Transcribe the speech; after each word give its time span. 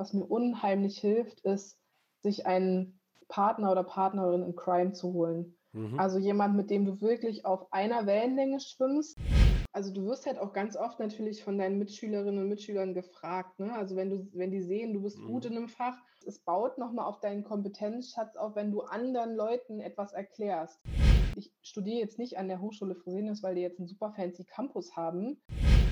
was 0.00 0.14
mir 0.14 0.24
unheimlich 0.24 0.98
hilft, 0.98 1.40
ist, 1.40 1.78
sich 2.20 2.46
einen 2.46 2.98
Partner 3.28 3.70
oder 3.70 3.84
Partnerin 3.84 4.42
in 4.42 4.56
Crime 4.56 4.92
zu 4.92 5.12
holen. 5.12 5.58
Mhm. 5.72 6.00
Also 6.00 6.18
jemand, 6.18 6.56
mit 6.56 6.70
dem 6.70 6.86
du 6.86 7.02
wirklich 7.02 7.44
auf 7.44 7.70
einer 7.70 8.06
Wellenlänge 8.06 8.60
schwimmst. 8.60 9.18
Also 9.72 9.92
du 9.92 10.06
wirst 10.06 10.26
halt 10.26 10.38
auch 10.38 10.54
ganz 10.54 10.74
oft 10.74 10.98
natürlich 10.98 11.44
von 11.44 11.58
deinen 11.58 11.78
Mitschülerinnen 11.78 12.42
und 12.42 12.48
Mitschülern 12.48 12.94
gefragt. 12.94 13.60
Ne? 13.60 13.72
Also 13.74 13.94
wenn 13.94 14.08
du, 14.08 14.26
wenn 14.32 14.50
die 14.50 14.62
sehen, 14.62 14.94
du 14.94 15.02
bist 15.02 15.18
mhm. 15.18 15.26
gut 15.26 15.44
in 15.44 15.56
einem 15.56 15.68
Fach, 15.68 15.98
es 16.26 16.38
baut 16.40 16.78
nochmal 16.78 17.04
auf 17.04 17.20
deinen 17.20 17.44
Kompetenzschatz 17.44 18.36
auf, 18.36 18.56
wenn 18.56 18.72
du 18.72 18.80
anderen 18.80 19.36
Leuten 19.36 19.80
etwas 19.80 20.12
erklärst. 20.12 20.80
Ich 21.36 21.52
studiere 21.60 22.00
jetzt 22.00 22.18
nicht 22.18 22.38
an 22.38 22.48
der 22.48 22.60
Hochschule 22.60 22.94
Fresenius, 22.94 23.42
weil 23.42 23.54
die 23.54 23.60
jetzt 23.60 23.78
einen 23.78 23.86
super 23.86 24.12
fancy 24.16 24.44
Campus 24.44 24.96
haben, 24.96 25.40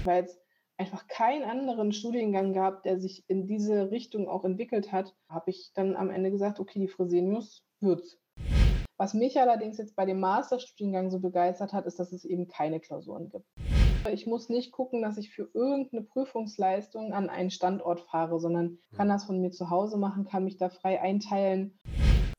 weil 0.05 0.25
es 0.25 0.41
einfach 0.79 1.09
keinen 1.09 1.43
anderen 1.43 1.93
Studiengang 1.93 2.53
gab, 2.53 2.85
der 2.85 3.01
sich 3.01 3.25
in 3.29 3.47
diese 3.47 3.91
Richtung 3.91 4.29
auch 4.29 4.45
entwickelt 4.45 4.93
hat, 4.93 5.15
habe 5.29 5.51
ich 5.51 5.73
dann 5.75 5.97
am 5.97 6.11
Ende 6.11 6.31
gesagt, 6.31 6.61
okay, 6.61 6.79
die 6.79 6.89
Fresenius 6.89 7.65
wird's. 7.81 8.19
Was 8.97 9.15
mich 9.15 9.39
allerdings 9.39 9.79
jetzt 9.79 9.95
bei 9.95 10.07
dem 10.07 10.19
Masterstudiengang 10.21 11.11
so 11.11 11.21
begeistert 11.21 11.73
hat, 11.73 11.87
ist, 11.87 11.99
dass 12.01 12.13
es 12.13 12.25
eben 12.25 12.49
keine 12.49 12.81
Klausuren 12.81 13.29
gibt. 13.29 13.47
Ich 14.13 14.27
muss 14.27 14.49
nicht 14.49 14.73
gucken, 14.73 15.03
dass 15.03 15.19
ich 15.19 15.31
für 15.31 15.51
irgendeine 15.53 16.03
Prüfungsleistung 16.03 17.13
an 17.13 17.29
einen 17.29 17.51
Standort 17.51 18.01
fahre, 18.01 18.41
sondern 18.41 18.79
kann 18.97 19.09
hm. 19.09 19.15
das 19.15 19.25
von 19.25 19.41
mir 19.41 19.51
zu 19.51 19.71
Hause 19.71 19.99
machen, 19.99 20.25
kann 20.25 20.45
mich 20.45 20.57
da 20.57 20.69
frei 20.69 21.01
einteilen. 21.01 21.79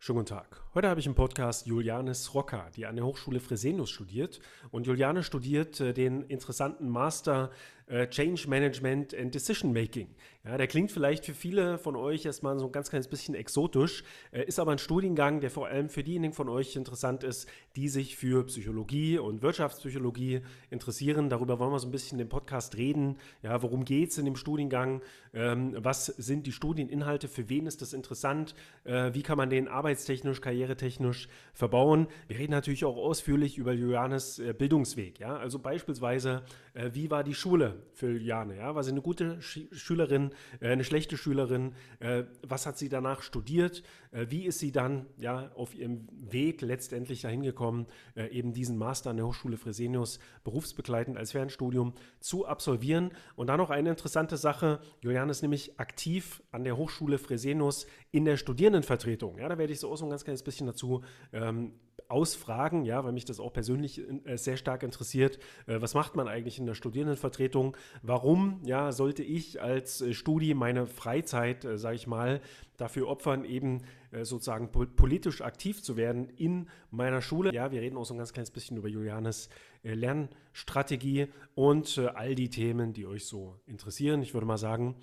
Schönen 0.09 0.26
guten 0.26 0.38
Tag. 0.38 0.63
Heute 0.73 0.90
habe 0.90 0.99
ich 0.99 1.05
im 1.05 1.13
Podcast 1.13 1.68
Julianis 1.68 2.34
Rocker, 2.34 2.72
die 2.76 2.88
an 2.88 2.95
der 2.95 3.05
Hochschule 3.05 3.40
Fresenius 3.40 3.91
studiert. 3.91 4.40
Und 4.72 4.88
Juliane 4.88 5.22
studiert 5.22 5.80
äh, 5.82 5.94
den 5.94 6.23
interessanten 6.23 6.90
Master 6.90 7.52
äh, 7.85 8.08
Change 8.08 8.48
Management 8.48 9.13
and 9.13 9.34
Decision 9.34 9.73
Making. 9.73 10.08
Ja, 10.45 10.58
der 10.58 10.68
klingt 10.68 10.91
vielleicht 10.91 11.26
für 11.26 11.34
viele 11.34 11.77
von 11.77 11.95
euch 11.95 12.26
erstmal 12.26 12.58
so 12.59 12.68
ein 12.68 12.72
ganz 12.72 12.90
kleines 12.90 13.08
bisschen 13.08 13.35
exotisch, 13.35 14.04
äh, 14.32 14.44
ist 14.45 14.59
aber 14.59 14.72
ein 14.72 14.77
Studiengang, 14.77 15.41
der 15.41 15.52
vor 15.52 15.68
allem 15.68 15.90
für 15.90 16.04
diejenigen 16.04 16.34
von 16.34 16.49
euch 16.49 16.76
interessant 16.76 17.24
ist, 17.24 17.49
die 17.76 17.90
sich 17.90 18.15
für 18.15 18.46
Psychologie 18.46 19.18
und 19.18 19.41
Wirtschaftspsychologie 19.41 20.41
interessieren. 20.70 21.30
Darüber 21.30 21.60
wollen 21.60 21.71
wir 21.71 21.80
so 21.80 21.87
ein 21.87 21.91
bisschen 21.91 22.20
im 22.20 22.30
Podcast 22.30 22.77
reden. 22.77 23.18
Ja, 23.41 23.62
worum 23.62 23.85
geht 23.85 24.12
es 24.12 24.18
in 24.18 24.26
dem 24.26 24.35
Studiengang? 24.35 25.02
Ähm, 25.34 25.76
was 25.77 26.08
sind 26.08 26.48
die 26.48 26.52
Studieninhalte? 26.52 27.27
Für 27.27 27.49
wen 27.49 27.68
ist 27.68 27.82
das 27.82 27.94
interessant? 27.94 28.55
Äh, 28.84 29.13
wie 29.13 29.22
kann 29.22 29.38
man 29.38 29.49
den 29.49 29.68
arbeitstechnisch, 29.68 30.41
karrieretechnisch 30.41 31.27
verbauen? 31.54 32.08
Wir 32.27 32.40
reden 32.40 32.52
natürlich 32.52 32.86
auch 32.86 32.98
ausführlich 32.98 33.58
über 33.58 33.74
Julianes 33.74 34.40
äh, 34.40 34.54
Bildungsweg. 34.54 35.20
Ja? 35.20 35.38
Also 35.38 35.60
beispielsweise, 35.60 36.44
äh, 36.74 36.90
wie 36.94 37.12
war 37.12 37.24
die 37.24 37.36
Schule? 37.36 37.84
für 37.99 38.12
Juliane? 38.12 38.58
Ja? 38.58 38.74
War 38.76 38.84
sie 38.84 38.91
eine 38.91 39.02
gute 39.02 39.41
Sch 39.41 39.60
Schülerin, 39.71 40.32
äh, 40.62 40.70
eine 40.70 40.84
schlechte 40.84 41.18
Schülerin? 41.18 41.74
Äh, 41.99 42.24
was 42.41 42.66
hat 42.66 42.77
sie 42.77 42.90
danach 42.90 43.21
studiert? 43.21 43.84
Äh, 44.12 44.27
wie 44.30 44.46
ist 44.46 44.60
sie 44.60 44.71
dann 44.71 45.05
ja, 45.18 45.52
auf 45.55 45.76
ihrem 45.76 46.08
Weg 46.12 46.62
letztendlich 46.62 47.21
dahin 47.21 47.43
gekommen, 47.43 47.88
eben 48.16 48.54
diesen 48.54 48.77
Master 48.77 49.10
an 49.10 49.18
der 49.18 49.27
Hochschule 49.27 49.58
Fresenius 49.58 50.20
berufsbegleitend 50.43 51.18
als 51.18 51.32
Fernstudium 51.32 51.93
zu 52.20 52.46
absolvieren? 52.46 53.12
Und 53.36 53.48
dann 53.48 53.58
noch 53.58 53.70
eine 53.70 53.90
interessante 53.90 54.38
Sache. 54.38 54.80
Juliane 55.02 55.18
ist 55.27 55.41
nämlich 55.41 55.79
aktiv 55.79 56.43
an 56.51 56.63
der 56.63 56.77
Hochschule 56.77 57.17
Fresenius 57.17 57.87
in 58.12 58.25
der 58.25 58.37
Studierendenvertretung. 58.37 59.39
Ja, 59.39 59.49
da 59.49 59.57
werde 59.57 59.73
ich 59.73 59.79
so 59.79 59.91
auch 59.91 59.98
so 59.98 60.05
ein 60.05 60.09
ganz 60.09 60.23
kleines 60.23 60.43
bisschen 60.43 60.67
dazu 60.67 61.03
ähm, 61.34 61.73
ausfragen, 62.09 62.85
ja, 62.85 63.03
weil 63.03 63.12
mich 63.12 63.25
das 63.25 63.40
auch 63.40 63.53
persönlich 63.53 64.01
äh, 64.25 64.38
sehr 64.38 64.57
stark 64.57 64.84
interessiert. 64.84 65.38
Äh, 65.67 65.81
was 65.81 65.94
macht 65.94 66.16
man 66.16 66.28
eigentlich 66.28 66.57
in 66.57 66.66
der 66.66 66.73
Studierendenvertretung? 66.73 67.78
Warum, 68.01 68.62
ja, 68.66 68.91
sollte 68.91 69.23
ich 69.23 69.62
als 69.62 70.01
äh, 70.01 70.13
Studi 70.13 70.53
meine 70.53 70.88
Freizeit, 70.88 71.66
äh, 71.66 71.78
sage 71.78 71.95
ich 71.95 72.07
mal, 72.07 72.41
dafür 72.78 73.07
opfern, 73.07 73.45
eben 73.45 73.84
äh, 74.12 74.25
sozusagen 74.25 74.72
po 74.72 74.85
politisch 74.85 75.41
aktiv 75.41 75.84
zu 75.84 75.97
werden 75.97 76.29
in 76.29 76.67
meiner 76.90 77.22
Schule? 77.22 77.53
Ja, 77.53 77.72
wir 77.72 77.81
reden 77.81 77.97
auch 77.97 78.06
so 78.06 78.16
ein 78.16 78.17
ganz 78.17 78.34
kleines 78.34 78.51
bisschen 78.51 78.78
über 78.78 78.88
Julianes 78.88 79.50
Lernstrategie 79.84 81.28
und 81.56 81.97
all 82.16 82.35
die 82.35 82.50
Themen, 82.50 82.94
die 82.94 83.06
euch 83.06 83.25
so 83.25 83.59
interessieren. 83.66 84.22
Ich 84.22 84.34
würde 84.34 84.47
mal 84.47 84.57
sagen, 84.57 84.95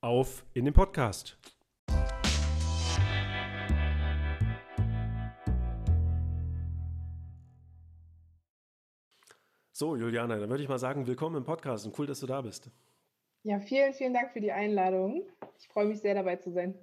auf 0.00 0.44
in 0.54 0.64
den 0.64 0.74
Podcast. 0.74 1.38
So, 9.74 9.96
Juliana, 9.96 10.38
dann 10.38 10.48
würde 10.48 10.62
ich 10.62 10.68
mal 10.68 10.78
sagen, 10.78 11.06
willkommen 11.06 11.36
im 11.36 11.44
Podcast 11.44 11.86
und 11.86 11.98
cool, 11.98 12.06
dass 12.06 12.20
du 12.20 12.26
da 12.26 12.40
bist. 12.40 12.70
Ja, 13.42 13.58
vielen, 13.58 13.92
vielen 13.94 14.14
Dank 14.14 14.32
für 14.32 14.40
die 14.40 14.52
Einladung. 14.52 15.26
Ich 15.58 15.66
freue 15.66 15.86
mich 15.86 16.00
sehr 16.00 16.14
dabei 16.14 16.36
zu 16.36 16.52
sein. 16.52 16.78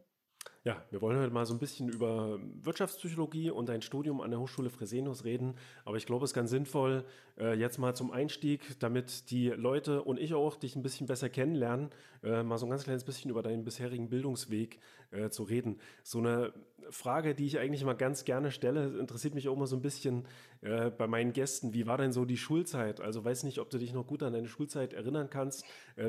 Ja, 0.66 0.84
wir 0.92 1.02
wollen 1.02 1.18
heute 1.18 1.31
mal 1.31 1.46
so 1.46 1.53
ein 1.53 1.59
bisschen 1.59 1.88
über 1.88 2.38
Wirtschaftspsychologie 2.64 3.50
und 3.50 3.70
dein 3.70 3.81
Studium 3.81 4.20
an 4.20 4.30
der 4.30 4.42
Hochschule 4.42 4.70
Fresenius 4.70 5.24
reden. 5.24 5.56
Aber 5.86 5.96
ich 5.96 6.06
glaube, 6.06 6.25
es 6.25 6.31
ist 6.31 6.36
ganz 6.36 6.50
sinnvoll, 6.50 7.06
äh, 7.38 7.58
jetzt 7.58 7.78
mal 7.78 7.96
zum 7.96 8.12
Einstieg, 8.12 8.78
damit 8.80 9.31
die 9.31 9.47
Leute 9.47 10.03
und 10.03 10.20
ich 10.20 10.34
auch 10.34 10.58
dich 10.58 10.75
ein 10.75 10.84
bisschen 10.84 11.08
besser 11.08 11.30
kennenlernen, 11.30 11.92
äh, 12.24 12.44
mal 12.44 12.58
so 12.58 12.66
ein 12.66 12.70
ganz 12.72 12.84
kleines 12.84 13.06
bisschen 13.06 13.31
über 13.31 13.42
deinen 13.42 13.64
bisherigen 13.64 14.09
Bildungsweg 14.09 14.81
äh, 15.12 15.30
zu 15.30 15.44
reden. 15.44 15.80
So 16.03 16.20
eine 16.20 16.52
Frage, 16.90 17.36
die 17.36 17.46
ich 17.46 17.58
eigentlich 17.58 17.86
mal 17.86 17.94
ganz 17.94 18.26
gerne 18.26 18.52
stelle, 18.52 19.00
interessiert 19.00 19.36
mich 19.36 19.47
auch 19.47 19.56
mal 19.56 19.68
so 19.68 19.78
ein 19.78 19.81
bisschen 19.81 20.26
bei 20.62 21.08
meinen 21.08 21.31
Gästen. 21.31 21.74
Wie 21.74 21.86
war 21.88 21.97
denn 21.97 22.12
so 22.12 22.26
die 22.26 22.36
Schulzeit? 22.36 23.00
Also 23.00 23.24
weiß 23.24 23.44
nicht, 23.44 23.59
ob 23.59 23.70
du 23.70 23.78
dich 23.78 23.94
noch 23.94 24.08
gut 24.08 24.24
an 24.24 24.34
deine 24.34 24.47
Schulzeit 24.47 24.94
erinnern 24.94 25.30
kannst, 25.30 25.64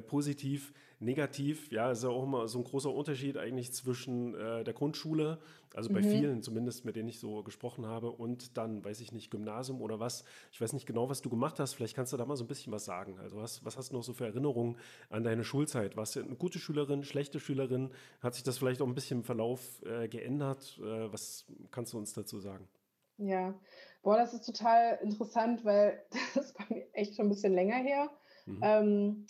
positiv 0.06 0.72
negativ, 1.00 1.72
ja, 1.72 1.91
ist 1.91 2.05
ja 2.05 2.11
auch 2.11 2.22
immer 2.22 2.47
so 2.47 2.59
ein 2.59 2.65
großer 2.65 2.93
Unterschied 2.93 3.38
eigentlich 3.38 3.72
zwischen 3.72 4.34
äh, 4.34 4.62
der 4.65 4.75
Grundschule, 4.75 5.38
also 5.75 5.91
bei 5.91 6.03
mhm. 6.03 6.11
vielen 6.11 6.43
zumindest, 6.43 6.84
mit 6.84 6.94
denen 6.94 7.09
ich 7.09 7.19
so 7.19 7.43
gesprochen 7.43 7.87
habe, 7.87 8.11
und 8.11 8.56
dann, 8.59 8.84
weiß 8.84 9.00
ich 9.00 9.11
nicht, 9.11 9.31
Gymnasium 9.31 9.81
oder 9.81 9.99
was. 9.99 10.25
Ich 10.53 10.61
weiß 10.61 10.75
nicht 10.75 10.87
genau, 10.87 11.09
was 11.09 11.22
du 11.22 11.31
gemacht 11.31 11.59
hast. 11.59 11.75
Vielleicht 11.75 11.97
kannst 11.97 12.12
du 12.12 12.16
da 12.16 12.27
mal 12.27 12.37
so 12.37 12.44
ein 12.44 12.49
bisschen 12.49 12.72
was 12.72 12.84
sagen. 12.84 13.19
Also 13.19 13.38
was, 13.38 13.65
was 13.65 13.78
hast 13.78 13.91
du 13.91 13.97
noch 13.97 14.03
so 14.03 14.12
für 14.12 14.27
Erinnerungen 14.27 14.77
an 15.09 15.25
deine 15.25 15.43
Schulzeit? 15.43 15.97
Warst 15.97 16.16
du 16.16 16.21
eine 16.21 16.37
gute 16.37 16.59
Schülerin, 16.59 17.03
schlechte 17.03 17.41
Schülerin? 17.41 17.91
Hat 18.21 18.34
sich 18.34 18.43
das 18.43 18.59
vielleicht 18.59 18.82
auch 18.82 18.87
ein 18.87 18.94
bisschen 18.94 19.21
im 19.21 19.25
Verlauf 19.25 19.82
äh, 19.84 20.09
geändert? 20.09 20.78
Äh, 20.82 21.12
was 21.12 21.47
kannst 21.71 21.94
du 21.94 21.99
uns 21.99 22.12
dazu 22.12 22.41
sagen? 22.41 22.69
Ja, 23.17 23.55
boah, 24.03 24.17
das 24.17 24.34
ist 24.34 24.44
total 24.44 24.99
interessant, 25.03 25.65
weil 25.65 26.03
das 26.34 26.47
ist 26.47 26.59
bei 26.59 26.65
mir 26.69 26.87
echt 26.93 27.17
schon 27.17 27.27
ein 27.27 27.31
bisschen 27.31 27.55
länger 27.55 27.77
her. 27.77 28.11
Mhm. 28.47 28.61
Ähm, 28.62 29.27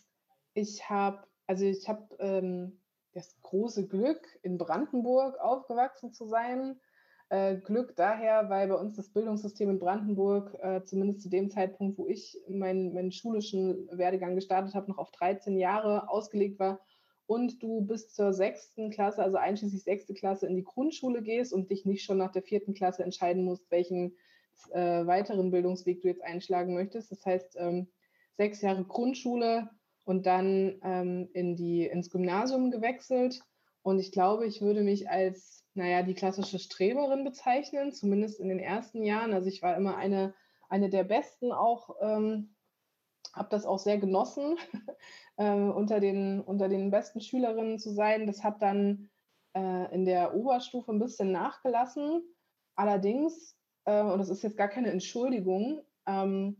ich 0.54 0.88
habe 0.88 1.22
also 1.50 1.64
ich 1.64 1.88
habe 1.88 2.06
ähm, 2.20 2.78
das 3.12 3.36
große 3.42 3.88
Glück, 3.88 4.24
in 4.42 4.56
Brandenburg 4.56 5.36
aufgewachsen 5.40 6.12
zu 6.12 6.28
sein. 6.28 6.78
Äh, 7.28 7.56
Glück 7.56 7.96
daher, 7.96 8.48
weil 8.50 8.68
bei 8.68 8.76
uns 8.76 8.94
das 8.94 9.08
Bildungssystem 9.08 9.68
in 9.68 9.80
Brandenburg, 9.80 10.56
äh, 10.62 10.84
zumindest 10.84 11.22
zu 11.22 11.28
dem 11.28 11.50
Zeitpunkt, 11.50 11.98
wo 11.98 12.06
ich 12.06 12.38
meinen, 12.48 12.94
meinen 12.94 13.10
schulischen 13.10 13.88
Werdegang 13.90 14.36
gestartet 14.36 14.76
habe, 14.76 14.88
noch 14.88 14.98
auf 14.98 15.10
13 15.10 15.56
Jahre 15.58 16.08
ausgelegt 16.08 16.60
war 16.60 16.78
und 17.26 17.60
du 17.60 17.80
bis 17.80 18.14
zur 18.14 18.32
sechsten 18.32 18.90
Klasse, 18.90 19.20
also 19.20 19.36
einschließlich 19.36 19.82
sechste 19.82 20.14
Klasse, 20.14 20.46
in 20.46 20.54
die 20.54 20.62
Grundschule 20.62 21.20
gehst 21.20 21.52
und 21.52 21.68
dich 21.68 21.84
nicht 21.84 22.04
schon 22.04 22.18
nach 22.18 22.30
der 22.30 22.42
vierten 22.42 22.74
Klasse 22.74 23.02
entscheiden 23.02 23.42
musst, 23.42 23.68
welchen 23.72 24.14
äh, 24.70 25.04
weiteren 25.04 25.50
Bildungsweg 25.50 26.00
du 26.00 26.06
jetzt 26.06 26.22
einschlagen 26.22 26.74
möchtest. 26.74 27.10
Das 27.10 27.26
heißt, 27.26 27.56
ähm, 27.58 27.88
sechs 28.36 28.62
Jahre 28.62 28.84
Grundschule, 28.84 29.68
und 30.04 30.26
dann 30.26 30.80
ähm, 30.82 31.28
in 31.32 31.56
die, 31.56 31.86
ins 31.86 32.10
Gymnasium 32.10 32.70
gewechselt. 32.70 33.40
Und 33.82 33.98
ich 33.98 34.12
glaube, 34.12 34.46
ich 34.46 34.60
würde 34.60 34.82
mich 34.82 35.08
als, 35.08 35.64
naja, 35.74 36.02
die 36.02 36.14
klassische 36.14 36.58
Streberin 36.58 37.24
bezeichnen, 37.24 37.92
zumindest 37.92 38.40
in 38.40 38.48
den 38.48 38.58
ersten 38.58 39.02
Jahren. 39.02 39.32
Also 39.32 39.48
ich 39.48 39.62
war 39.62 39.76
immer 39.76 39.96
eine, 39.96 40.34
eine 40.68 40.90
der 40.90 41.04
Besten 41.04 41.52
auch, 41.52 41.96
ähm, 42.00 42.54
habe 43.32 43.48
das 43.50 43.64
auch 43.64 43.78
sehr 43.78 43.98
genossen, 43.98 44.56
äh, 45.36 45.50
unter, 45.50 46.00
den, 46.00 46.40
unter 46.40 46.68
den 46.68 46.90
besten 46.90 47.20
Schülerinnen 47.20 47.78
zu 47.78 47.90
sein. 47.90 48.26
Das 48.26 48.42
hat 48.42 48.60
dann 48.62 49.08
äh, 49.54 49.94
in 49.94 50.04
der 50.04 50.34
Oberstufe 50.34 50.92
ein 50.92 50.98
bisschen 50.98 51.32
nachgelassen. 51.32 52.22
Allerdings, 52.74 53.56
äh, 53.84 54.02
und 54.02 54.18
das 54.18 54.30
ist 54.30 54.42
jetzt 54.42 54.56
gar 54.56 54.68
keine 54.68 54.90
Entschuldigung, 54.90 55.82
ähm, 56.06 56.58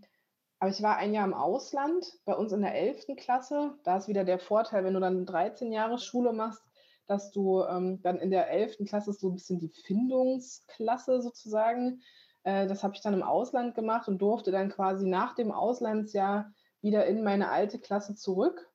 aber 0.61 0.71
ich 0.71 0.83
war 0.83 0.99
ein 0.99 1.15
Jahr 1.15 1.25
im 1.25 1.33
Ausland, 1.33 2.19
bei 2.27 2.35
uns 2.35 2.53
in 2.53 2.61
der 2.61 2.75
11. 2.75 3.17
Klasse. 3.17 3.79
Da 3.83 3.97
ist 3.97 4.09
wieder 4.09 4.25
der 4.25 4.39
Vorteil, 4.39 4.85
wenn 4.85 4.93
du 4.93 5.01
dann 5.01 5.25
13 5.25 5.73
Jahre 5.73 5.99
Schule 5.99 6.35
machst, 6.35 6.63
dass 7.07 7.31
du 7.31 7.65
ähm, 7.65 8.03
dann 8.03 8.19
in 8.19 8.31
der 8.31 8.51
11. 8.51 8.85
Klasse 8.87 9.15
so 9.15 9.31
ein 9.31 9.35
bisschen 9.35 9.59
die 9.59 9.71
Findungsklasse 9.71 11.23
sozusagen. 11.23 12.03
Äh, 12.43 12.67
das 12.67 12.85
habe 12.85 12.95
ich 12.95 13.01
dann 13.01 13.15
im 13.15 13.23
Ausland 13.23 13.75
gemacht 13.75 14.07
und 14.07 14.19
durfte 14.19 14.51
dann 14.51 14.69
quasi 14.69 15.09
nach 15.09 15.35
dem 15.35 15.51
Auslandsjahr 15.51 16.53
wieder 16.83 17.07
in 17.07 17.25
meine 17.25 17.51
alte 17.51 17.79
Klasse 17.79 18.15
zurück, 18.15 18.71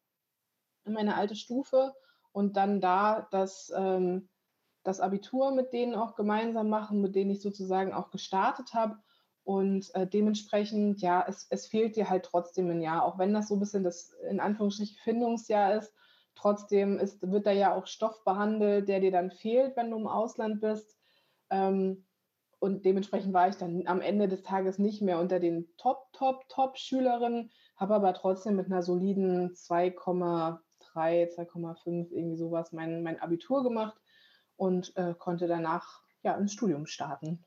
in 0.86 0.94
meine 0.94 1.16
alte 1.16 1.36
Stufe 1.36 1.94
und 2.32 2.58
dann 2.58 2.82
da 2.82 3.28
das, 3.30 3.72
ähm, 3.76 4.28
das 4.82 5.00
Abitur 5.02 5.52
mit 5.52 5.72
denen 5.72 5.94
auch 5.94 6.16
gemeinsam 6.16 6.68
machen, 6.68 7.00
mit 7.00 7.14
denen 7.14 7.30
ich 7.30 7.44
sozusagen 7.44 7.94
auch 7.94 8.10
gestartet 8.10 8.74
habe 8.74 8.98
und 9.46 9.94
äh, 9.94 10.08
dementsprechend, 10.08 11.02
ja, 11.02 11.24
es, 11.28 11.46
es 11.52 11.68
fehlt 11.68 11.96
dir 11.96 12.10
halt 12.10 12.26
trotzdem 12.26 12.68
ein 12.72 12.82
Jahr, 12.82 13.06
auch 13.06 13.20
wenn 13.20 13.32
das 13.32 13.48
so 13.48 13.56
ein 13.56 13.60
bisschen 13.60 13.84
das 13.84 14.12
in 14.28 14.40
Anführungsstrichen 14.40 14.98
Findungsjahr 15.04 15.76
ist. 15.76 15.94
Trotzdem 16.34 16.98
ist, 16.98 17.22
wird 17.32 17.46
da 17.46 17.52
ja 17.52 17.76
auch 17.76 17.86
Stoff 17.86 18.24
behandelt, 18.24 18.90
der 18.90 19.00
dir 19.00 19.12
dann 19.12 19.30
fehlt, 19.30 19.78
wenn 19.78 19.92
du 19.92 19.98
im 19.98 20.08
Ausland 20.08 20.62
bist. 20.62 20.98
Ähm, 21.52 22.06
und 22.58 22.86
dementsprechend 22.86 23.34
war 23.34 23.48
ich 23.48 23.56
dann 23.56 23.86
am 23.86 24.02
Ende 24.02 24.28
des 24.28 24.42
Tages 24.42 24.80
nicht 24.80 25.04
mehr 25.04 25.20
unter 25.20 25.40
den 25.40 25.70
Top, 25.78 26.08
Top, 26.12 26.50
Top-Schülerinnen, 26.50 27.52
habe 27.76 27.94
aber 27.94 28.16
trotzdem 28.16 28.56
mit 28.56 28.66
einer 28.66 28.82
soliden 28.82 29.54
2,3, 29.54 30.58
2,5 30.96 32.12
irgendwie 32.12 32.38
sowas 32.38 32.72
mein, 32.72 33.04
mein 33.04 33.20
Abitur 33.20 33.62
gemacht 33.62 34.02
und 34.56 34.98
äh, 34.98 35.14
konnte 35.14 35.48
danach 35.48 36.02
ja 36.24 36.34
ins 36.34 36.54
Studium 36.54 36.88
starten. 36.88 37.46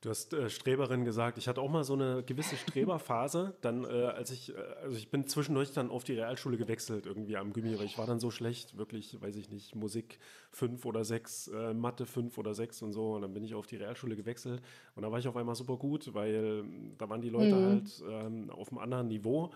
Du 0.00 0.10
hast 0.10 0.32
äh, 0.32 0.48
Streberin 0.48 1.04
gesagt. 1.04 1.38
Ich 1.38 1.48
hatte 1.48 1.60
auch 1.60 1.70
mal 1.70 1.82
so 1.82 1.94
eine 1.94 2.22
gewisse 2.22 2.56
Streberphase. 2.68 3.56
Dann, 3.62 3.84
äh, 3.84 4.04
als 4.04 4.30
ich, 4.30 4.54
äh, 4.54 4.60
also 4.82 4.96
ich 4.96 5.10
bin 5.10 5.26
zwischendurch 5.26 5.72
dann 5.72 5.90
auf 5.90 6.04
die 6.04 6.12
Realschule 6.12 6.56
gewechselt, 6.56 7.06
irgendwie 7.06 7.36
am 7.36 7.52
Gimmi, 7.52 7.76
weil 7.78 7.86
ich 7.86 7.98
war 7.98 8.06
dann 8.06 8.20
so 8.20 8.30
schlecht, 8.30 8.78
wirklich, 8.78 9.20
weiß 9.20 9.34
ich 9.34 9.50
nicht, 9.50 9.74
Musik 9.74 10.20
5 10.52 10.84
oder 10.84 11.04
6, 11.04 11.48
äh, 11.48 11.74
Mathe 11.74 12.06
5 12.06 12.38
oder 12.38 12.54
6 12.54 12.82
und 12.82 12.92
so. 12.92 13.14
Und 13.14 13.22
dann 13.22 13.34
bin 13.34 13.42
ich 13.42 13.54
auf 13.54 13.66
die 13.66 13.76
Realschule 13.76 14.14
gewechselt. 14.14 14.62
Und 14.94 15.02
da 15.02 15.10
war 15.10 15.18
ich 15.18 15.26
auf 15.26 15.36
einmal 15.36 15.56
super 15.56 15.76
gut, 15.76 16.14
weil 16.14 16.64
da 16.96 17.08
waren 17.08 17.20
die 17.20 17.30
Leute 17.30 17.56
mhm. 17.56 17.66
halt 17.66 18.02
ähm, 18.08 18.50
auf 18.50 18.70
einem 18.70 18.78
anderen 18.78 19.08
Niveau. 19.08 19.50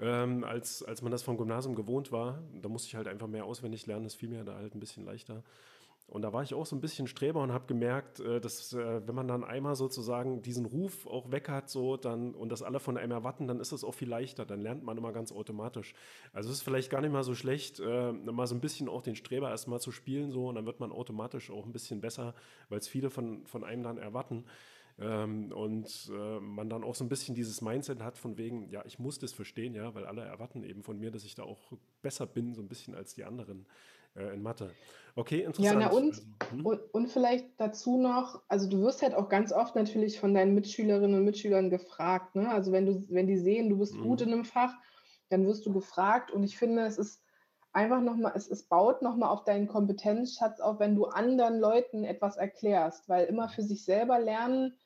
Ähm, 0.00 0.44
als, 0.44 0.84
als 0.84 1.02
man 1.02 1.10
das 1.10 1.22
vom 1.24 1.36
Gymnasium 1.36 1.74
gewohnt 1.74 2.12
war. 2.12 2.40
Da 2.62 2.68
musste 2.68 2.86
ich 2.86 2.94
halt 2.94 3.08
einfach 3.08 3.26
mehr 3.26 3.44
auswendig 3.44 3.86
lernen, 3.86 4.04
das 4.04 4.14
fiel 4.14 4.28
mir 4.28 4.44
da 4.44 4.54
halt 4.54 4.74
ein 4.74 4.80
bisschen 4.80 5.04
leichter. 5.04 5.42
Und 6.08 6.22
da 6.22 6.32
war 6.32 6.42
ich 6.42 6.54
auch 6.54 6.64
so 6.64 6.74
ein 6.74 6.80
bisschen 6.80 7.06
Streber 7.06 7.42
und 7.42 7.52
habe 7.52 7.66
gemerkt, 7.66 8.18
äh, 8.20 8.40
dass 8.40 8.72
äh, 8.72 9.06
wenn 9.06 9.14
man 9.14 9.28
dann 9.28 9.44
einmal 9.44 9.76
sozusagen 9.76 10.40
diesen 10.40 10.64
Ruf 10.64 11.06
auch 11.06 11.30
weg 11.30 11.50
hat, 11.50 11.68
so 11.68 11.98
dann 11.98 12.34
und 12.34 12.48
das 12.48 12.62
alle 12.62 12.80
von 12.80 12.96
einem 12.96 13.12
erwarten, 13.12 13.46
dann 13.46 13.60
ist 13.60 13.72
es 13.72 13.84
auch 13.84 13.94
viel 13.94 14.08
leichter. 14.08 14.46
Dann 14.46 14.62
lernt 14.62 14.82
man 14.82 14.96
immer 14.96 15.12
ganz 15.12 15.32
automatisch. 15.32 15.92
Also 16.32 16.48
es 16.48 16.56
ist 16.56 16.62
vielleicht 16.62 16.88
gar 16.88 17.02
nicht 17.02 17.12
mal 17.12 17.24
so 17.24 17.34
schlecht, 17.34 17.78
äh, 17.80 18.12
mal 18.12 18.46
so 18.46 18.54
ein 18.54 18.62
bisschen 18.62 18.88
auch 18.88 19.02
den 19.02 19.16
Streber 19.16 19.50
erstmal 19.50 19.80
zu 19.80 19.92
spielen, 19.92 20.30
so 20.30 20.48
und 20.48 20.54
dann 20.54 20.64
wird 20.64 20.80
man 20.80 20.92
automatisch 20.92 21.50
auch 21.50 21.66
ein 21.66 21.72
bisschen 21.72 22.00
besser, 22.00 22.34
weil 22.70 22.78
es 22.78 22.88
viele 22.88 23.10
von, 23.10 23.46
von 23.46 23.62
einem 23.62 23.82
dann 23.82 23.98
erwarten. 23.98 24.44
Ähm, 24.98 25.52
und 25.52 26.10
man 26.40 26.70
dann 26.70 26.82
auch 26.82 26.94
so 26.94 27.04
ein 27.04 27.08
bisschen 27.08 27.34
dieses 27.34 27.60
Mindset 27.60 28.02
hat 28.02 28.18
von 28.18 28.36
wegen, 28.38 28.68
ja, 28.70 28.82
ich 28.86 28.98
muss 28.98 29.18
das 29.18 29.32
verstehen, 29.32 29.74
ja, 29.74 29.94
weil 29.94 30.06
alle 30.06 30.22
erwarten 30.22 30.64
eben 30.64 30.82
von 30.82 30.98
mir, 30.98 31.10
dass 31.10 31.24
ich 31.24 31.34
da 31.34 31.44
auch 31.44 31.72
besser 32.02 32.26
bin, 32.26 32.54
so 32.54 32.62
ein 32.62 32.68
bisschen 32.68 32.94
als 32.94 33.14
die 33.14 33.24
anderen 33.24 33.66
äh, 34.18 34.34
in 34.34 34.42
Mathe. 34.42 34.70
Okay, 35.14 35.42
interessant. 35.42 35.80
Ja, 35.80 35.88
na 35.88 35.96
und, 35.96 36.10
also, 36.10 36.22
hm? 36.50 36.66
und, 36.66 36.80
und, 36.94 37.08
vielleicht 37.08 37.48
dazu 37.58 37.98
noch, 38.00 38.42
also 38.48 38.68
du 38.68 38.82
wirst 38.82 39.02
halt 39.02 39.14
auch 39.14 39.28
ganz 39.28 39.52
oft 39.52 39.74
natürlich 39.74 40.20
von 40.20 40.32
deinen 40.32 40.54
Mitschülerinnen 40.54 41.16
und 41.16 41.24
Mitschülern 41.24 41.70
gefragt. 41.70 42.36
Ne? 42.36 42.48
Also 42.48 42.70
wenn 42.70 42.86
du, 42.86 43.04
wenn 43.08 43.26
die 43.26 43.38
sehen, 43.38 43.68
du 43.68 43.78
bist 43.78 43.94
mhm. 43.94 44.02
gut 44.02 44.20
in 44.20 44.32
einem 44.32 44.44
Fach, 44.44 44.74
dann 45.28 45.46
wirst 45.46 45.66
du 45.66 45.72
gefragt. 45.72 46.30
Und 46.30 46.44
ich 46.44 46.56
finde, 46.56 46.82
es 46.82 46.98
ist 46.98 47.22
einfach 47.72 48.00
nochmal, 48.00 48.32
es, 48.36 48.48
es 48.48 48.64
baut 48.64 49.02
nochmal 49.02 49.30
auf 49.30 49.44
deinen 49.44 49.66
Kompetenzschatz 49.66 50.60
auf, 50.60 50.78
wenn 50.78 50.94
du 50.94 51.06
anderen 51.06 51.58
Leuten 51.58 52.04
etwas 52.04 52.36
erklärst, 52.36 53.08
weil 53.08 53.26
immer 53.26 53.48
für 53.48 53.62
sich 53.62 53.84
selber 53.84 54.18
lernen 54.18 54.78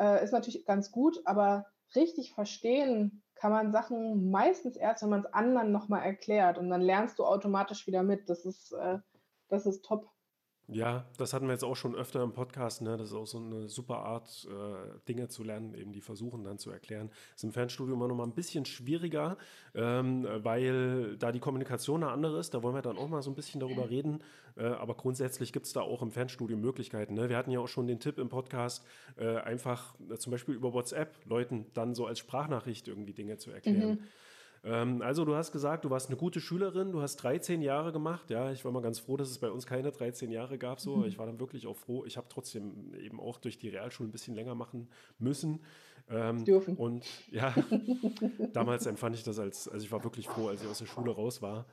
äh, 0.00 0.22
ist 0.22 0.32
natürlich 0.32 0.64
ganz 0.64 0.90
gut, 0.90 1.20
aber 1.24 1.66
richtig 1.94 2.32
verstehen 2.32 3.22
kann 3.36 3.52
man 3.52 3.70
Sachen 3.70 4.30
meistens 4.30 4.76
erst, 4.76 5.02
wenn 5.02 5.10
man 5.10 5.20
es 5.20 5.32
anderen 5.32 5.70
nochmal 5.70 6.02
erklärt 6.02 6.58
und 6.58 6.70
dann 6.70 6.80
lernst 6.80 7.18
du 7.18 7.24
automatisch 7.24 7.86
wieder 7.86 8.02
mit. 8.02 8.28
Das 8.28 8.44
ist, 8.44 8.72
äh, 8.72 8.98
das 9.48 9.66
ist 9.66 9.84
top. 9.84 10.10
Ja, 10.68 11.06
das 11.16 11.32
hatten 11.32 11.46
wir 11.46 11.52
jetzt 11.52 11.62
auch 11.62 11.76
schon 11.76 11.94
öfter 11.94 12.22
im 12.24 12.32
Podcast. 12.32 12.82
Ne? 12.82 12.96
Das 12.96 13.08
ist 13.08 13.14
auch 13.14 13.26
so 13.26 13.38
eine 13.38 13.68
super 13.68 13.98
Art, 13.98 14.48
äh, 14.50 14.98
Dinge 15.08 15.28
zu 15.28 15.44
lernen, 15.44 15.74
eben 15.74 15.92
die 15.92 16.00
versuchen 16.00 16.42
dann 16.42 16.58
zu 16.58 16.70
erklären. 16.70 17.08
Das 17.08 17.36
ist 17.36 17.44
im 17.44 17.52
Fernstudium 17.52 17.98
immer 17.98 18.08
noch 18.08 18.16
mal 18.16 18.24
ein 18.24 18.34
bisschen 18.34 18.64
schwieriger, 18.64 19.36
ähm, 19.74 20.26
weil 20.42 21.16
da 21.18 21.30
die 21.30 21.38
Kommunikation 21.38 22.02
eine 22.02 22.10
andere 22.10 22.40
ist. 22.40 22.52
Da 22.52 22.64
wollen 22.64 22.74
wir 22.74 22.82
dann 22.82 22.98
auch 22.98 23.08
mal 23.08 23.22
so 23.22 23.30
ein 23.30 23.36
bisschen 23.36 23.60
darüber 23.60 23.90
reden. 23.90 24.22
Äh, 24.56 24.64
aber 24.64 24.94
grundsätzlich 24.94 25.52
gibt 25.52 25.66
es 25.66 25.72
da 25.72 25.82
auch 25.82 26.02
im 26.02 26.10
Fernstudium 26.10 26.60
Möglichkeiten. 26.60 27.14
Ne? 27.14 27.28
Wir 27.28 27.36
hatten 27.36 27.52
ja 27.52 27.60
auch 27.60 27.68
schon 27.68 27.86
den 27.86 28.00
Tipp 28.00 28.18
im 28.18 28.28
Podcast, 28.28 28.84
äh, 29.16 29.36
einfach 29.36 29.94
zum 30.18 30.32
Beispiel 30.32 30.54
über 30.54 30.72
WhatsApp 30.72 31.14
Leuten 31.26 31.66
dann 31.74 31.94
so 31.94 32.06
als 32.06 32.18
Sprachnachricht 32.18 32.88
irgendwie 32.88 33.12
Dinge 33.12 33.36
zu 33.36 33.52
erklären. 33.52 33.90
Mhm. 33.90 33.98
Ähm, 34.66 35.00
also 35.00 35.24
du 35.24 35.36
hast 35.36 35.52
gesagt, 35.52 35.84
du 35.84 35.90
warst 35.90 36.08
eine 36.08 36.16
gute 36.16 36.40
Schülerin, 36.40 36.90
du 36.90 37.00
hast 37.00 37.16
13 37.16 37.62
Jahre 37.62 37.92
gemacht. 37.92 38.30
Ja, 38.30 38.50
ich 38.50 38.64
war 38.64 38.72
mal 38.72 38.82
ganz 38.82 38.98
froh, 38.98 39.16
dass 39.16 39.30
es 39.30 39.38
bei 39.38 39.50
uns 39.50 39.64
keine 39.64 39.92
13 39.92 40.30
Jahre 40.30 40.58
gab. 40.58 40.80
So. 40.80 40.96
Mhm. 40.96 41.04
Ich 41.04 41.18
war 41.18 41.26
dann 41.26 41.38
wirklich 41.38 41.66
auch 41.68 41.76
froh. 41.76 42.04
Ich 42.04 42.16
habe 42.16 42.26
trotzdem 42.28 42.92
eben 42.94 43.20
auch 43.20 43.38
durch 43.38 43.58
die 43.58 43.68
Realschule 43.68 44.08
ein 44.08 44.12
bisschen 44.12 44.34
länger 44.34 44.56
machen 44.56 44.88
müssen. 45.18 45.60
Ähm, 46.10 46.44
Dürfen. 46.44 46.76
Und 46.76 47.06
ja, 47.30 47.54
damals 48.52 48.86
empfand 48.86 49.14
ich 49.14 49.22
das 49.22 49.38
als, 49.38 49.68
also 49.68 49.84
ich 49.84 49.92
war 49.92 50.02
wirklich 50.02 50.28
froh, 50.28 50.48
als 50.48 50.62
ich 50.62 50.68
aus 50.68 50.78
der 50.78 50.86
Schule 50.86 51.12
raus 51.12 51.42
war 51.42 51.66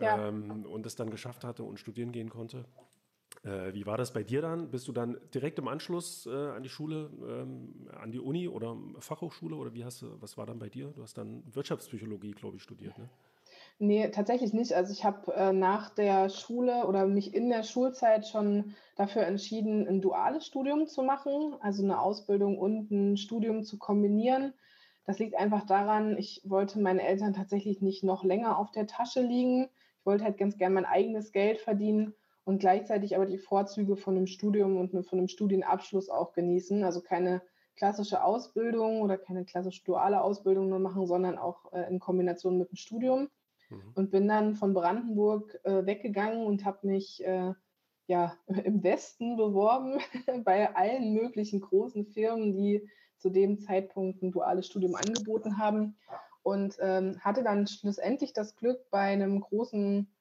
ja. 0.00 0.28
ähm, 0.28 0.66
und 0.66 0.86
es 0.86 0.96
dann 0.96 1.10
geschafft 1.10 1.44
hatte 1.44 1.62
und 1.64 1.78
studieren 1.78 2.12
gehen 2.12 2.28
konnte. 2.28 2.64
Äh, 3.44 3.74
wie 3.74 3.86
war 3.86 3.96
das 3.96 4.12
bei 4.12 4.22
dir 4.22 4.40
dann? 4.40 4.70
Bist 4.70 4.86
du 4.86 4.92
dann 4.92 5.18
direkt 5.34 5.58
im 5.58 5.68
Anschluss 5.68 6.26
äh, 6.26 6.30
an 6.30 6.62
die 6.62 6.68
Schule, 6.68 7.10
ähm, 7.28 7.88
an 8.00 8.12
die 8.12 8.20
Uni 8.20 8.48
oder 8.48 8.76
Fachhochschule 8.98 9.56
oder 9.56 9.74
wie 9.74 9.84
hast 9.84 10.02
du, 10.02 10.20
was 10.20 10.36
war 10.36 10.46
dann 10.46 10.58
bei 10.58 10.68
dir? 10.68 10.92
Du 10.94 11.02
hast 11.02 11.18
dann 11.18 11.42
Wirtschaftspsychologie, 11.52 12.32
glaube 12.32 12.56
ich, 12.56 12.62
studiert, 12.62 12.96
ne? 12.98 13.08
Nee, 13.78 14.10
tatsächlich 14.10 14.52
nicht. 14.52 14.74
Also 14.74 14.92
ich 14.92 15.04
habe 15.04 15.34
äh, 15.34 15.52
nach 15.52 15.90
der 15.90 16.28
Schule 16.28 16.86
oder 16.86 17.06
mich 17.06 17.34
in 17.34 17.48
der 17.48 17.64
Schulzeit 17.64 18.28
schon 18.28 18.74
dafür 18.96 19.22
entschieden, 19.22 19.88
ein 19.88 20.00
duales 20.00 20.46
Studium 20.46 20.86
zu 20.86 21.02
machen, 21.02 21.56
also 21.60 21.82
eine 21.82 22.00
Ausbildung 22.00 22.58
und 22.58 22.92
ein 22.92 23.16
Studium 23.16 23.64
zu 23.64 23.78
kombinieren. 23.78 24.54
Das 25.04 25.18
liegt 25.18 25.34
einfach 25.34 25.66
daran, 25.66 26.16
ich 26.16 26.42
wollte 26.44 26.78
meinen 26.78 27.00
Eltern 27.00 27.34
tatsächlich 27.34 27.82
nicht 27.82 28.04
noch 28.04 28.22
länger 28.22 28.56
auf 28.56 28.70
der 28.70 28.86
Tasche 28.86 29.20
liegen. 29.20 29.68
Ich 29.98 30.06
wollte 30.06 30.22
halt 30.22 30.38
ganz 30.38 30.58
gern 30.58 30.74
mein 30.74 30.84
eigenes 30.84 31.32
Geld 31.32 31.58
verdienen 31.58 32.14
und 32.44 32.58
gleichzeitig 32.58 33.14
aber 33.14 33.26
die 33.26 33.38
Vorzüge 33.38 33.96
von 33.96 34.16
einem 34.16 34.26
Studium 34.26 34.76
und 34.76 34.90
von 35.06 35.18
einem 35.18 35.28
Studienabschluss 35.28 36.08
auch 36.08 36.32
genießen. 36.32 36.82
Also 36.84 37.00
keine 37.00 37.42
klassische 37.76 38.22
Ausbildung 38.22 39.00
oder 39.00 39.16
keine 39.16 39.44
klassische 39.44 39.84
duale 39.84 40.22
Ausbildung 40.22 40.68
nur 40.68 40.78
machen, 40.78 41.06
sondern 41.06 41.38
auch 41.38 41.72
äh, 41.72 41.88
in 41.88 42.00
Kombination 42.00 42.58
mit 42.58 42.70
dem 42.70 42.76
Studium. 42.76 43.28
Mhm. 43.70 43.92
Und 43.94 44.10
bin 44.10 44.28
dann 44.28 44.56
von 44.56 44.74
Brandenburg 44.74 45.58
äh, 45.64 45.86
weggegangen 45.86 46.44
und 46.44 46.64
habe 46.64 46.86
mich 46.86 47.24
äh, 47.24 47.54
ja, 48.06 48.36
im 48.64 48.82
Westen 48.82 49.36
beworben 49.36 49.98
bei 50.44 50.74
allen 50.74 51.14
möglichen 51.14 51.60
großen 51.60 52.06
Firmen, 52.06 52.54
die 52.54 52.88
zu 53.16 53.30
dem 53.30 53.60
Zeitpunkt 53.60 54.22
ein 54.22 54.32
duales 54.32 54.66
Studium 54.66 54.96
angeboten 54.96 55.58
haben. 55.58 55.96
Und 56.42 56.76
ähm, 56.80 57.20
hatte 57.20 57.44
dann 57.44 57.68
schlussendlich 57.68 58.32
das 58.32 58.56
Glück, 58.56 58.90
bei 58.90 58.98
einem 59.02 59.40
großen 59.40 60.11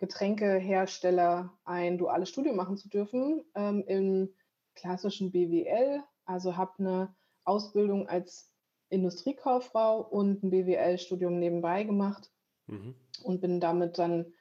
Getränkehersteller 0.00 1.52
ein 1.64 1.98
duales 1.98 2.30
Studium 2.30 2.56
machen 2.56 2.76
zu 2.76 2.88
dürfen 2.88 3.44
ähm, 3.54 3.84
im 3.86 4.34
klassischen 4.74 5.30
BWL. 5.30 6.02
Also 6.24 6.56
habe 6.56 6.72
eine 6.78 7.14
Ausbildung 7.44 8.08
als 8.08 8.50
Industriekauffrau 8.88 10.00
und 10.00 10.42
ein 10.42 10.50
BWL-Studium 10.50 11.38
nebenbei 11.38 11.84
gemacht 11.84 12.30
mhm. 12.66 12.94
und 13.22 13.40
bin 13.40 13.60
damit 13.60 13.98
dann 13.98 14.32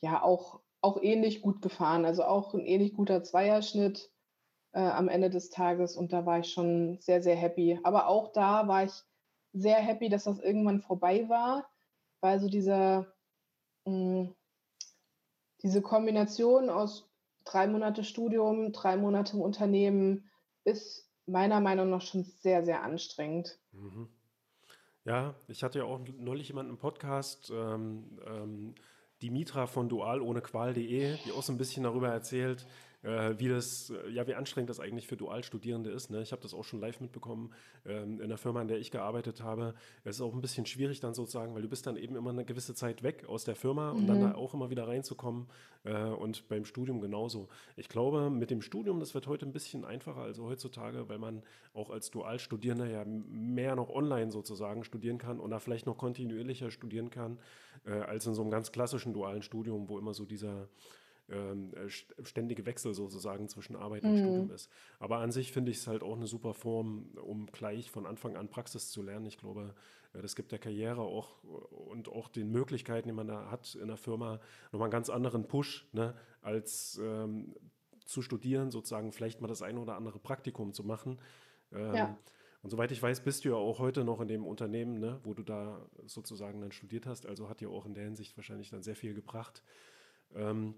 ja 0.00 0.22
auch, 0.22 0.60
auch 0.80 1.02
ähnlich 1.02 1.42
gut 1.42 1.62
gefahren. 1.62 2.04
Also 2.04 2.24
auch 2.24 2.54
ein 2.54 2.64
ähnlich 2.64 2.94
guter 2.94 3.22
Zweierschnitt 3.24 4.12
äh, 4.72 4.80
am 4.80 5.08
Ende 5.08 5.30
des 5.30 5.50
Tages 5.50 5.96
und 5.96 6.12
da 6.12 6.26
war 6.26 6.38
ich 6.38 6.52
schon 6.52 7.00
sehr, 7.00 7.22
sehr 7.22 7.36
happy. 7.36 7.80
Aber 7.82 8.06
auch 8.06 8.32
da 8.32 8.68
war 8.68 8.84
ich 8.84 8.92
sehr 9.52 9.78
happy, 9.78 10.08
dass 10.08 10.24
das 10.24 10.38
irgendwann 10.38 10.80
vorbei 10.80 11.28
war, 11.28 11.68
weil 12.20 12.38
so 12.38 12.48
dieser 12.48 13.12
mh, 13.84 13.92
hm, 13.92 14.34
diese 15.62 15.82
Kombination 15.82 16.70
aus 16.70 17.08
drei 17.44 17.66
Monate 17.66 18.04
Studium, 18.04 18.72
drei 18.72 18.96
Monate 18.96 19.36
im 19.36 19.42
Unternehmen 19.42 20.30
ist 20.64 21.08
meiner 21.26 21.60
Meinung 21.60 21.90
nach 21.90 22.02
schon 22.02 22.24
sehr, 22.24 22.64
sehr 22.64 22.82
anstrengend. 22.82 23.58
Mhm. 23.72 24.08
Ja, 25.04 25.34
ich 25.46 25.62
hatte 25.62 25.78
ja 25.78 25.84
auch 25.84 26.00
neulich 26.18 26.48
jemanden 26.48 26.72
im 26.72 26.78
Podcast, 26.78 27.50
ähm, 27.50 28.20
ähm, 28.26 28.74
die 29.22 29.30
Mitra 29.30 29.66
von 29.66 29.88
dualohnequal.de, 29.88 31.16
die 31.24 31.32
auch 31.32 31.42
so 31.42 31.52
ein 31.52 31.58
bisschen 31.58 31.84
darüber 31.84 32.08
erzählt, 32.08 32.66
äh, 33.02 33.34
wie 33.38 33.48
das, 33.48 33.90
äh, 33.90 34.10
ja, 34.10 34.26
wie 34.26 34.34
anstrengend 34.34 34.70
das 34.70 34.80
eigentlich 34.80 35.06
für 35.06 35.16
Dualstudierende 35.16 35.90
ist. 35.90 36.10
Ne? 36.10 36.22
Ich 36.22 36.32
habe 36.32 36.42
das 36.42 36.54
auch 36.54 36.64
schon 36.64 36.80
live 36.80 37.00
mitbekommen 37.00 37.52
ähm, 37.86 38.20
in 38.20 38.28
der 38.28 38.38
Firma, 38.38 38.60
in 38.60 38.68
der 38.68 38.78
ich 38.78 38.90
gearbeitet 38.90 39.42
habe. 39.42 39.74
Es 40.04 40.16
ist 40.16 40.20
auch 40.20 40.34
ein 40.34 40.40
bisschen 40.40 40.66
schwierig 40.66 41.00
dann 41.00 41.14
sozusagen, 41.14 41.54
weil 41.54 41.62
du 41.62 41.68
bist 41.68 41.86
dann 41.86 41.96
eben 41.96 42.16
immer 42.16 42.30
eine 42.30 42.44
gewisse 42.44 42.74
Zeit 42.74 43.02
weg 43.02 43.24
aus 43.28 43.44
der 43.44 43.54
Firma 43.54 43.92
mhm. 43.92 43.98
und 43.98 44.06
dann 44.08 44.20
da 44.20 44.34
auch 44.34 44.54
immer 44.54 44.70
wieder 44.70 44.88
reinzukommen 44.88 45.46
äh, 45.84 46.04
und 46.04 46.48
beim 46.48 46.64
Studium 46.64 47.00
genauso. 47.00 47.48
Ich 47.76 47.88
glaube, 47.88 48.30
mit 48.30 48.50
dem 48.50 48.62
Studium, 48.62 48.98
das 49.00 49.14
wird 49.14 49.26
heute 49.26 49.46
ein 49.46 49.52
bisschen 49.52 49.84
einfacher 49.84 50.22
als 50.22 50.38
heutzutage, 50.38 51.08
weil 51.08 51.18
man 51.18 51.42
auch 51.74 51.90
als 51.90 52.10
Dualstudierender 52.10 52.86
ja 52.86 53.04
mehr 53.04 53.76
noch 53.76 53.90
online 53.90 54.32
sozusagen 54.32 54.82
studieren 54.82 55.18
kann 55.18 55.38
und 55.38 55.50
da 55.50 55.60
vielleicht 55.60 55.86
noch 55.86 55.96
kontinuierlicher 55.96 56.70
studieren 56.70 57.10
kann, 57.10 57.38
äh, 57.84 57.92
als 57.92 58.26
in 58.26 58.34
so 58.34 58.42
einem 58.42 58.50
ganz 58.50 58.72
klassischen 58.72 59.12
dualen 59.12 59.42
Studium, 59.42 59.88
wo 59.88 59.98
immer 59.98 60.14
so 60.14 60.24
dieser 60.24 60.68
ähm, 61.30 61.72
äh, 61.74 61.88
ständige 62.24 62.66
Wechsel 62.66 62.94
sozusagen 62.94 63.48
zwischen 63.48 63.76
Arbeit 63.76 64.04
und 64.04 64.12
mhm. 64.12 64.18
Studium 64.18 64.50
ist. 64.50 64.70
Aber 64.98 65.18
an 65.18 65.30
sich 65.30 65.52
finde 65.52 65.70
ich 65.70 65.78
es 65.78 65.86
halt 65.86 66.02
auch 66.02 66.16
eine 66.16 66.26
super 66.26 66.54
Form, 66.54 67.10
um 67.22 67.46
gleich 67.46 67.90
von 67.90 68.06
Anfang 68.06 68.36
an 68.36 68.48
Praxis 68.48 68.90
zu 68.90 69.02
lernen. 69.02 69.26
Ich 69.26 69.38
glaube, 69.38 69.74
äh, 70.14 70.22
das 70.22 70.36
gibt 70.36 70.52
der 70.52 70.58
Karriere 70.58 71.02
auch 71.02 71.42
und 71.44 72.08
auch 72.08 72.28
den 72.28 72.50
Möglichkeiten, 72.50 73.08
die 73.08 73.14
man 73.14 73.26
da 73.26 73.50
hat 73.50 73.74
in 73.74 73.88
der 73.88 73.96
Firma, 73.96 74.40
nochmal 74.72 74.86
einen 74.86 74.92
ganz 74.92 75.10
anderen 75.10 75.46
Push, 75.46 75.86
ne, 75.92 76.14
als 76.42 77.00
ähm, 77.02 77.54
zu 78.04 78.22
studieren, 78.22 78.70
sozusagen 78.70 79.12
vielleicht 79.12 79.40
mal 79.40 79.48
das 79.48 79.62
eine 79.62 79.80
oder 79.80 79.96
andere 79.96 80.18
Praktikum 80.18 80.72
zu 80.72 80.82
machen. 80.82 81.18
Ähm, 81.72 81.94
ja. 81.94 82.18
Und 82.62 82.70
soweit 82.70 82.90
ich 82.90 83.02
weiß, 83.02 83.20
bist 83.20 83.44
du 83.44 83.50
ja 83.50 83.54
auch 83.54 83.78
heute 83.78 84.02
noch 84.02 84.20
in 84.20 84.28
dem 84.28 84.46
Unternehmen, 84.46 84.98
ne, 84.98 85.20
wo 85.22 85.34
du 85.34 85.42
da 85.42 85.86
sozusagen 86.06 86.60
dann 86.60 86.72
studiert 86.72 87.06
hast. 87.06 87.26
Also 87.26 87.48
hat 87.48 87.60
dir 87.60 87.70
auch 87.70 87.86
in 87.86 87.94
der 87.94 88.04
Hinsicht 88.04 88.36
wahrscheinlich 88.36 88.70
dann 88.70 88.82
sehr 88.82 88.96
viel 88.96 89.14
gebracht. 89.14 89.62
Ähm, 90.34 90.74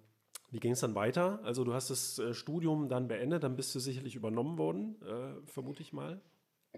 wie 0.51 0.61
ging 0.61 0.73
es 0.73 0.81
dann 0.81 0.95
weiter? 0.95 1.41
Also 1.45 1.65
du 1.65 1.75
hast 1.75 1.91
das 1.91 2.19
äh, 2.19 2.35
Studium 2.35 2.89
dann 2.89 3.09
beendet, 3.09 3.45
dann 3.45 3.57
bist 3.57 3.75
du 3.75 3.79
sicherlich 3.79 4.17
übernommen 4.17 4.59
worden, 4.59 5.01
äh, 5.03 5.47
vermute 5.47 5.83
ich 5.83 5.93
mal. 5.93 6.21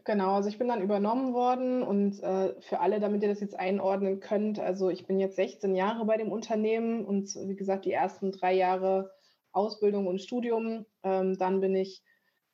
Genau, 0.05 0.35
also 0.35 0.49
ich 0.49 0.59
bin 0.59 0.69
dann 0.69 0.83
übernommen 0.83 1.35
worden 1.35 1.83
und 1.83 2.19
äh, 2.23 2.59
für 2.63 2.81
alle, 2.81 2.99
damit 2.99 3.23
ihr 3.23 3.29
das 3.29 3.41
jetzt 3.41 3.59
einordnen 3.59 4.21
könnt, 4.21 4.59
also 4.59 4.89
ich 4.89 5.07
bin 5.07 5.21
jetzt 5.21 5.37
16 5.37 5.75
Jahre 5.75 6.07
bei 6.07 6.17
dem 6.17 6.33
Unternehmen 6.33 7.05
und 7.05 7.35
wie 7.47 7.57
gesagt 7.57 7.85
die 7.85 7.93
ersten 7.93 8.33
drei 8.33 8.55
Jahre 8.55 9.11
Ausbildung 9.53 10.07
und 10.07 10.21
Studium. 10.21 10.87
Ähm, 11.03 11.37
dann 11.39 11.61
bin 11.61 11.77
ich 11.77 12.03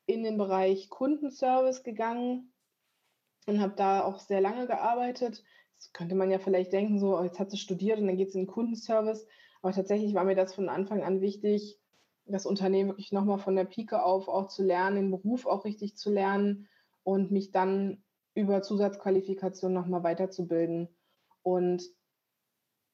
in 0.06 0.24
den 0.24 0.36
Bereich 0.36 0.88
Kundenservice 0.90 1.82
gegangen 1.82 2.52
und 3.46 3.60
habe 3.60 3.74
da 3.76 4.02
auch 4.02 4.18
sehr 4.18 4.40
lange 4.40 4.66
gearbeitet. 4.66 5.44
Das 5.76 5.92
könnte 5.92 6.16
man 6.16 6.30
ja 6.30 6.38
vielleicht 6.38 6.72
denken, 6.72 6.98
so, 6.98 7.16
oh, 7.16 7.22
jetzt 7.22 7.38
hat 7.38 7.50
sie 7.50 7.56
studiert 7.56 8.00
und 8.00 8.08
dann 8.08 8.16
geht 8.16 8.28
es 8.28 8.34
in 8.34 8.42
den 8.42 8.48
Kundenservice. 8.48 9.26
Aber 9.62 9.72
tatsächlich 9.72 10.14
war 10.14 10.24
mir 10.24 10.36
das 10.36 10.54
von 10.54 10.68
Anfang 10.68 11.02
an 11.02 11.20
wichtig, 11.20 11.78
das 12.26 12.46
Unternehmen 12.46 12.90
wirklich 12.90 13.12
nochmal 13.12 13.38
von 13.38 13.56
der 13.56 13.64
Pike 13.64 14.02
auf 14.02 14.28
auch 14.28 14.48
zu 14.48 14.62
lernen, 14.62 14.96
den 14.96 15.10
Beruf 15.10 15.46
auch 15.46 15.64
richtig 15.64 15.96
zu 15.96 16.10
lernen 16.10 16.68
und 17.02 17.30
mich 17.30 17.50
dann 17.50 18.04
über 18.34 18.62
Zusatzqualifikation 18.62 19.72
nochmal 19.72 20.02
weiterzubilden. 20.02 20.88
Und 21.42 21.82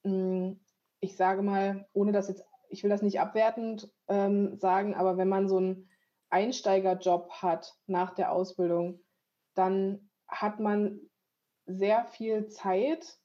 mh, 0.05 0.11
hm, 0.11 0.61
ich 1.01 1.17
sage 1.17 1.43
mal, 1.43 1.87
ohne 1.93 2.13
das 2.13 2.29
jetzt, 2.29 2.45
ich 2.71 2.83
will 2.83 2.91
das 2.91 3.03
nicht 3.03 3.21
abwertend 3.21 3.93
ähm, 4.09 4.57
sagen, 4.57 4.95
aber 4.95 5.19
wenn 5.19 5.29
man 5.29 5.49
so 5.49 5.59
einen 5.59 5.89
Einsteigerjob 6.31 7.31
hat 7.31 7.77
nach 7.87 8.15
der 8.15 8.33
Ausbildung, 8.33 9.01
dann 9.55 10.11
hat 10.27 10.61
man 10.61 10.99
sehr 11.67 12.05
viel 12.07 12.49
Zeit, 12.49 13.19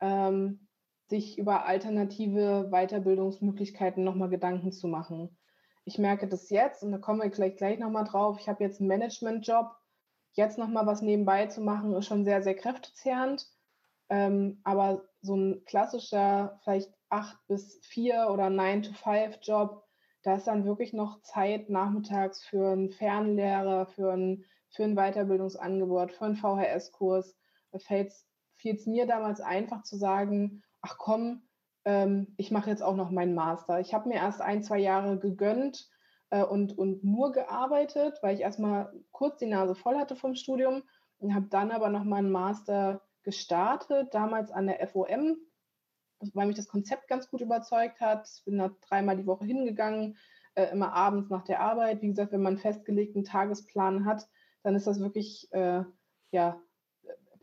ähm, 0.00 0.63
sich 1.06 1.38
über 1.38 1.66
alternative 1.66 2.68
Weiterbildungsmöglichkeiten 2.70 4.04
nochmal 4.04 4.28
Gedanken 4.28 4.72
zu 4.72 4.88
machen. 4.88 5.36
Ich 5.84 5.98
merke 5.98 6.26
das 6.26 6.48
jetzt, 6.50 6.82
und 6.82 6.92
da 6.92 6.98
kommen 6.98 7.20
wir 7.20 7.28
gleich, 7.28 7.56
gleich 7.56 7.78
nochmal 7.78 8.04
drauf, 8.04 8.38
ich 8.40 8.48
habe 8.48 8.64
jetzt 8.64 8.80
einen 8.80 8.88
Managementjob. 8.88 9.70
Jetzt 10.32 10.58
nochmal 10.58 10.86
was 10.86 11.02
nebenbei 11.02 11.46
zu 11.46 11.60
machen, 11.60 11.94
ist 11.94 12.06
schon 12.06 12.24
sehr, 12.24 12.42
sehr 12.42 12.56
kräftezehrend. 12.56 13.46
Ähm, 14.08 14.60
aber 14.64 15.04
so 15.20 15.36
ein 15.36 15.64
klassischer, 15.64 16.58
vielleicht 16.64 16.92
8 17.08 17.36
bis 17.46 17.80
4 17.84 18.28
oder 18.30 18.50
9 18.50 18.82
to 18.82 18.92
5 18.92 19.38
Job, 19.42 19.84
da 20.22 20.36
ist 20.36 20.46
dann 20.46 20.64
wirklich 20.64 20.92
noch 20.92 21.20
Zeit 21.22 21.68
nachmittags 21.68 22.42
für 22.44 22.72
einen 22.72 22.90
Fernlehrer, 22.90 23.86
für 23.86 24.12
ein, 24.12 24.44
für 24.70 24.84
ein 24.84 24.96
Weiterbildungsangebot, 24.96 26.12
für 26.12 26.24
einen 26.24 26.36
VHS-Kurs. 26.36 27.36
Da 27.72 27.78
fiel 27.78 28.74
es 28.74 28.86
mir 28.86 29.06
damals 29.06 29.40
einfach 29.40 29.82
zu 29.82 29.96
sagen, 29.96 30.62
ach 30.84 30.98
komm, 30.98 31.42
ähm, 31.84 32.34
ich 32.36 32.50
mache 32.50 32.70
jetzt 32.70 32.82
auch 32.82 32.94
noch 32.94 33.10
meinen 33.10 33.34
Master. 33.34 33.80
Ich 33.80 33.94
habe 33.94 34.08
mir 34.08 34.16
erst 34.16 34.40
ein, 34.40 34.62
zwei 34.62 34.78
Jahre 34.78 35.18
gegönnt 35.18 35.88
äh, 36.30 36.42
und, 36.42 36.76
und 36.76 37.02
nur 37.02 37.32
gearbeitet, 37.32 38.18
weil 38.22 38.34
ich 38.34 38.42
erstmal 38.42 38.92
kurz 39.10 39.38
die 39.38 39.46
Nase 39.46 39.74
voll 39.74 39.96
hatte 39.96 40.14
vom 40.14 40.34
Studium 40.34 40.82
und 41.18 41.34
habe 41.34 41.46
dann 41.46 41.70
aber 41.70 41.88
noch 41.88 42.04
meinen 42.04 42.30
Master 42.30 43.02
gestartet, 43.22 44.12
damals 44.14 44.52
an 44.52 44.66
der 44.66 44.86
FOM, 44.86 45.38
weil 46.34 46.46
mich 46.46 46.56
das 46.56 46.68
Konzept 46.68 47.08
ganz 47.08 47.30
gut 47.30 47.40
überzeugt 47.40 48.00
hat. 48.00 48.28
Ich 48.36 48.44
bin 48.44 48.58
da 48.58 48.70
dreimal 48.86 49.16
die 49.16 49.26
Woche 49.26 49.46
hingegangen, 49.46 50.18
äh, 50.54 50.70
immer 50.70 50.92
abends 50.92 51.30
nach 51.30 51.44
der 51.44 51.60
Arbeit. 51.60 52.02
Wie 52.02 52.08
gesagt, 52.08 52.32
wenn 52.32 52.42
man 52.42 52.54
einen 52.54 52.62
festgelegten 52.62 53.24
Tagesplan 53.24 54.04
hat, 54.04 54.28
dann 54.62 54.74
ist 54.74 54.86
das 54.86 55.00
wirklich 55.00 55.48
äh, 55.52 55.84
ja, 56.30 56.60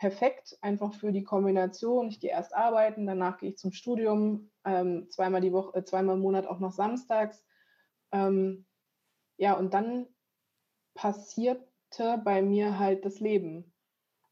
perfekt 0.02 0.58
einfach 0.62 0.96
für 0.96 1.12
die 1.12 1.24
Kombination. 1.24 2.08
Ich 2.08 2.20
gehe 2.20 2.32
erst 2.32 2.56
arbeiten, 2.56 3.06
danach 3.06 3.38
gehe 3.38 3.50
ich 3.50 3.60
zum 3.60 3.72
Studium, 3.72 4.50
ähm, 4.66 5.08
zweimal 5.12 5.42
die 5.42 5.54
Woche, 5.54 5.78
äh, 5.78 5.84
zweimal 5.84 6.16
im 6.16 6.24
Monat 6.24 6.48
auch 6.48 6.58
noch 6.58 6.72
samstags. 6.72 7.46
Ähm, 8.12 8.66
ja, 9.38 9.54
und 9.54 9.76
dann 9.76 10.08
passierte 10.96 12.20
bei 12.26 12.42
mir 12.42 12.80
halt 12.80 13.06
das 13.06 13.20
Leben. 13.20 13.76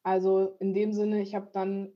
Also 0.02 0.58
in 0.60 0.74
dem 0.74 0.92
Sinne, 0.92 1.22
ich 1.22 1.36
habe 1.36 1.52
dann 1.54 1.94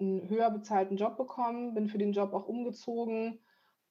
einen 0.00 0.28
höher 0.28 0.50
bezahlten 0.50 0.96
Job 0.96 1.16
bekommen, 1.16 1.74
bin 1.74 1.86
für 1.86 1.98
den 1.98 2.12
Job 2.12 2.32
auch 2.32 2.48
umgezogen 2.48 3.38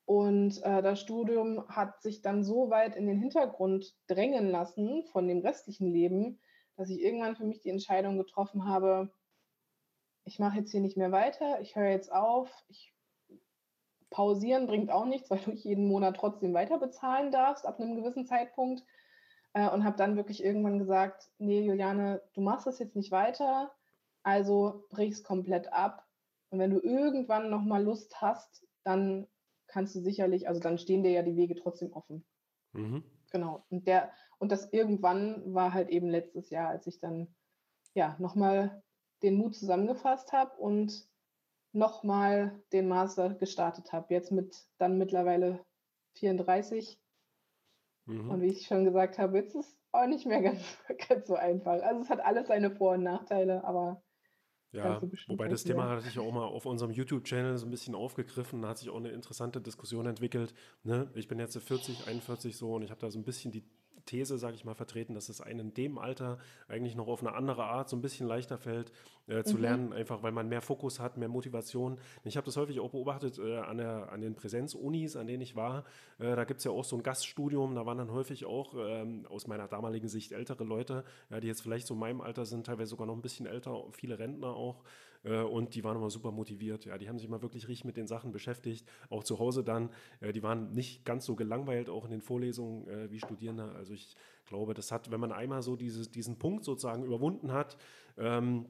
und 0.03 0.62
äh, 0.63 0.81
das 0.81 1.00
Studium 1.00 1.65
hat 1.69 2.01
sich 2.01 2.21
dann 2.21 2.43
so 2.43 2.69
weit 2.69 2.98
in 2.98 3.07
den 3.07 3.19
Hintergrund 3.19 3.95
drängen 4.07 4.50
lassen 4.50 5.05
von 5.05 5.29
dem 5.29 5.39
restlichen 5.39 5.88
Leben, 5.88 6.41
dass 6.75 6.89
ich 6.89 7.01
irgendwann 7.01 7.35
für 7.35 7.45
mich 7.45 7.61
die 7.61 7.69
Entscheidung 7.69 8.17
getroffen 8.17 8.65
habe, 8.65 9.13
ich 10.23 10.39
mache 10.39 10.59
jetzt 10.59 10.71
hier 10.71 10.81
nicht 10.81 10.97
mehr 10.97 11.11
weiter, 11.11 11.59
ich 11.61 11.75
höre 11.75 11.89
jetzt 11.89 12.11
auf, 12.11 12.49
ich 12.67 12.93
pausieren 14.09 14.67
bringt 14.67 14.91
auch 14.91 15.05
nichts, 15.05 15.31
weil 15.31 15.39
du 15.39 15.51
jeden 15.51 15.87
Monat 15.87 16.17
trotzdem 16.17 16.53
weiter 16.53 16.77
bezahlen 16.77 17.31
darfst 17.31 17.65
ab 17.65 17.79
einem 17.79 17.95
gewissen 17.95 18.25
Zeitpunkt. 18.25 18.83
Äh, 19.53 19.69
und 19.69 19.83
habe 19.83 19.97
dann 19.97 20.15
wirklich 20.15 20.43
irgendwann 20.43 20.79
gesagt, 20.79 21.29
nee, 21.37 21.61
Juliane, 21.61 22.21
du 22.33 22.41
machst 22.41 22.67
das 22.67 22.79
jetzt 22.79 22.95
nicht 22.95 23.11
weiter, 23.11 23.71
also 24.23 24.85
brich 24.89 25.11
es 25.11 25.23
komplett 25.23 25.73
ab. 25.73 26.07
Und 26.49 26.59
wenn 26.59 26.71
du 26.71 26.79
irgendwann 26.79 27.49
nochmal 27.49 27.83
Lust 27.83 28.21
hast, 28.21 28.65
dann 28.83 29.27
kannst 29.67 29.95
du 29.95 30.01
sicherlich, 30.01 30.47
also 30.47 30.59
dann 30.59 30.77
stehen 30.77 31.03
dir 31.03 31.11
ja 31.11 31.23
die 31.23 31.35
Wege 31.35 31.55
trotzdem 31.55 31.93
offen. 31.93 32.25
Mhm. 32.73 33.03
Genau. 33.31 33.65
Und 33.69 33.87
der, 33.87 34.11
und 34.41 34.51
das 34.51 34.74
irgendwann 34.74 35.53
war 35.53 35.71
halt 35.71 35.89
eben 35.89 36.10
letztes 36.10 36.50
Jahr, 36.50 36.69
als 36.69 36.88
ich 36.88 37.00
dann 37.00 37.27
ja 37.93 38.15
nochmal 38.17 38.81
den 39.21 39.36
Mut 39.36 39.55
zusammengefasst 39.55 40.33
habe 40.33 40.57
und 40.57 41.07
nochmal 41.74 42.60
den 42.74 42.88
Master 42.88 43.36
gestartet 43.36 43.93
habe. 43.93 44.12
Jetzt 44.12 44.31
mit 44.31 44.67
dann 44.79 44.98
mittlerweile 44.98 45.63
34. 46.15 47.00
Mhm. 48.07 48.31
Und 48.31 48.41
wie 48.41 48.48
ich 48.48 48.65
schon 48.65 48.83
gesagt 48.83 49.19
habe, 49.19 49.38
jetzt 49.38 49.53
ist 49.53 49.67
es 49.67 49.79
auch 49.91 50.07
nicht 50.07 50.25
mehr 50.25 50.41
ganz, 50.41 50.63
ganz 51.07 51.27
so 51.27 51.36
einfach. 51.36 51.79
Also 51.83 52.01
es 52.01 52.10
hat 52.10 52.21
alles 52.21 52.48
seine 52.48 52.71
Vor- 52.71 52.93
und 52.93 53.03
Nachteile, 53.03 53.63
aber 53.63 54.01
ja, 54.71 55.00
wobei 55.27 55.50
das 55.50 55.65
Thema 55.65 55.88
hatte 55.88 56.07
ich 56.07 56.15
ja 56.15 56.24
auch 56.24 56.31
mal 56.31 56.45
auf 56.45 56.65
unserem 56.65 56.91
YouTube-Channel 56.91 57.60
so 57.60 57.67
ein 57.67 57.71
bisschen 57.71 57.93
aufgegriffen. 57.93 58.63
Da 58.63 58.69
hat 58.69 58.79
sich 58.79 58.89
auch 58.89 58.98
eine 58.98 59.10
interessante 59.10 59.62
Diskussion 59.62 60.07
entwickelt. 60.07 60.55
Ne? 60.81 61.12
Ich 61.13 61.27
bin 61.27 61.38
jetzt 61.38 61.55
40, 61.55 62.07
41 62.07 62.57
so 62.57 62.74
und 62.74 62.81
ich 62.81 62.89
habe 62.89 63.01
da 63.01 63.12
so 63.12 63.19
ein 63.19 63.25
bisschen 63.25 63.51
die 63.51 63.69
These, 64.05 64.38
sage 64.38 64.55
ich 64.55 64.65
mal, 64.65 64.75
vertreten, 64.75 65.13
dass 65.13 65.29
es 65.29 65.41
einem 65.41 65.60
in 65.60 65.74
dem 65.74 65.98
Alter 65.98 66.38
eigentlich 66.67 66.96
noch 66.96 67.08
auf 67.08 67.22
eine 67.22 67.34
andere 67.34 67.63
Art 67.65 67.89
so 67.89 67.96
ein 67.96 68.01
bisschen 68.01 68.27
leichter 68.27 68.58
fällt 68.58 68.91
äh, 69.27 69.43
zu 69.43 69.55
mhm. 69.55 69.62
lernen, 69.62 69.93
einfach 69.93 70.24
weil 70.24 70.31
man 70.31 70.50
mehr 70.50 70.62
Fokus 70.62 71.00
hat, 71.00 71.17
mehr 71.17 71.29
Motivation. 71.29 72.00
Ich 72.24 72.38
habe 72.38 72.46
das 72.46 72.58
häufig 72.58 72.79
auch 72.79 72.89
beobachtet 72.89 73.39
äh, 73.39 73.58
an, 73.60 73.77
der, 73.77 74.12
an 74.12 74.22
den 74.22 74.36
Präsenzunis, 74.36 75.15
an 75.15 75.27
denen 75.27 75.41
ich 75.41 75.55
war. 75.55 75.86
Äh, 76.20 76.36
da 76.36 76.43
gibt 76.43 76.60
es 76.60 76.63
ja 76.63 76.72
auch 76.72 76.84
so 76.84 76.96
ein 76.96 77.03
Gaststudium, 77.03 77.75
da 77.75 77.86
waren 77.86 77.98
dann 77.98 78.12
häufig 78.12 78.46
auch 78.46 78.74
ähm, 78.77 79.25
aus 79.29 79.48
meiner 79.48 79.67
damaligen 79.67 80.08
Sicht 80.08 80.31
ältere 80.31 80.63
Leute, 80.63 81.03
ja, 81.29 81.39
die 81.39 81.48
jetzt 81.48 81.62
vielleicht 81.62 81.88
so 81.88 81.93
in 81.93 82.00
meinem 82.00 82.22
Alter 82.22 82.46
sind, 82.46 82.65
teilweise 82.65 82.89
sogar 82.89 83.08
noch 83.08 83.15
ein 83.15 83.22
bisschen 83.22 83.46
älter, 83.46 83.84
viele 83.91 84.20
Rentner 84.20 84.55
auch. 84.55 84.84
Äh, 85.23 85.41
und 85.41 85.75
die 85.75 85.83
waren 85.83 85.97
immer 85.97 86.09
super 86.09 86.31
motiviert. 86.31 86.85
Ja, 86.85 86.97
die 86.97 87.09
haben 87.09 87.19
sich 87.19 87.29
mal 87.29 87.41
wirklich 87.41 87.67
richtig 87.67 87.85
mit 87.85 87.97
den 87.97 88.07
Sachen 88.07 88.31
beschäftigt, 88.31 88.87
auch 89.09 89.23
zu 89.23 89.39
Hause 89.39 89.63
dann. 89.63 89.89
Äh, 90.19 90.31
die 90.31 90.43
waren 90.43 90.71
nicht 90.73 91.05
ganz 91.05 91.25
so 91.25 91.35
gelangweilt, 91.35 91.89
auch 91.89 92.05
in 92.05 92.11
den 92.11 92.21
Vorlesungen 92.21 92.87
äh, 92.87 93.11
wie 93.11 93.19
Studierende. 93.19 93.71
Also 93.75 93.93
ich 93.93 94.15
glaube, 94.45 94.73
das 94.73 94.91
hat, 94.91 95.11
wenn 95.11 95.19
man 95.19 95.31
einmal 95.31 95.61
so 95.61 95.75
dieses, 95.75 96.11
diesen 96.11 96.37
Punkt 96.37 96.65
sozusagen 96.65 97.03
überwunden 97.03 97.51
hat, 97.51 97.77
ähm, 98.17 98.65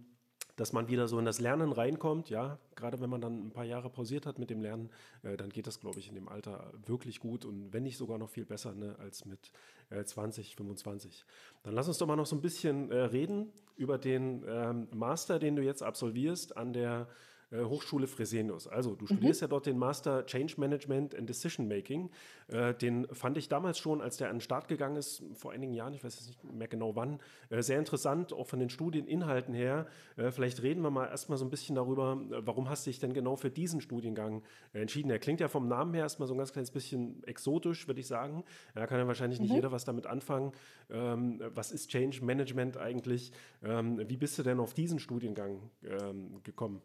dass 0.62 0.74
man 0.74 0.90
wieder 0.90 1.08
so 1.08 1.18
in 1.18 1.26
das 1.26 1.40
Lernen 1.40 1.72
reinkommt, 1.72 2.30
ja, 2.30 2.60
gerade 2.76 3.02
wenn 3.02 3.10
man 3.10 3.20
dann 3.20 3.48
ein 3.48 3.52
paar 3.52 3.66
Jahre 3.66 3.90
pausiert 3.90 4.28
hat 4.28 4.38
mit 4.38 4.52
dem 4.52 4.62
Lernen, 4.62 4.92
äh, 5.24 5.36
dann 5.36 5.50
geht 5.50 5.66
das, 5.66 5.80
glaube 5.80 5.98
ich, 5.98 6.08
in 6.08 6.14
dem 6.14 6.30
Alter 6.30 6.72
wirklich 6.86 7.20
gut 7.20 7.46
und 7.46 7.74
wenn 7.74 7.82
nicht 7.82 7.98
sogar 7.98 8.20
noch 8.20 8.30
viel 8.30 8.46
besser 8.46 8.76
ne, 8.76 8.96
als 9.00 9.26
mit 9.26 9.52
äh, 9.90 10.04
20, 10.04 10.56
25. 10.56 11.26
Dann 11.64 11.74
lass 11.74 11.88
uns 11.88 11.98
doch 11.98 12.06
mal 12.06 12.16
noch 12.16 12.28
so 12.28 12.36
ein 12.36 12.44
bisschen 12.44 12.92
äh, 12.92 12.96
reden 12.96 13.52
über 13.76 13.98
den 13.98 14.44
ähm, 14.48 14.88
Master, 14.94 15.40
den 15.40 15.56
du 15.56 15.64
jetzt 15.64 15.82
absolvierst 15.82 16.56
an 16.56 16.74
der 16.74 17.08
äh, 17.52 17.64
Hochschule 17.64 18.08
Fresenius. 18.08 18.68
Also 18.68 18.96
du 18.96 19.06
studierst 19.06 19.42
mhm. 19.42 19.46
ja 19.46 19.48
dort 19.48 19.66
den 19.66 19.78
Master 19.78 20.26
Change 20.26 20.56
Management 20.58 21.16
and 21.16 21.30
Decision 21.30 21.68
Making. 21.68 22.10
Äh, 22.48 22.74
den 22.74 23.08
fand 23.12 23.38
ich 23.38 23.50
damals 23.50 23.78
schon, 23.78 24.02
als 24.02 24.18
der 24.18 24.30
an 24.30 24.38
den 24.38 24.42
Start 24.42 24.68
gegangen 24.68 24.96
ist, 24.96 25.24
vor 25.34 25.52
einigen 25.52 25.74
Jahren, 25.74 25.94
ich 25.94 26.04
weiß 26.04 26.16
jetzt 26.16 26.28
nicht 26.28 26.44
mehr 26.54 26.68
genau 26.68 26.96
wann, 26.96 27.20
äh, 27.50 27.62
sehr 27.62 27.80
interessant, 27.80 28.34
auch 28.34 28.48
von 28.48 28.60
den 28.60 28.70
Studieninhalten 28.70 29.54
her. 29.54 29.88
Äh, 30.18 30.32
vielleicht 30.32 30.62
reden 30.64 30.82
wir 30.82 30.92
mal 30.92 31.08
erstmal 31.08 31.38
so 31.38 31.46
ein 31.46 31.50
bisschen 31.50 31.76
darüber, 31.76 32.20
äh, 32.32 32.46
warum 32.46 32.70
hast 32.70 32.86
du 32.86 32.90
dich 32.90 33.00
denn 33.00 33.14
genau 33.14 33.36
für 33.36 33.50
diesen 33.50 33.82
Studiengang 33.82 34.44
entschieden? 34.74 35.12
Er 35.12 35.20
klingt 35.20 35.40
ja 35.40 35.48
vom 35.48 35.68
Namen 35.68 35.94
her 35.94 36.04
erstmal 36.04 36.28
so 36.28 36.34
ein 36.34 36.38
ganz 36.38 36.54
kleines 36.54 36.72
bisschen 36.72 37.24
exotisch, 37.26 37.88
würde 37.88 38.00
ich 38.00 38.08
sagen. 38.08 38.44
Da 38.76 38.88
kann 38.88 39.00
ja 39.00 39.08
wahrscheinlich 39.08 39.40
nicht 39.40 39.50
mhm. 39.50 39.56
jeder 39.56 39.72
was 39.72 39.86
damit 39.86 40.08
anfangen. 40.08 40.54
Ähm, 40.90 41.42
was 41.54 41.72
ist 41.72 41.90
Change 41.90 42.24
Management 42.24 42.78
eigentlich? 42.78 43.32
Ähm, 43.64 44.02
wie 44.08 44.18
bist 44.18 44.38
du 44.38 44.44
denn 44.44 44.60
auf 44.60 44.74
diesen 44.74 45.00
Studiengang 45.00 45.70
ähm, 45.84 46.42
gekommen? 46.44 46.82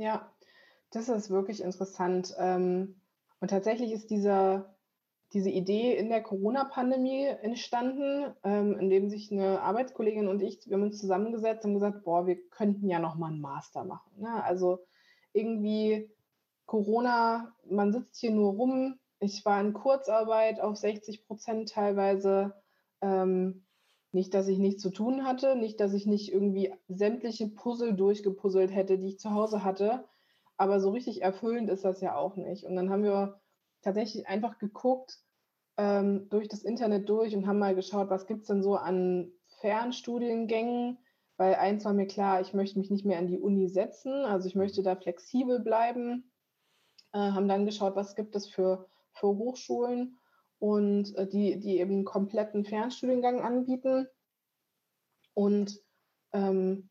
Ja, 0.00 0.32
das 0.92 1.10
ist 1.10 1.28
wirklich 1.28 1.62
interessant. 1.62 2.34
Ähm, 2.38 3.02
und 3.38 3.48
tatsächlich 3.48 3.92
ist 3.92 4.08
dieser, 4.08 4.74
diese 5.34 5.50
Idee 5.50 5.94
in 5.94 6.08
der 6.08 6.22
Corona-Pandemie 6.22 7.26
entstanden, 7.26 8.34
ähm, 8.42 8.78
indem 8.78 9.10
sich 9.10 9.30
eine 9.30 9.60
Arbeitskollegin 9.60 10.26
und 10.26 10.40
ich, 10.40 10.66
wir 10.66 10.78
haben 10.78 10.84
uns 10.84 10.98
zusammengesetzt 10.98 11.66
und 11.66 11.74
gesagt, 11.74 12.02
boah, 12.02 12.26
wir 12.26 12.36
könnten 12.48 12.88
ja 12.88 12.98
noch 12.98 13.16
mal 13.16 13.26
einen 13.26 13.42
Master 13.42 13.84
machen. 13.84 14.10
Ne? 14.16 14.42
Also 14.42 14.78
irgendwie 15.34 16.10
Corona, 16.64 17.54
man 17.68 17.92
sitzt 17.92 18.18
hier 18.20 18.30
nur 18.30 18.54
rum. 18.54 18.98
Ich 19.18 19.44
war 19.44 19.60
in 19.60 19.74
Kurzarbeit 19.74 20.60
auf 20.60 20.78
60 20.78 21.26
Prozent 21.26 21.68
teilweise. 21.68 22.54
Ähm, 23.02 23.66
nicht, 24.12 24.34
dass 24.34 24.48
ich 24.48 24.58
nichts 24.58 24.82
zu 24.82 24.90
tun 24.90 25.24
hatte, 25.24 25.56
nicht, 25.56 25.80
dass 25.80 25.92
ich 25.92 26.06
nicht 26.06 26.32
irgendwie 26.32 26.72
sämtliche 26.88 27.48
Puzzle 27.48 27.94
durchgepuzzelt 27.94 28.74
hätte, 28.74 28.98
die 28.98 29.08
ich 29.08 29.18
zu 29.18 29.32
Hause 29.32 29.62
hatte. 29.64 30.04
Aber 30.56 30.80
so 30.80 30.90
richtig 30.90 31.22
erfüllend 31.22 31.70
ist 31.70 31.84
das 31.84 32.00
ja 32.00 32.16
auch 32.16 32.36
nicht. 32.36 32.64
Und 32.64 32.76
dann 32.76 32.90
haben 32.90 33.04
wir 33.04 33.40
tatsächlich 33.82 34.28
einfach 34.28 34.58
geguckt 34.58 35.18
ähm, 35.76 36.28
durch 36.28 36.48
das 36.48 36.62
Internet 36.62 37.08
durch 37.08 37.34
und 37.34 37.46
haben 37.46 37.58
mal 37.58 37.74
geschaut, 37.74 38.10
was 38.10 38.26
gibt 38.26 38.42
es 38.42 38.48
denn 38.48 38.62
so 38.62 38.76
an 38.76 39.32
Fernstudiengängen. 39.60 40.98
Weil 41.36 41.54
eins 41.54 41.84
war 41.86 41.94
mir 41.94 42.06
klar, 42.06 42.42
ich 42.42 42.52
möchte 42.52 42.78
mich 42.78 42.90
nicht 42.90 43.06
mehr 43.06 43.18
an 43.18 43.26
die 43.26 43.38
Uni 43.38 43.68
setzen, 43.68 44.12
also 44.12 44.46
ich 44.46 44.54
möchte 44.54 44.82
da 44.82 44.96
flexibel 44.96 45.60
bleiben. 45.60 46.30
Äh, 47.12 47.18
haben 47.18 47.48
dann 47.48 47.64
geschaut, 47.64 47.96
was 47.96 48.14
gibt 48.14 48.36
es 48.36 48.46
für, 48.46 48.86
für 49.12 49.28
Hochschulen 49.28 50.19
und 50.60 51.16
äh, 51.16 51.26
die, 51.26 51.58
die 51.58 51.80
eben 51.80 51.92
einen 51.92 52.04
kompletten 52.04 52.64
Fernstudiengang 52.64 53.40
anbieten. 53.40 54.06
Und 55.34 55.80
ähm, 56.32 56.90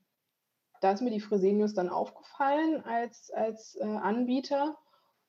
da 0.82 0.92
ist 0.92 1.02
mir 1.02 1.12
die 1.12 1.22
Fresenius 1.22 1.74
dann 1.74 1.90
aufgefallen 1.90 2.84
als, 2.84 3.32
als 3.32 3.76
äh, 3.76 3.86
Anbieter. 3.86 4.78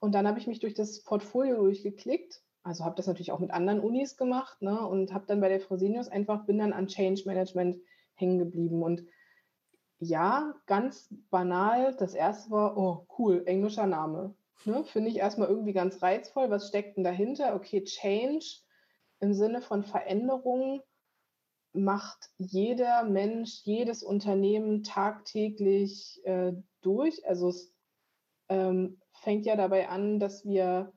Und 0.01 0.13
dann 0.15 0.27
habe 0.27 0.39
ich 0.39 0.47
mich 0.47 0.59
durch 0.59 0.75
das 0.75 1.05
Portfolio 1.05 1.57
durchgeklickt. 1.57 2.43
Also 2.63 2.85
habe 2.85 2.97
das 2.97 3.07
natürlich 3.07 3.33
auch 3.33 3.39
mit 3.39 3.51
anderen 3.51 3.81
Unis 3.81 4.17
gemacht 4.17 4.61
ne? 4.63 4.87
und 4.87 5.13
habe 5.13 5.27
dann 5.27 5.41
bei 5.41 5.49
der 5.49 5.61
Fresenius 5.61 6.09
einfach, 6.09 6.47
bin 6.47 6.59
dann 6.59 6.73
an 6.73 6.89
Change 6.89 7.23
Management 7.27 7.77
hängen 8.15 8.39
geblieben. 8.39 8.83
Und 8.83 9.05
ja, 9.99 10.55
ganz 10.67 11.15
banal, 11.31 11.95
das 11.99 12.15
erste 12.15 12.51
war, 12.51 12.77
oh 12.77 13.07
cool, 13.19 13.43
englischer 13.47 13.87
Name. 13.87 14.35
Ne, 14.65 14.85
Finde 14.85 15.11
ich 15.11 15.17
erstmal 15.17 15.49
irgendwie 15.49 15.73
ganz 15.73 16.03
reizvoll. 16.03 16.51
Was 16.51 16.69
steckt 16.69 16.97
denn 16.97 17.05
dahinter? 17.05 17.55
Okay, 17.55 17.83
Change 17.85 18.45
im 19.21 19.33
Sinne 19.33 19.63
von 19.63 19.85
Veränderung 19.85 20.83
macht 21.73 22.31
jeder 22.37 23.05
Mensch, 23.05 23.61
jedes 23.65 24.03
Unternehmen 24.03 24.83
tagtäglich 24.83 26.21
äh, 26.25 26.53
durch. 26.83 27.27
Also 27.27 27.49
es 27.49 27.73
ähm, 28.49 29.01
fängt 29.13 29.47
ja 29.47 29.57
dabei 29.57 29.89
an, 29.89 30.19
dass 30.19 30.45
wir 30.45 30.93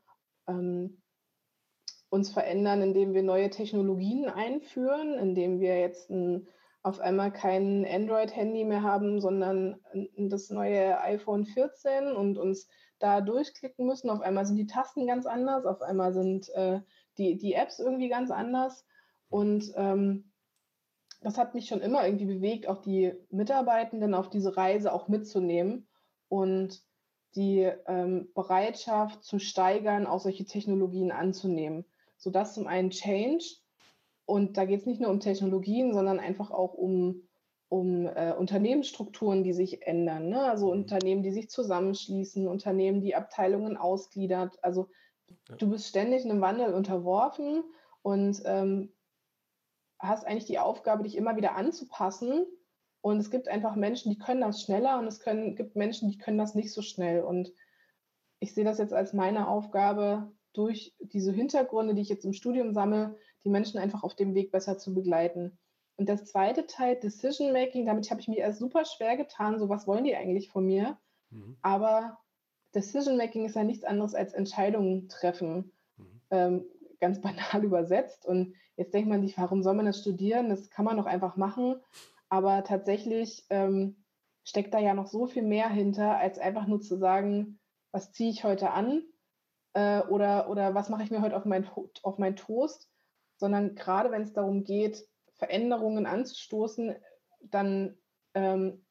ähm, 0.48 1.02
uns 2.10 2.32
verändern, 2.32 2.82
indem 2.82 3.14
wir 3.14 3.24
neue 3.24 3.50
Technologien 3.50 4.30
einführen, 4.30 5.18
indem 5.18 5.60
wir 5.60 5.80
jetzt 5.80 6.10
ein, 6.10 6.48
auf 6.82 7.00
einmal 7.00 7.32
kein 7.32 7.86
Android-Handy 7.86 8.66
mehr 8.66 8.84
haben, 8.84 9.22
sondern 9.22 9.80
das 10.18 10.50
neue 10.50 11.00
iPhone 11.02 11.46
14 11.46 12.12
und 12.14 12.38
uns 12.38 12.68
da 13.04 13.20
durchklicken 13.20 13.86
müssen. 13.86 14.10
Auf 14.10 14.22
einmal 14.22 14.46
sind 14.46 14.56
die 14.56 14.66
Tasten 14.66 15.06
ganz 15.06 15.26
anders, 15.26 15.66
auf 15.66 15.82
einmal 15.82 16.14
sind 16.14 16.50
äh, 16.56 16.80
die, 17.18 17.38
die 17.38 17.54
Apps 17.54 17.80
irgendwie 17.80 18.08
ganz 18.08 18.32
anders. 18.32 18.86
Und 19.28 19.74
ähm, 19.76 20.32
das 21.20 21.38
hat 21.38 21.54
mich 21.54 21.68
schon 21.68 21.82
immer 21.82 22.06
irgendwie 22.06 22.26
bewegt, 22.26 22.68
auch 22.68 22.82
die 22.82 23.14
Mitarbeitenden 23.30 24.14
auf 24.14 24.30
diese 24.30 24.56
Reise 24.56 24.94
auch 24.94 25.10
mitzunehmen 25.10 25.88
und 26.30 26.82
die 27.36 27.70
ähm, 27.88 28.32
Bereitschaft 28.34 29.24
zu 29.26 29.38
steigern, 29.38 30.08
auch 30.08 30.22
solche 30.22 30.46
Technologien 30.46 31.12
anzunehmen. 31.12 31.84
Sodass 32.16 32.54
zum 32.54 32.68
einen 32.68 32.92
Change, 32.92 33.44
und 34.26 34.56
da 34.56 34.64
geht 34.64 34.80
es 34.80 34.86
nicht 34.86 35.02
nur 35.02 35.10
um 35.10 35.20
Technologien, 35.20 35.94
sondern 35.94 36.20
einfach 36.22 36.52
auch 36.52 36.74
um 36.74 37.28
um 37.74 38.06
äh, 38.06 38.34
Unternehmensstrukturen, 38.38 39.44
die 39.44 39.54
sich 39.54 39.82
ändern. 39.88 40.30
Ne? 40.30 40.44
Also 40.44 40.68
mhm. 40.68 40.82
Unternehmen, 40.82 41.24
die 41.24 41.32
sich 41.32 41.50
zusammenschließen, 41.50 42.48
Unternehmen, 42.48 43.02
die 43.02 43.16
Abteilungen 43.16 43.78
ausgliedert. 43.78 44.64
Also 44.64 44.90
ja. 45.50 45.56
du 45.56 45.72
bist 45.72 45.88
ständig 45.88 46.24
einem 46.24 46.40
Wandel 46.40 46.76
unterworfen 46.76 47.64
und 48.04 48.44
ähm, 48.46 48.94
hast 49.98 50.28
eigentlich 50.28 50.46
die 50.46 50.60
Aufgabe, 50.60 51.02
dich 51.02 51.18
immer 51.18 51.36
wieder 51.36 51.56
anzupassen. 51.56 52.46
Und 53.02 53.18
es 53.18 53.32
gibt 53.32 53.48
einfach 53.48 53.76
Menschen, 53.76 54.12
die 54.12 54.20
können 54.20 54.42
das 54.42 54.62
schneller 54.62 55.00
und 55.00 55.08
es 55.08 55.20
können, 55.20 55.56
gibt 55.56 55.76
Menschen, 55.76 56.12
die 56.12 56.20
können 56.20 56.38
das 56.38 56.54
nicht 56.54 56.72
so 56.72 56.84
schnell. 56.84 57.24
Und 57.24 57.52
ich 58.40 58.54
sehe 58.54 58.64
das 58.64 58.78
jetzt 58.78 58.94
als 58.94 59.14
meine 59.14 59.48
Aufgabe, 59.48 60.32
durch 60.54 60.96
diese 61.00 61.32
Hintergründe, 61.32 61.96
die 61.96 62.04
ich 62.04 62.10
jetzt 62.10 62.26
im 62.26 62.34
Studium 62.34 62.72
sammle, 62.72 63.18
die 63.44 63.50
Menschen 63.50 63.80
einfach 63.80 64.04
auf 64.04 64.16
dem 64.16 64.36
Weg 64.36 64.52
besser 64.52 64.78
zu 64.78 64.94
begleiten. 64.94 65.58
Und 65.98 66.10
das 66.10 66.26
zweite 66.26 66.66
Teil, 66.66 66.96
Decision 66.96 67.54
Making, 67.54 67.86
damit 67.86 68.10
habe 68.10 68.20
ich 68.20 68.28
mir 68.28 68.40
erst 68.40 68.60
super 68.60 68.84
schwer 68.86 69.16
getan, 69.16 69.60
so 69.60 69.70
was 69.70 69.88
wollen 69.88 70.04
die 70.04 70.16
eigentlich 70.16 70.50
von 70.50 70.66
mir. 70.66 70.98
Mhm. 71.30 71.58
Aber 71.62 72.18
Decision 72.74 73.18
Making 73.18 73.46
ist 73.46 73.56
ja 73.56 73.64
nichts 73.64 73.84
anderes 73.84 74.16
als 74.16 74.34
Entscheidungen 74.34 75.08
treffen, 75.08 75.72
mhm. 75.98 76.22
ähm, 76.32 76.66
ganz 77.00 77.22
banal 77.22 77.64
übersetzt. 77.64 78.26
Und 78.26 78.56
jetzt 78.76 78.94
denkt 78.94 79.10
man 79.10 79.22
sich, 79.22 79.38
warum 79.38 79.62
soll 79.62 79.76
man 79.76 79.86
das 79.86 80.00
studieren? 80.00 80.50
Das 80.50 80.70
kann 80.70 80.86
man 80.86 80.98
doch 80.98 81.06
einfach 81.06 81.36
machen. 81.36 81.76
Aber 82.30 82.64
tatsächlich 82.64 83.46
ähm, 83.52 84.04
steckt 84.44 84.74
da 84.74 84.80
ja 84.80 84.94
noch 84.94 85.08
so 85.08 85.28
viel 85.28 85.44
mehr 85.44 85.70
hinter, 85.70 86.18
als 86.18 86.40
einfach 86.40 86.66
nur 86.66 86.82
zu 86.82 86.98
sagen, 86.98 87.60
was 87.92 88.12
ziehe 88.12 88.32
ich 88.32 88.44
heute 88.44 88.72
an 88.72 89.04
äh, 89.74 90.02
oder, 90.02 90.50
oder 90.50 90.74
was 90.74 90.90
mache 90.90 91.04
ich 91.04 91.12
mir 91.12 91.22
heute 91.22 91.36
auf 91.36 91.46
mein, 91.46 91.68
auf 92.02 92.18
mein 92.18 92.36
Toast, 92.36 92.90
sondern 93.38 93.76
gerade 93.76 94.10
wenn 94.10 94.24
es 94.24 94.34
darum 94.34 94.64
geht, 94.64 95.08
Veränderungen 95.44 96.06
anzustoßen, 96.06 96.96
dann 97.42 97.98
ähm, 98.34 98.86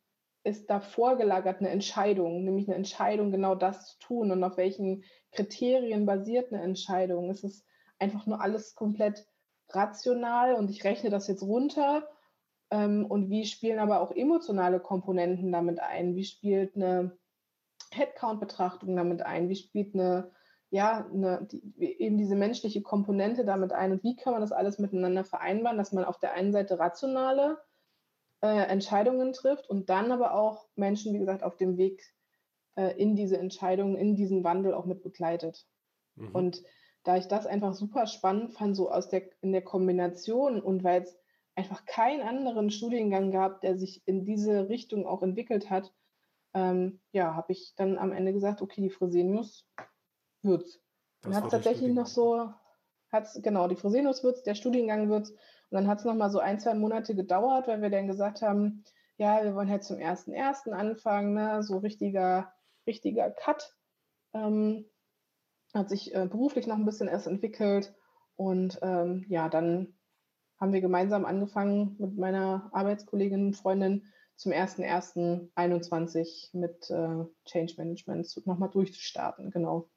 ist 0.44 0.68
da 0.68 0.80
vorgelagert 0.80 1.60
eine 1.60 1.70
Entscheidung, 1.70 2.44
nämlich 2.44 2.68
eine 2.68 2.76
Entscheidung, 2.76 3.30
genau 3.30 3.54
das 3.54 3.92
zu 3.92 3.98
tun 4.00 4.30
und 4.30 4.44
auf 4.44 4.58
welchen 4.58 5.04
Kriterien 5.30 6.04
basiert 6.04 6.52
eine 6.52 6.62
Entscheidung. 6.62 7.30
Es 7.30 7.42
ist 7.42 7.64
einfach 7.98 8.26
nur 8.26 8.42
alles 8.42 8.74
komplett 8.74 9.26
rational 9.70 10.54
und 10.54 10.68
ich 10.68 10.84
rechne 10.84 11.08
das 11.08 11.26
jetzt 11.26 11.42
runter. 11.42 12.06
Ähm, 12.70 13.06
und 13.06 13.30
wie 13.30 13.46
spielen 13.46 13.78
aber 13.78 14.02
auch 14.02 14.10
emotionale 14.10 14.78
Komponenten 14.78 15.52
damit 15.52 15.80
ein? 15.80 16.16
Wie 16.16 16.24
spielt 16.24 16.76
eine 16.76 17.16
Headcount-Betrachtung 17.92 18.94
damit 18.94 19.22
ein? 19.22 19.48
Wie 19.48 19.56
spielt 19.56 19.94
eine 19.94 20.32
ja, 20.72 21.06
eine, 21.12 21.46
die, 21.52 22.00
eben 22.00 22.16
diese 22.16 22.34
menschliche 22.34 22.80
Komponente 22.80 23.44
damit 23.44 23.74
ein 23.74 23.92
und 23.92 24.02
wie 24.02 24.16
kann 24.16 24.32
man 24.32 24.40
das 24.40 24.52
alles 24.52 24.78
miteinander 24.78 25.22
vereinbaren, 25.22 25.76
dass 25.76 25.92
man 25.92 26.04
auf 26.04 26.18
der 26.18 26.32
einen 26.32 26.50
Seite 26.50 26.78
rationale 26.78 27.58
äh, 28.40 28.66
Entscheidungen 28.68 29.34
trifft 29.34 29.68
und 29.68 29.90
dann 29.90 30.10
aber 30.10 30.34
auch 30.34 30.66
Menschen, 30.74 31.12
wie 31.12 31.18
gesagt, 31.18 31.42
auf 31.42 31.58
dem 31.58 31.76
Weg 31.76 32.02
äh, 32.76 32.98
in 32.98 33.16
diese 33.16 33.36
Entscheidungen, 33.36 33.96
in 33.96 34.16
diesen 34.16 34.44
Wandel 34.44 34.72
auch 34.72 34.86
mit 34.86 35.02
begleitet. 35.02 35.66
Mhm. 36.14 36.30
Und 36.32 36.62
da 37.04 37.18
ich 37.18 37.28
das 37.28 37.44
einfach 37.44 37.74
super 37.74 38.06
spannend 38.06 38.54
fand, 38.54 38.74
so 38.74 38.90
aus 38.90 39.10
der, 39.10 39.24
in 39.42 39.52
der 39.52 39.62
Kombination 39.62 40.58
und 40.58 40.82
weil 40.84 41.02
es 41.02 41.14
einfach 41.54 41.84
keinen 41.84 42.22
anderen 42.22 42.70
Studiengang 42.70 43.30
gab, 43.30 43.60
der 43.60 43.76
sich 43.76 44.02
in 44.06 44.24
diese 44.24 44.70
Richtung 44.70 45.06
auch 45.06 45.22
entwickelt 45.22 45.68
hat, 45.68 45.92
ähm, 46.54 47.00
ja, 47.12 47.34
habe 47.34 47.52
ich 47.52 47.74
dann 47.76 47.98
am 47.98 48.12
Ende 48.12 48.32
gesagt, 48.32 48.62
okay, 48.62 48.80
die 48.80 48.90
Fresenius 48.90 49.66
wird's. 50.42 50.80
Dann 51.22 51.34
hat 51.34 51.44
es 51.44 51.50
tatsächlich 51.50 51.92
noch 51.92 52.06
so, 52.06 52.52
hat's, 53.10 53.40
genau, 53.42 53.68
die 53.68 53.76
Fresenius 53.76 54.24
wird's, 54.24 54.42
der 54.42 54.54
Studiengang 54.54 55.08
wird's. 55.08 55.30
Und 55.30 55.38
dann 55.70 55.86
hat 55.86 56.00
es 56.00 56.04
noch 56.04 56.14
mal 56.14 56.30
so 56.30 56.38
ein, 56.38 56.60
zwei 56.60 56.74
Monate 56.74 57.14
gedauert, 57.14 57.68
weil 57.68 57.80
wir 57.80 57.90
dann 57.90 58.08
gesagt 58.08 58.42
haben, 58.42 58.84
ja, 59.16 59.44
wir 59.44 59.54
wollen 59.54 59.70
halt 59.70 59.84
zum 59.84 59.98
ersten 59.98 60.32
ersten 60.32 60.72
anfangen, 60.72 61.34
ne? 61.34 61.62
so 61.62 61.78
richtiger, 61.78 62.52
richtiger 62.86 63.30
Cut. 63.30 63.74
Ähm, 64.34 64.86
hat 65.74 65.88
sich 65.88 66.14
äh, 66.14 66.26
beruflich 66.26 66.66
noch 66.66 66.76
ein 66.76 66.84
bisschen 66.84 67.08
erst 67.08 67.26
entwickelt. 67.26 67.94
Und 68.36 68.78
ähm, 68.82 69.24
ja, 69.28 69.48
dann 69.48 69.94
haben 70.60 70.72
wir 70.72 70.80
gemeinsam 70.80 71.24
angefangen 71.24 71.96
mit 71.98 72.16
meiner 72.16 72.70
Arbeitskollegin 72.72 73.46
und 73.46 73.56
Freundin 73.56 74.06
zum 74.36 74.52
01.01.21 74.52 76.56
mit 76.56 76.90
äh, 76.90 77.24
Change 77.44 77.74
Management 77.76 78.46
nochmal 78.46 78.70
durchzustarten. 78.70 79.50
Genau. 79.50 79.88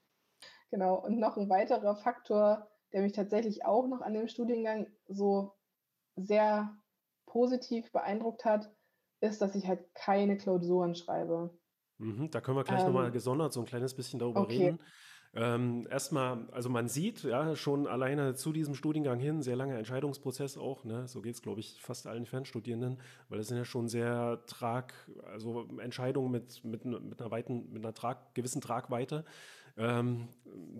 Genau. 0.76 0.96
Und 0.96 1.20
noch 1.20 1.38
ein 1.38 1.48
weiterer 1.48 1.96
Faktor, 1.96 2.68
der 2.92 3.02
mich 3.02 3.14
tatsächlich 3.14 3.64
auch 3.64 3.88
noch 3.88 4.02
an 4.02 4.14
dem 4.14 4.28
Studiengang 4.28 4.88
so 5.08 5.54
sehr 6.18 6.78
positiv 7.26 7.94
beeindruckt 7.94 8.44
hat, 8.44 8.76
ist, 9.22 9.42
dass 9.42 9.56
ich 9.56 9.68
halt 9.68 9.80
keine 9.94 10.36
Klausuren 10.36 10.94
schreibe. 10.94 11.58
Mhm, 11.98 12.30
da 12.30 12.42
können 12.42 12.58
wir 12.58 12.66
gleich 12.66 12.82
ähm, 12.82 12.88
nochmal 12.88 13.10
gesondert 13.10 13.54
so 13.54 13.62
ein 13.62 13.66
kleines 13.66 13.96
bisschen 13.96 14.20
darüber 14.20 14.42
okay. 14.42 14.66
reden. 14.66 14.80
Ähm, 15.34 15.88
erstmal, 15.90 16.50
also 16.52 16.70
man 16.70 16.90
sieht 16.90 17.24
ja 17.24 17.56
schon 17.56 17.88
alleine 17.88 18.36
zu 18.36 18.52
diesem 18.52 18.76
Studiengang 18.76 19.20
hin, 19.20 19.42
sehr 19.42 19.56
langer 19.56 19.78
Entscheidungsprozess 19.78 20.58
auch, 20.58 20.84
ne? 20.84 21.08
so 21.08 21.22
geht 21.22 21.36
es, 21.36 21.42
glaube 21.42 21.62
ich, 21.62 21.82
fast 21.82 22.08
allen 22.08 22.26
Fernstudierenden, 22.26 23.02
weil 23.30 23.38
das 23.38 23.48
sind 23.48 23.58
ja 23.58 23.66
schon 23.66 23.88
sehr 23.88 24.44
Trag, 24.48 24.94
also 25.26 25.68
Entscheidungen 25.80 26.32
mit, 26.32 26.64
mit, 26.66 26.84
mit 26.86 27.22
einer 27.22 27.32
weiten, 27.32 27.72
mit 27.72 27.84
einer 27.84 27.94
Trag, 27.94 28.34
gewissen 28.34 28.62
Tragweite 28.62 29.26
ähm, 29.78 30.30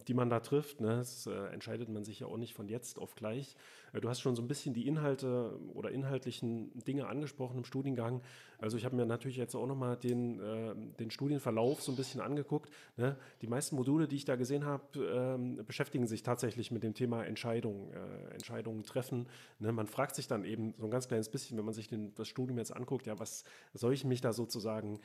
die 0.08 0.14
man 0.14 0.30
da 0.30 0.40
trifft. 0.40 0.82
Ne? 0.82 0.98
Das 0.98 1.28
äh, 1.28 1.48
entscheidet 1.48 1.90
man 1.90 2.04
sich 2.04 2.20
ja 2.20 2.28
auch 2.28 2.38
nicht 2.38 2.54
von 2.54 2.68
jetzt 2.68 2.98
auf 2.98 3.16
gleich. 3.16 3.56
Äh, 3.94 4.02
du 4.02 4.10
hast 4.10 4.22
schon 4.22 4.36
so 4.36 4.42
ein 4.42 4.48
bisschen 4.48 4.74
die 4.74 4.88
Inhalte 4.88 5.60
oder 5.74 5.92
inhaltlichen 5.92 6.72
Dinge 6.86 7.08
angesprochen 7.08 7.58
im 7.58 7.66
Studiengang. 7.66 8.22
Also 8.58 8.78
ich 8.78 8.86
habe 8.86 8.96
mir 8.96 9.06
natürlich 9.06 9.38
jetzt 9.38 9.56
auch 9.56 9.68
nochmal 9.68 9.98
den, 9.98 10.40
äh, 10.40 10.76
den 11.00 11.12
Studienverlauf 11.12 11.82
so 11.82 11.92
ein 11.92 11.96
bisschen 11.96 12.22
angeguckt. 12.22 12.72
Ne? 12.96 13.18
Die 13.42 13.48
meisten 13.48 13.76
Module, 13.76 14.08
die 14.08 14.16
ich 14.16 14.26
da 14.26 14.36
gesehen 14.36 14.66
habe, 14.66 14.84
ähm, 15.00 15.66
beschäftigen 15.66 16.08
sich 16.08 16.24
tatsächlich 16.24 16.72
mit 16.72 16.84
dem 16.84 16.94
Thema 16.94 17.24
Entscheidungen, 17.26 17.92
äh, 17.92 18.34
Entscheidungen 18.34 18.84
treffen. 18.84 19.28
Ne? 19.60 19.72
Man 19.72 19.88
fragt 19.88 20.16
sich 20.16 20.28
dann 20.28 20.46
eben 20.46 20.74
so 20.78 20.86
ein 20.86 20.92
ganz 20.92 21.08
kleines 21.08 21.30
bisschen, 21.30 21.58
wenn 21.58 21.66
man 21.66 21.74
sich 21.74 21.88
den, 21.88 22.14
das 22.16 22.28
Studium 22.28 22.58
jetzt 22.58 22.76
anguckt, 22.76 23.08
ja, 23.08 23.20
was 23.20 23.44
soll 23.74 23.94
ich 23.94 24.06
mich 24.06 24.22
da 24.22 24.32
sozusagen 24.32 25.00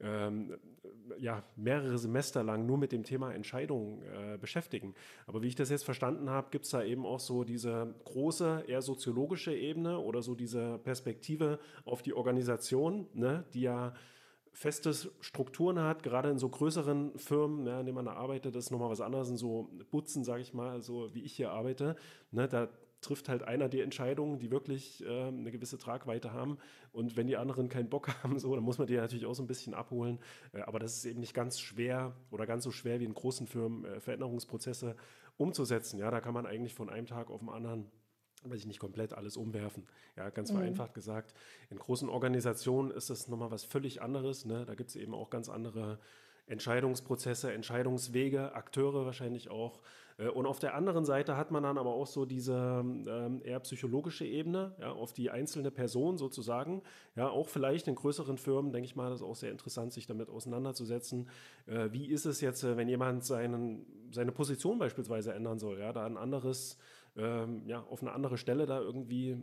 ähm, 0.00 0.56
ja, 1.18 1.42
mehrere 1.56 1.98
Semester 1.98 2.42
lang 2.42 2.66
nur 2.66 2.78
mit 2.78 2.92
dem 2.92 3.04
Thema 3.04 3.32
Entscheidungen 3.32 4.02
äh, 4.02 4.38
beschäftigen. 4.38 4.94
Aber 5.26 5.42
wie 5.42 5.48
ich 5.48 5.54
das 5.54 5.70
jetzt 5.70 5.84
verstanden 5.84 6.30
habe, 6.30 6.50
gibt 6.50 6.64
es 6.64 6.70
da 6.70 6.82
eben 6.82 7.06
auch 7.06 7.20
so 7.20 7.44
diese 7.44 7.94
große, 8.04 8.64
eher 8.66 8.82
soziologische 8.82 9.54
Ebene 9.54 9.98
oder 9.98 10.22
so 10.22 10.34
diese 10.34 10.78
Perspektive 10.78 11.58
auf 11.84 12.02
die 12.02 12.14
Organisation, 12.14 13.06
ne, 13.14 13.44
die 13.52 13.62
ja 13.62 13.94
feste 14.52 14.92
Strukturen 15.20 15.78
hat, 15.78 16.02
gerade 16.02 16.30
in 16.30 16.38
so 16.38 16.48
größeren 16.48 17.18
Firmen, 17.18 17.64
ne, 17.64 17.80
in 17.80 17.86
denen 17.86 17.96
man 17.96 18.04
da 18.04 18.12
arbeitet, 18.12 18.54
das 18.54 18.64
ist 18.64 18.70
nochmal 18.70 18.90
was 18.90 19.00
anderes, 19.00 19.30
in 19.30 19.36
so 19.36 19.70
Butzen, 19.90 20.24
sage 20.24 20.42
ich 20.42 20.52
mal, 20.52 20.82
so 20.82 21.14
wie 21.14 21.22
ich 21.22 21.32
hier 21.32 21.50
arbeite, 21.50 21.96
ne, 22.30 22.48
da 22.48 22.68
trifft 23.02 23.28
halt 23.28 23.42
einer 23.42 23.68
die 23.68 23.80
Entscheidungen, 23.80 24.38
die 24.38 24.50
wirklich 24.50 25.04
äh, 25.04 25.24
eine 25.24 25.50
gewisse 25.50 25.76
Tragweite 25.76 26.32
haben. 26.32 26.56
Und 26.92 27.16
wenn 27.16 27.26
die 27.26 27.36
anderen 27.36 27.68
keinen 27.68 27.90
Bock 27.90 28.08
haben, 28.22 28.38
so, 28.38 28.54
dann 28.54 28.64
muss 28.64 28.78
man 28.78 28.86
die 28.86 28.96
natürlich 28.96 29.26
auch 29.26 29.34
so 29.34 29.42
ein 29.42 29.48
bisschen 29.48 29.74
abholen. 29.74 30.18
Äh, 30.52 30.62
aber 30.62 30.78
das 30.78 30.96
ist 30.96 31.04
eben 31.04 31.20
nicht 31.20 31.34
ganz 31.34 31.60
schwer 31.60 32.14
oder 32.30 32.46
ganz 32.46 32.64
so 32.64 32.70
schwer 32.70 33.00
wie 33.00 33.04
in 33.04 33.14
großen 33.14 33.46
Firmen 33.46 33.84
äh, 33.84 34.00
Veränderungsprozesse 34.00 34.96
umzusetzen. 35.36 35.98
Ja, 35.98 36.10
da 36.10 36.20
kann 36.20 36.32
man 36.32 36.46
eigentlich 36.46 36.74
von 36.74 36.88
einem 36.88 37.06
Tag 37.06 37.30
auf 37.30 37.40
den 37.40 37.50
anderen 37.50 37.90
weiß 38.44 38.58
ich 38.58 38.66
nicht 38.66 38.80
komplett 38.80 39.12
alles 39.12 39.36
umwerfen. 39.36 39.86
Ja, 40.16 40.28
ganz 40.30 40.50
mhm. 40.50 40.56
vereinfacht 40.56 40.94
gesagt. 40.94 41.32
In 41.70 41.78
großen 41.78 42.08
Organisationen 42.08 42.90
ist 42.90 43.08
das 43.08 43.28
nochmal 43.28 43.52
was 43.52 43.62
völlig 43.62 44.02
anderes. 44.02 44.44
Ne? 44.44 44.64
Da 44.66 44.74
gibt 44.74 44.90
es 44.90 44.96
eben 44.96 45.14
auch 45.14 45.30
ganz 45.30 45.48
andere 45.48 46.00
Entscheidungsprozesse, 46.46 47.52
Entscheidungswege, 47.52 48.54
Akteure 48.54 49.06
wahrscheinlich 49.06 49.50
auch. 49.50 49.80
Äh, 50.18 50.28
und 50.28 50.46
auf 50.46 50.58
der 50.58 50.74
anderen 50.74 51.04
Seite 51.04 51.36
hat 51.36 51.50
man 51.50 51.62
dann 51.62 51.78
aber 51.78 51.90
auch 51.90 52.06
so 52.06 52.24
diese 52.24 52.54
ähm, 52.84 53.42
eher 53.44 53.60
psychologische 53.60 54.24
Ebene, 54.24 54.74
ja, 54.80 54.92
auf 54.92 55.12
die 55.12 55.30
einzelne 55.30 55.70
Person 55.70 56.18
sozusagen. 56.18 56.82
Ja, 57.16 57.28
auch 57.28 57.48
vielleicht 57.48 57.88
in 57.88 57.94
größeren 57.94 58.38
Firmen, 58.38 58.72
denke 58.72 58.86
ich 58.86 58.96
mal, 58.96 59.10
das 59.10 59.20
ist 59.20 59.26
auch 59.26 59.36
sehr 59.36 59.50
interessant, 59.50 59.92
sich 59.92 60.06
damit 60.06 60.28
auseinanderzusetzen. 60.28 61.28
Äh, 61.66 61.88
wie 61.92 62.06
ist 62.06 62.26
es 62.26 62.40
jetzt, 62.40 62.64
äh, 62.64 62.76
wenn 62.76 62.88
jemand 62.88 63.24
seinen, 63.24 63.86
seine 64.10 64.32
Position 64.32 64.78
beispielsweise 64.78 65.32
ändern 65.32 65.58
soll, 65.58 65.78
ja, 65.78 65.92
da 65.92 66.06
ein 66.06 66.16
anderes, 66.16 66.78
ähm, 67.16 67.62
ja, 67.66 67.82
auf 67.82 68.02
eine 68.02 68.12
andere 68.12 68.38
Stelle 68.38 68.66
da 68.66 68.80
irgendwie 68.80 69.38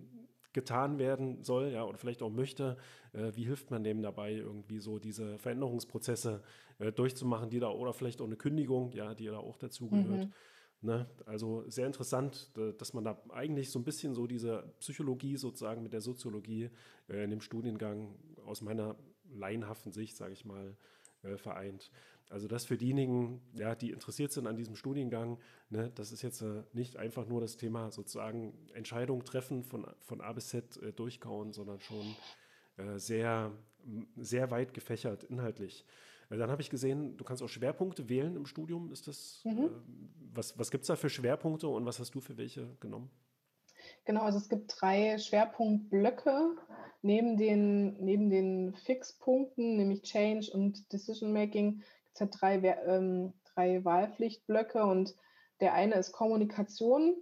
getan 0.54 0.98
werden 0.98 1.44
soll, 1.44 1.70
ja, 1.70 1.86
oder 1.86 1.98
vielleicht 1.98 2.24
auch 2.24 2.32
möchte, 2.32 2.78
äh, 3.14 3.32
wie 3.36 3.44
hilft 3.44 3.70
man 3.72 3.84
dem 3.84 4.02
dabei, 4.02 4.34
irgendwie 4.34 4.80
so 4.80 4.98
diese 4.98 5.38
Veränderungsprozesse 5.38 6.42
äh, 6.80 6.92
durchzumachen, 6.92 7.50
die 7.50 7.60
da, 7.60 7.70
oder 7.70 7.94
vielleicht 7.94 8.20
auch 8.22 8.26
eine 8.26 8.36
Kündigung, 8.36 8.92
ja, 8.94 9.14
die 9.14 9.26
da 9.26 9.38
auch 9.38 9.58
dazugehört. 9.58 10.26
Mhm. 10.26 10.34
Ne? 10.82 11.08
Also 11.26 11.66
sehr 11.68 11.88
interessant, 11.88 12.52
dass 12.78 12.94
man 12.94 13.04
da 13.04 13.22
eigentlich 13.30 13.70
so 13.70 13.80
ein 13.80 13.84
bisschen 13.84 14.14
so 14.14 14.28
diese 14.28 14.74
Psychologie 14.80 15.36
sozusagen 15.36 15.84
mit 15.84 15.92
der 15.92 16.02
Soziologie 16.02 16.70
äh, 17.10 17.24
in 17.24 17.32
dem 17.32 17.42
Studiengang 17.42 18.16
aus 18.46 18.62
meiner 18.62 18.96
laienhaften 19.32 19.92
Sicht, 19.92 20.16
sage 20.16 20.34
ich 20.34 20.46
mal, 20.46 20.76
äh, 21.24 21.38
vereint. 21.38 21.92
Also 22.30 22.48
das 22.48 22.66
für 22.66 22.78
diejenigen, 22.78 23.42
ja, 23.56 23.76
die 23.76 23.92
interessiert 23.92 24.32
sind 24.32 24.48
an 24.48 24.56
diesem 24.56 24.76
Studiengang, 24.76 25.40
ne, 25.70 25.92
das 25.96 26.12
ist 26.12 26.22
jetzt 26.22 26.42
äh, 26.42 26.64
nicht 26.74 26.96
einfach 26.96 27.28
nur 27.28 27.42
das 27.42 27.58
Thema 27.58 27.92
sozusagen 27.92 28.54
Entscheidungen 28.74 29.26
treffen 29.26 29.64
von, 29.64 29.86
von 30.00 30.22
A 30.22 30.32
bis 30.32 30.50
Z 30.50 30.78
äh, 30.78 30.94
durchkauen, 30.94 31.52
sondern 31.52 31.82
schon 31.82 32.16
äh, 32.78 33.00
sehr, 33.00 33.52
sehr 34.16 34.52
weit 34.52 34.74
gefächert 34.74 35.24
inhaltlich. 35.26 35.86
Dann 36.30 36.52
habe 36.52 36.62
ich 36.62 36.70
gesehen, 36.70 37.18
du 37.18 37.24
kannst 37.24 37.42
auch 37.42 37.48
Schwerpunkte 37.48 38.08
wählen 38.08 38.36
im 38.36 38.46
Studium. 38.46 38.92
Ist 38.92 39.08
das, 39.08 39.42
mhm. 39.44 39.66
äh, 39.66 39.70
was 40.34 40.58
was 40.58 40.70
gibt 40.70 40.84
es 40.84 40.88
da 40.88 40.96
für 40.96 41.10
Schwerpunkte 41.10 41.68
und 41.68 41.86
was 41.86 42.00
hast 42.00 42.14
du 42.14 42.22
für 42.22 42.38
welche 42.38 42.68
genommen? 42.80 43.10
Genau, 44.06 44.22
also 44.22 44.38
es 44.38 44.50
gibt 44.50 44.74
drei 44.80 45.18
Schwerpunktblöcke 45.18 46.56
neben 47.02 47.38
den, 47.38 47.94
neben 48.04 48.30
den 48.30 48.76
Fixpunkten, 48.76 49.78
nämlich 49.78 50.04
Change 50.04 50.52
und 50.54 50.92
Decision 50.92 51.34
Making, 51.34 51.80
gibt 51.80 52.16
es 52.16 52.22
halt 52.22 52.36
drei, 52.40 52.56
ähm, 52.86 53.34
drei 53.54 53.84
Wahlpflichtblöcke 53.84 54.84
und 54.84 55.16
der 55.62 55.74
eine 55.74 55.96
ist 55.96 56.12
Kommunikation, 56.12 57.16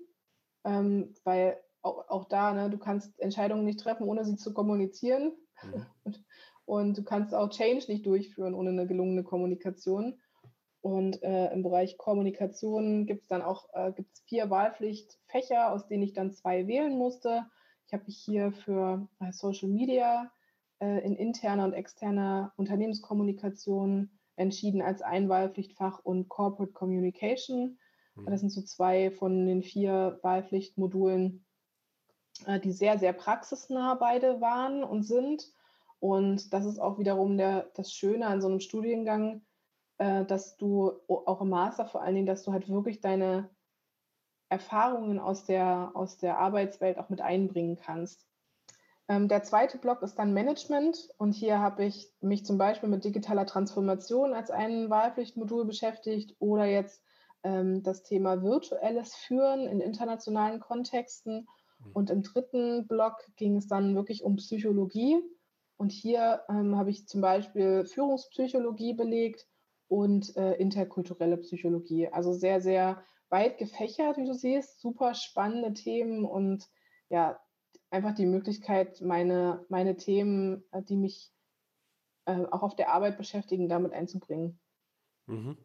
ähm, 0.63 1.13
weil 1.23 1.59
auch, 1.81 2.09
auch 2.09 2.25
da, 2.25 2.53
ne, 2.53 2.69
du 2.69 2.77
kannst 2.77 3.19
Entscheidungen 3.19 3.65
nicht 3.65 3.79
treffen, 3.79 4.07
ohne 4.07 4.25
sie 4.25 4.35
zu 4.35 4.53
kommunizieren. 4.53 5.33
Mhm. 5.63 5.85
Und, 6.03 6.25
und 6.67 6.97
du 6.97 7.03
kannst 7.03 7.33
auch 7.33 7.49
Change 7.49 7.85
nicht 7.87 8.05
durchführen 8.05 8.53
ohne 8.53 8.71
eine 8.71 8.85
gelungene 8.85 9.23
Kommunikation. 9.23 10.19
Und 10.81 11.23
äh, 11.23 11.51
im 11.53 11.63
Bereich 11.63 11.97
Kommunikation 11.97 13.05
gibt 13.05 13.23
es 13.23 13.29
dann 13.29 13.41
auch 13.41 13.69
äh, 13.73 13.93
gibt's 13.93 14.21
vier 14.25 14.49
Wahlpflichtfächer, 14.49 15.71
aus 15.71 15.87
denen 15.87 16.03
ich 16.03 16.13
dann 16.13 16.33
zwei 16.33 16.67
wählen 16.67 16.97
musste. 16.97 17.45
Ich 17.87 17.93
habe 17.93 18.03
mich 18.05 18.17
hier 18.17 18.51
für 18.51 19.07
äh, 19.21 19.31
Social 19.31 19.69
Media 19.69 20.29
äh, 20.79 21.05
in 21.05 21.15
interner 21.15 21.63
und 21.63 21.73
externer 21.73 22.51
Unternehmenskommunikation 22.57 24.11
entschieden 24.35 24.81
als 24.81 25.01
ein 25.01 25.29
Wahlpflichtfach 25.29 25.99
und 26.03 26.27
Corporate 26.27 26.73
Communication. 26.73 27.79
Mhm. 28.15 28.25
Das 28.25 28.41
sind 28.41 28.49
so 28.49 28.61
zwei 28.61 29.09
von 29.09 29.45
den 29.45 29.63
vier 29.63 30.19
Wahlpflichtmodulen, 30.21 31.45
äh, 32.45 32.59
die 32.59 32.73
sehr, 32.73 32.99
sehr 32.99 33.13
praxisnah 33.13 33.95
beide 33.95 34.41
waren 34.41 34.83
und 34.83 35.03
sind. 35.03 35.53
Und 35.99 36.53
das 36.53 36.65
ist 36.65 36.79
auch 36.79 36.99
wiederum 36.99 37.37
der, 37.37 37.71
das 37.75 37.91
Schöne 37.91 38.27
an 38.27 38.41
so 38.41 38.47
einem 38.47 38.59
Studiengang, 38.59 39.41
äh, 39.97 40.25
dass 40.25 40.57
du 40.57 40.93
auch 41.07 41.41
im 41.41 41.49
Master 41.49 41.85
vor 41.85 42.01
allen 42.01 42.15
Dingen, 42.15 42.27
dass 42.27 42.43
du 42.43 42.51
halt 42.51 42.69
wirklich 42.69 43.01
deine 43.01 43.49
Erfahrungen 44.49 45.19
aus 45.19 45.43
der, 45.45 45.91
aus 45.93 46.17
der 46.17 46.37
Arbeitswelt 46.37 46.97
auch 46.97 47.09
mit 47.09 47.21
einbringen 47.21 47.75
kannst. 47.75 48.27
Ähm, 49.09 49.27
der 49.27 49.43
zweite 49.43 49.77
Block 49.77 50.01
ist 50.01 50.15
dann 50.15 50.33
Management 50.33 51.09
und 51.17 51.33
hier 51.33 51.59
habe 51.59 51.85
ich 51.85 52.11
mich 52.19 52.45
zum 52.45 52.57
Beispiel 52.57 52.89
mit 52.89 53.05
digitaler 53.05 53.45
Transformation 53.45 54.33
als 54.33 54.51
ein 54.51 54.89
Wahlpflichtmodul 54.89 55.65
beschäftigt 55.65 56.35
oder 56.39 56.65
jetzt 56.65 57.01
ähm, 57.43 57.83
das 57.83 58.03
Thema 58.03 58.43
virtuelles 58.43 59.15
Führen 59.15 59.67
in 59.67 59.79
internationalen 59.79 60.59
Kontexten. 60.59 61.47
Mhm. 61.79 61.91
Und 61.93 62.09
im 62.09 62.23
dritten 62.23 62.87
Block 62.87 63.15
ging 63.37 63.55
es 63.55 63.67
dann 63.67 63.95
wirklich 63.95 64.23
um 64.23 64.35
Psychologie. 64.35 65.21
Und 65.77 65.91
hier 65.91 66.43
ähm, 66.49 66.75
habe 66.75 66.89
ich 66.89 67.07
zum 67.07 67.21
Beispiel 67.21 67.85
Führungspsychologie 67.85 68.93
belegt 68.93 69.47
und 69.87 70.35
äh, 70.35 70.53
interkulturelle 70.55 71.37
Psychologie. 71.37 72.07
Also 72.09 72.33
sehr, 72.33 72.61
sehr 72.61 73.03
weit 73.29 73.57
gefächert, 73.57 74.17
wie 74.17 74.25
du 74.25 74.33
siehst, 74.33 74.81
super 74.81 75.13
spannende 75.13 75.73
Themen 75.73 76.25
und 76.25 76.67
ja, 77.09 77.39
einfach 77.89 78.15
die 78.15 78.25
Möglichkeit, 78.25 79.01
meine, 79.01 79.65
meine 79.69 79.95
Themen, 79.95 80.63
äh, 80.71 80.81
die 80.81 80.97
mich 80.97 81.31
äh, 82.25 82.45
auch 82.51 82.63
auf 82.63 82.75
der 82.75 82.91
Arbeit 82.91 83.17
beschäftigen, 83.17 83.69
damit 83.69 83.93
einzubringen. 83.93 84.59
Mhm. 85.27 85.57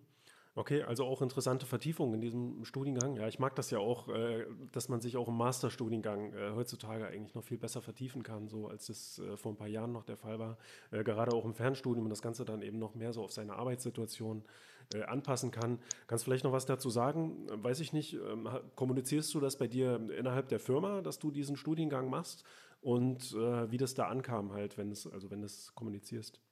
Okay, 0.55 0.83
also 0.83 1.07
auch 1.07 1.23
interessante 1.23 1.65
Vertiefung 1.65 2.13
in 2.13 2.21
diesem 2.21 2.67
Studiengang. 2.67 3.17
Ja, 3.17 3.27
ich 3.27 3.39
mag 3.39 3.57
das 3.57 3.71
ja 3.71 3.79
auch, 3.79 4.09
äh, 4.09 4.45
dass 4.71 4.91
man 4.91 5.01
sich 5.01 5.17
auch 5.17 5.29
im 5.29 5.37
Masterstudiengang 5.39 6.35
äh, 6.35 6.51
heutzutage 6.55 7.07
eigentlich 7.07 7.35
noch 7.35 7.43
viel 7.43 7.57
besser 7.57 7.81
vertiefen 7.81 8.23
kann, 8.23 8.49
so 8.49 8.69
als 8.69 8.89
das 8.89 9.19
äh, 9.19 9.39
vor 9.39 9.53
ein 9.53 9.57
paar 9.57 9.69
Jahren 9.69 9.93
noch 9.93 10.05
der 10.05 10.19
Fall 10.19 10.39
war. 10.39 10.59
Äh, 10.91 11.05
gerade 11.05 11.35
auch 11.35 11.47
im 11.47 11.55
Fernstudium 11.55 12.05
und 12.05 12.11
das 12.11 12.21
Ganze 12.21 12.45
dann 12.45 12.61
eben 12.61 12.79
noch 12.79 12.95
mehr 12.95 13.15
so 13.15 13.23
auf 13.23 13.33
seine 13.33 13.55
Arbeitssituation 13.55 14.45
äh, 14.93 15.03
anpassen 15.05 15.53
kann. 15.53 15.79
Kannst 16.07 16.25
du 16.25 16.31
vielleicht 16.31 16.45
noch 16.45 16.53
was 16.53 16.67
dazu 16.67 16.91
sagen? 16.91 17.47
Weiß 17.51 17.81
ich 17.81 17.95
nicht, 17.95 18.13
ähm, 18.13 18.47
kommunizierst 18.77 19.33
du 19.33 19.41
das 19.41 19.57
bei 19.57 19.69
dir 19.69 20.07
innerhalb 20.19 20.49
der 20.49 20.61
Firma, 20.61 21.01
dass 21.01 21.19
du 21.19 21.31
diesen 21.31 21.57
Studiengang 21.57 22.11
machst 22.11 22.45
und 22.83 23.33
äh, 23.33 23.71
wie 23.71 23.79
das 23.79 23.95
da 23.95 24.09
ankam 24.09 24.53
halt, 24.53 24.77
wenn 24.77 24.91
es, 24.91 25.07
also 25.07 25.31
wenn 25.31 25.41
du 25.41 25.47
es 25.47 25.75
kommunizierst? 25.75 26.43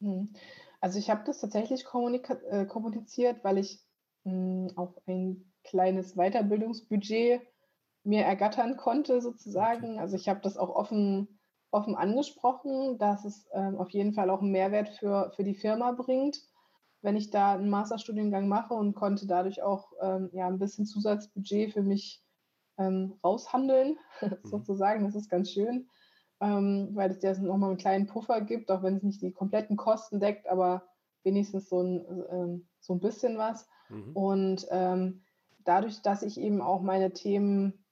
Hm. 0.00 0.30
Also 0.80 0.98
ich 0.98 1.10
habe 1.10 1.22
das 1.24 1.40
tatsächlich 1.40 1.84
äh, 1.84 2.64
kommuniziert, 2.66 3.44
weil 3.44 3.58
ich 3.58 3.80
mh, 4.24 4.32
hm, 4.32 4.78
auch 4.78 4.96
ein 5.06 5.52
kleines 5.62 6.14
Weiterbildungsbudget 6.14 7.42
mir 8.02 8.24
ergattern 8.24 8.76
konnte, 8.76 9.20
sozusagen. 9.20 9.98
Also 9.98 10.16
ich 10.16 10.28
habe 10.28 10.40
das 10.40 10.56
auch 10.56 10.70
offen, 10.70 11.38
offen 11.70 11.96
angesprochen, 11.96 12.96
dass 12.98 13.26
es 13.26 13.46
ähm, 13.52 13.76
auf 13.76 13.90
jeden 13.90 14.14
Fall 14.14 14.30
auch 14.30 14.40
einen 14.40 14.52
Mehrwert 14.52 14.88
für, 14.88 15.32
für 15.36 15.44
die 15.44 15.54
Firma 15.54 15.92
bringt, 15.92 16.40
wenn 17.02 17.16
ich 17.16 17.30
da 17.30 17.52
einen 17.54 17.68
Masterstudiengang 17.68 18.48
mache 18.48 18.72
und 18.72 18.94
konnte 18.94 19.26
dadurch 19.26 19.62
auch 19.62 19.92
ähm, 20.00 20.30
ja, 20.32 20.46
ein 20.46 20.58
bisschen 20.58 20.86
Zusatzbudget 20.86 21.74
für 21.74 21.82
mich 21.82 22.22
ähm, 22.78 23.18
raushandeln, 23.22 23.98
mhm. 24.22 24.38
sozusagen. 24.44 25.04
Das 25.04 25.14
ist 25.14 25.28
ganz 25.28 25.50
schön 25.50 25.90
ähm, 26.40 26.90
weil 26.94 27.10
es 27.10 27.22
ja 27.22 27.36
nochmal 27.38 27.70
einen 27.70 27.78
kleinen 27.78 28.06
Puffer 28.06 28.40
gibt, 28.40 28.70
auch 28.70 28.82
wenn 28.82 28.96
es 28.96 29.02
nicht 29.02 29.22
die 29.22 29.32
kompletten 29.32 29.76
Kosten 29.76 30.20
deckt, 30.20 30.48
aber 30.48 30.84
wenigstens 31.22 31.68
so 31.68 31.82
ein, 31.82 32.24
ähm, 32.30 32.68
so 32.80 32.94
ein 32.94 33.00
bisschen 33.00 33.36
was. 33.36 33.68
Mhm. 33.90 34.12
Und 34.14 34.66
ähm, 34.70 35.22
dadurch, 35.64 36.00
dass 36.02 36.22
ich 36.22 36.40
eben 36.40 36.62
auch 36.62 36.80
meine 36.80 37.12
Themen 37.12 37.84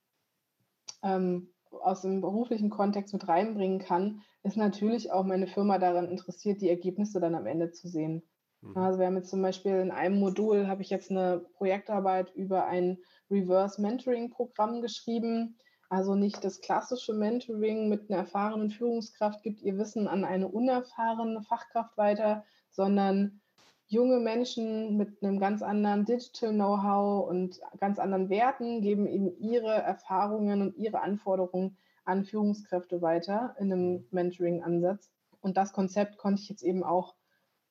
ähm, 1.03 1.49
aus 1.71 2.01
dem 2.01 2.21
beruflichen 2.21 2.69
Kontext 2.69 3.13
mit 3.13 3.27
reinbringen 3.27 3.79
kann, 3.79 4.21
ist 4.43 4.57
natürlich 4.57 5.11
auch 5.11 5.23
meine 5.23 5.47
Firma 5.47 5.77
daran 5.77 6.09
interessiert, 6.09 6.61
die 6.61 6.69
Ergebnisse 6.69 7.19
dann 7.19 7.35
am 7.35 7.45
Ende 7.45 7.71
zu 7.71 7.87
sehen. 7.87 8.23
Mhm. 8.61 8.77
Also 8.77 8.99
wir 8.99 9.05
haben 9.05 9.17
jetzt 9.17 9.29
zum 9.29 9.41
Beispiel 9.41 9.75
in 9.75 9.91
einem 9.91 10.19
Modul, 10.19 10.67
habe 10.67 10.81
ich 10.81 10.89
jetzt 10.89 11.11
eine 11.11 11.45
Projektarbeit 11.53 12.33
über 12.35 12.65
ein 12.65 12.97
Reverse 13.29 13.81
Mentoring 13.81 14.31
Programm 14.31 14.81
geschrieben, 14.81 15.57
also 15.89 16.13
nicht 16.13 16.43
das 16.43 16.61
klassische 16.61 17.13
Mentoring 17.13 17.89
mit 17.89 18.09
einer 18.09 18.19
erfahrenen 18.19 18.69
Führungskraft 18.69 19.41
gibt 19.41 19.63
ihr 19.63 19.77
Wissen 19.77 20.07
an 20.07 20.23
eine 20.23 20.47
unerfahrene 20.47 21.41
Fachkraft 21.41 21.97
weiter, 21.97 22.45
sondern 22.69 23.41
junge 23.87 24.19
Menschen 24.19 24.97
mit 24.97 25.23
einem 25.23 25.39
ganz 25.39 25.63
anderen 25.63 26.05
Digital 26.05 26.53
Know-how 26.53 27.27
und 27.27 27.59
ganz 27.79 27.97
anderen 27.97 28.29
Werten 28.29 28.81
geben 28.81 29.07
eben 29.07 29.35
ihre 29.39 29.73
Erfahrungen 29.73 30.61
und 30.61 30.77
ihre 30.77 31.01
Anforderungen 31.01 31.75
an 32.05 32.23
Führungskräfte 32.23 33.01
weiter 33.01 33.55
in 33.59 33.73
einem 33.73 34.07
Mentoring-Ansatz. 34.11 35.11
Und 35.41 35.57
das 35.57 35.73
Konzept 35.73 36.17
konnte 36.17 36.41
ich 36.43 36.49
jetzt 36.49 36.63
eben 36.63 36.83
auch 36.83 37.15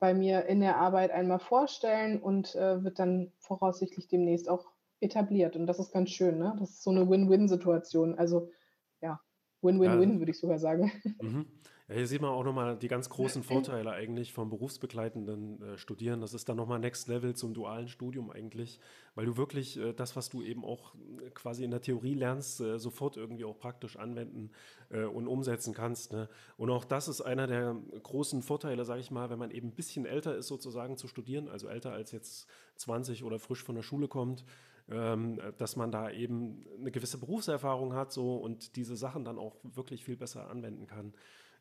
bei 0.00 0.12
mir 0.12 0.46
in 0.46 0.60
der 0.60 0.76
Arbeit 0.78 1.12
einmal 1.12 1.38
vorstellen 1.38 2.20
und 2.20 2.54
äh, 2.56 2.82
wird 2.82 2.98
dann 2.98 3.32
voraussichtlich 3.38 4.08
demnächst 4.08 4.48
auch 4.48 4.66
etabliert. 5.00 5.56
Und 5.56 5.66
das 5.66 5.78
ist 5.78 5.92
ganz 5.92 6.10
schön, 6.10 6.38
ne? 6.38 6.56
Das 6.58 6.70
ist 6.70 6.82
so 6.82 6.90
eine 6.90 7.08
Win-Win-Situation. 7.08 8.14
Also 8.16 8.50
ja, 9.00 9.20
Win-Win-Win, 9.62 10.12
ja. 10.14 10.18
würde 10.18 10.30
ich 10.30 10.38
sogar 10.38 10.58
sagen. 10.58 10.92
Mhm. 11.20 11.46
Ja, 11.88 11.94
hier 11.94 12.06
sieht 12.06 12.20
man 12.20 12.30
auch 12.32 12.44
nochmal 12.44 12.76
die 12.76 12.86
ganz 12.86 13.08
großen 13.08 13.42
Vorteile 13.42 13.92
eigentlich 13.92 14.34
vom 14.34 14.50
berufsbegleitenden 14.50 15.62
äh, 15.62 15.78
Studieren. 15.78 16.20
Das 16.20 16.34
ist 16.34 16.46
dann 16.46 16.58
nochmal 16.58 16.78
Next 16.78 17.08
Level 17.08 17.34
zum 17.34 17.54
dualen 17.54 17.88
Studium 17.88 18.30
eigentlich, 18.30 18.78
weil 19.14 19.24
du 19.24 19.38
wirklich 19.38 19.78
äh, 19.78 19.94
das, 19.94 20.14
was 20.14 20.28
du 20.28 20.42
eben 20.42 20.66
auch 20.66 20.94
äh, 20.94 21.30
quasi 21.30 21.64
in 21.64 21.70
der 21.70 21.80
Theorie 21.80 22.12
lernst, 22.12 22.60
äh, 22.60 22.78
sofort 22.78 23.16
irgendwie 23.16 23.46
auch 23.46 23.58
praktisch 23.58 23.96
anwenden 23.96 24.50
äh, 24.90 25.04
und 25.04 25.26
umsetzen 25.28 25.72
kannst. 25.72 26.12
Ne? 26.12 26.28
Und 26.58 26.68
auch 26.68 26.84
das 26.84 27.08
ist 27.08 27.22
einer 27.22 27.46
der 27.46 27.74
großen 28.02 28.42
Vorteile, 28.42 28.84
sage 28.84 29.00
ich 29.00 29.10
mal, 29.10 29.30
wenn 29.30 29.38
man 29.38 29.50
eben 29.50 29.68
ein 29.68 29.74
bisschen 29.74 30.04
älter 30.04 30.36
ist 30.36 30.48
sozusagen 30.48 30.98
zu 30.98 31.08
studieren, 31.08 31.48
also 31.48 31.68
älter 31.68 31.92
als 31.92 32.12
jetzt 32.12 32.48
20 32.76 33.24
oder 33.24 33.38
frisch 33.38 33.64
von 33.64 33.76
der 33.76 33.82
Schule 33.82 34.08
kommt 34.08 34.44
ähm, 34.90 35.40
dass 35.58 35.76
man 35.76 35.90
da 35.90 36.10
eben 36.10 36.64
eine 36.78 36.90
gewisse 36.90 37.18
Berufserfahrung 37.18 37.94
hat 37.94 38.12
so 38.12 38.36
und 38.36 38.76
diese 38.76 38.96
Sachen 38.96 39.24
dann 39.24 39.38
auch 39.38 39.56
wirklich 39.62 40.04
viel 40.04 40.16
besser 40.16 40.50
anwenden 40.50 40.86
kann. 40.86 41.14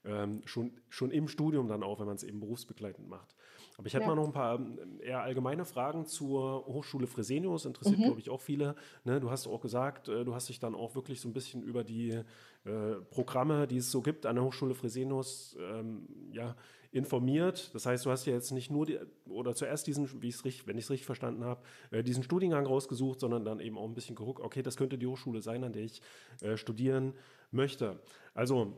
Ähm, 0.06 0.42
schon, 0.46 0.72
schon 0.90 1.12
im 1.12 1.28
Studium 1.28 1.68
dann 1.68 1.84
auch, 1.84 2.00
wenn 2.00 2.06
man 2.06 2.16
es 2.16 2.24
eben 2.24 2.40
berufsbegleitend 2.40 3.10
macht. 3.10 3.36
Aber 3.78 3.88
ich 3.88 3.94
hätte 3.94 4.04
ja. 4.04 4.08
mal 4.08 4.16
noch 4.16 4.26
ein 4.26 4.34
paar 4.34 4.56
ähm, 4.56 4.80
eher 5.02 5.22
allgemeine 5.22 5.66
Fragen 5.66 6.06
zur 6.06 6.66
Hochschule 6.66 7.08
Fresenius, 7.08 7.66
interessiert, 7.66 8.00
mhm. 8.00 8.04
glaube 8.04 8.20
ich, 8.20 8.30
auch 8.30 8.42
viele. 8.42 8.76
Ne, 9.04 9.20
du 9.20 9.30
hast 9.30 9.48
auch 9.48 9.62
gesagt, 9.62 10.08
äh, 10.08 10.24
du 10.24 10.34
hast 10.34 10.50
dich 10.50 10.60
dann 10.60 10.74
auch 10.76 10.96
wirklich 10.96 11.22
so 11.22 11.28
ein 11.28 11.34
bisschen 11.34 11.62
über 11.62 11.84
die 11.84 12.22
äh, 12.64 12.96
Programme, 13.12 13.68
die 13.68 13.78
es 13.78 13.92
so 13.92 14.02
gibt 14.02 14.26
an 14.26 14.36
der 14.36 14.46
Hochschule 14.46 14.74
Fresenius, 14.74 15.58
ähm, 15.60 16.08
ja, 16.32 16.56
informiert. 16.92 17.74
Das 17.74 17.86
heißt, 17.86 18.06
du 18.06 18.12
hast 18.12 18.26
ja 18.26 18.34
jetzt 18.34 18.52
nicht 18.52 18.72
nur 18.72 18.86
die, 18.86 19.00
oder 19.30 19.54
zuerst 19.56 19.88
diesen, 19.88 20.22
wie 20.22 20.28
richtig, 20.30 20.68
wenn 20.68 20.78
ich 20.78 20.86
es 20.86 20.90
richtig 20.90 21.06
verstanden 21.06 21.44
habe, 21.44 21.62
äh, 21.92 22.04
diesen 22.04 22.24
Studiengang 22.24 22.66
rausgesucht, 22.66 23.20
sondern 23.20 23.46
dann 23.46 23.60
eben 23.60 23.78
auch 23.78 23.86
ein 23.86 23.94
bisschen 23.94 24.16
geguckt, 24.16 24.42
okay, 24.42 24.62
das 24.62 24.78
könnte 24.78 24.98
die 24.98 25.08
Hochschule 25.08 25.42
sein, 25.42 25.64
an 25.64 25.74
der 25.74 25.84
ich 25.84 26.02
äh, 26.42 26.58
studieren 26.58 27.14
möchte. 27.52 28.00
Also 28.34 28.74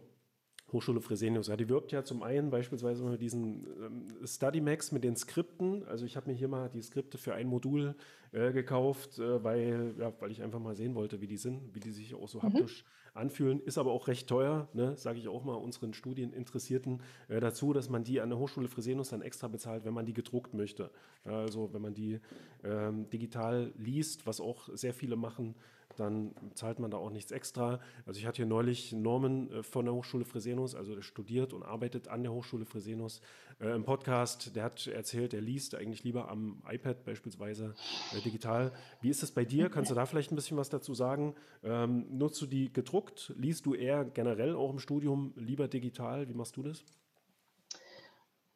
Hochschule 0.72 1.02
Fresenius, 1.02 1.48
ja, 1.48 1.58
die 1.58 1.68
wirbt 1.68 1.92
ja 1.92 2.04
zum 2.04 2.22
einen 2.22 2.52
beispielsweise 2.52 3.04
mit 3.04 3.22
diesen 3.22 3.66
ähm, 3.84 4.08
StudyMax 4.26 4.92
mit 4.92 5.04
den 5.04 5.16
Skripten. 5.16 5.84
Also 5.88 6.06
ich 6.06 6.16
habe 6.16 6.30
mir 6.30 6.36
hier 6.36 6.48
mal 6.48 6.70
die 6.70 6.82
Skripte 6.82 7.18
für 7.18 7.34
ein 7.34 7.48
Modul 7.48 7.96
äh, 8.32 8.52
gekauft, 8.52 9.18
äh, 9.18 9.44
weil, 9.44 9.96
ja, 9.98 10.14
weil 10.20 10.32
ich 10.32 10.44
einfach 10.44 10.60
mal 10.60 10.76
sehen 10.76 10.94
wollte, 10.96 11.22
wie 11.22 11.28
die 11.28 11.38
sind, 11.38 11.74
wie 11.74 11.80
die 11.80 11.92
sich 11.92 12.14
auch 12.14 12.28
so 12.28 12.40
mhm. 12.40 12.44
haptisch 12.44 12.86
anfühlen. 13.14 13.60
Ist 13.60 13.78
aber 13.78 13.92
auch 13.92 14.08
recht 14.08 14.28
teuer, 14.28 14.68
ne? 14.74 14.96
sage 14.98 15.20
ich 15.20 15.28
auch 15.28 15.44
mal 15.44 15.56
unseren 15.56 15.94
Studieninteressierten 15.94 17.02
äh, 17.28 17.40
dazu, 17.40 17.74
dass 17.74 17.90
man 17.90 18.04
die 18.04 18.22
an 18.22 18.30
der 18.30 18.40
Hochschule 18.40 18.68
Fresenius 18.68 19.10
dann 19.10 19.22
extra 19.22 19.48
bezahlt, 19.48 19.86
wenn 19.86 19.94
man 19.94 20.06
die 20.06 20.14
gedruckt 20.14 20.54
möchte. 20.54 20.92
Also 21.24 21.74
wenn 21.74 21.82
man 21.82 21.94
die 21.94 22.20
ähm, 22.64 23.10
digital 23.10 23.72
liest, 23.78 24.26
was 24.26 24.40
auch 24.40 24.70
sehr 24.74 24.94
viele 24.94 25.16
machen, 25.16 25.56
dann 26.00 26.34
zahlt 26.54 26.80
man 26.80 26.92
da 26.92 26.98
auch 26.98 27.10
nichts 27.10 27.32
extra. 27.32 27.80
Also 28.06 28.20
ich 28.20 28.26
hatte 28.26 28.38
hier 28.38 28.46
neulich 28.46 28.94
Norman 28.94 29.52
äh, 29.52 29.64
von 29.64 29.86
der 29.86 29.94
Hochschule 29.94 30.26
Fresenius, 30.26 30.76
also 30.76 30.96
der 30.96 31.02
studiert 31.02 31.54
und 31.54 31.64
arbeitet 31.64 32.08
an 32.08 32.24
der 32.24 32.32
Hochschule 32.32 32.66
Fresenius 32.66 33.22
äh, 33.60 33.76
im 33.76 33.84
Podcast. 33.84 34.56
Der 34.56 34.64
hat 34.64 34.88
erzählt, 34.88 35.34
er 35.34 35.42
liest 35.42 35.76
eigentlich 35.76 36.04
lieber 36.04 36.30
am 36.30 36.62
iPad 36.70 37.04
beispielsweise 37.04 37.76
äh, 38.16 38.22
digital. 38.22 38.72
Wie 39.02 39.10
ist 39.10 39.24
es 39.24 39.32
bei 39.32 39.46
dir? 39.46 39.70
Kannst 39.70 39.92
du 39.92 39.96
da 39.96 40.06
vielleicht 40.06 40.32
ein 40.32 40.36
bisschen 40.36 40.58
was 40.58 40.70
dazu 40.70 40.94
sagen? 40.94 41.36
Ähm, 41.64 42.06
nutzt 42.18 42.42
du 42.42 42.46
die 42.46 42.72
gedruckt? 42.72 43.34
Liest 43.38 43.66
du 43.66 43.74
eher 43.74 44.06
generell 44.06 44.56
auch 44.56 44.72
im 44.72 44.80
Studium 44.80 45.34
lieber 45.36 45.68
digital? 45.68 46.30
Wie 46.30 46.34
machst 46.34 46.56
du 46.58 46.64
das? 46.64 46.84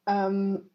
Ähm, 0.05 0.69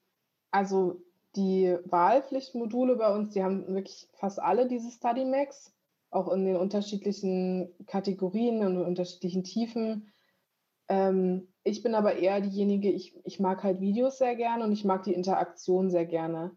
also 0.51 1.03
die 1.37 1.77
Wahlpflichtmodule 1.85 2.97
bei 2.97 3.15
uns, 3.15 3.33
die 3.33 3.43
haben 3.43 3.67
wirklich 3.69 4.09
fast 4.15 4.41
alle 4.41 4.67
diese 4.67 4.91
StudyMax 4.91 5.73
auch 6.11 6.33
in 6.33 6.45
den 6.45 6.57
unterschiedlichen 6.57 7.75
Kategorien 7.87 8.65
und 8.65 8.79
unterschiedlichen 8.79 9.45
Tiefen. 9.45 10.13
Ähm, 10.89 11.49
ich 11.65 11.83
bin 11.83 11.95
aber 11.95 12.17
eher 12.17 12.41
diejenige, 12.41 12.91
ich, 12.91 13.15
ich 13.25 13.41
mag 13.41 13.63
halt 13.63 13.81
Videos 13.81 14.19
sehr 14.19 14.37
gerne 14.37 14.65
und 14.65 14.73
ich 14.73 14.85
mag 14.85 15.03
die 15.03 15.13
Interaktion 15.13 15.91
sehr 15.91 16.07
gerne. 16.07 16.57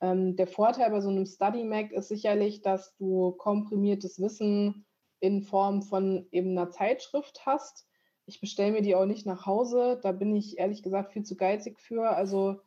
Ähm, 0.00 0.36
der 0.36 0.46
Vorteil 0.46 0.90
bei 0.90 1.00
so 1.00 1.08
einem 1.08 1.26
Study 1.26 1.64
Mac 1.64 1.90
ist 1.92 2.08
sicherlich, 2.08 2.62
dass 2.62 2.94
du 2.96 3.32
komprimiertes 3.32 4.20
Wissen 4.20 4.86
in 5.20 5.42
Form 5.42 5.82
von 5.82 6.26
eben 6.30 6.50
einer 6.50 6.70
Zeitschrift 6.70 7.46
hast. 7.46 7.86
Ich 8.26 8.40
bestelle 8.40 8.72
mir 8.72 8.82
die 8.82 8.94
auch 8.94 9.06
nicht 9.06 9.26
nach 9.26 9.46
Hause, 9.46 9.98
da 10.02 10.12
bin 10.12 10.34
ich 10.34 10.58
ehrlich 10.58 10.82
gesagt 10.82 11.12
viel 11.12 11.24
zu 11.24 11.36
geizig 11.36 11.80
für. 11.80 12.10
Also 12.10 12.60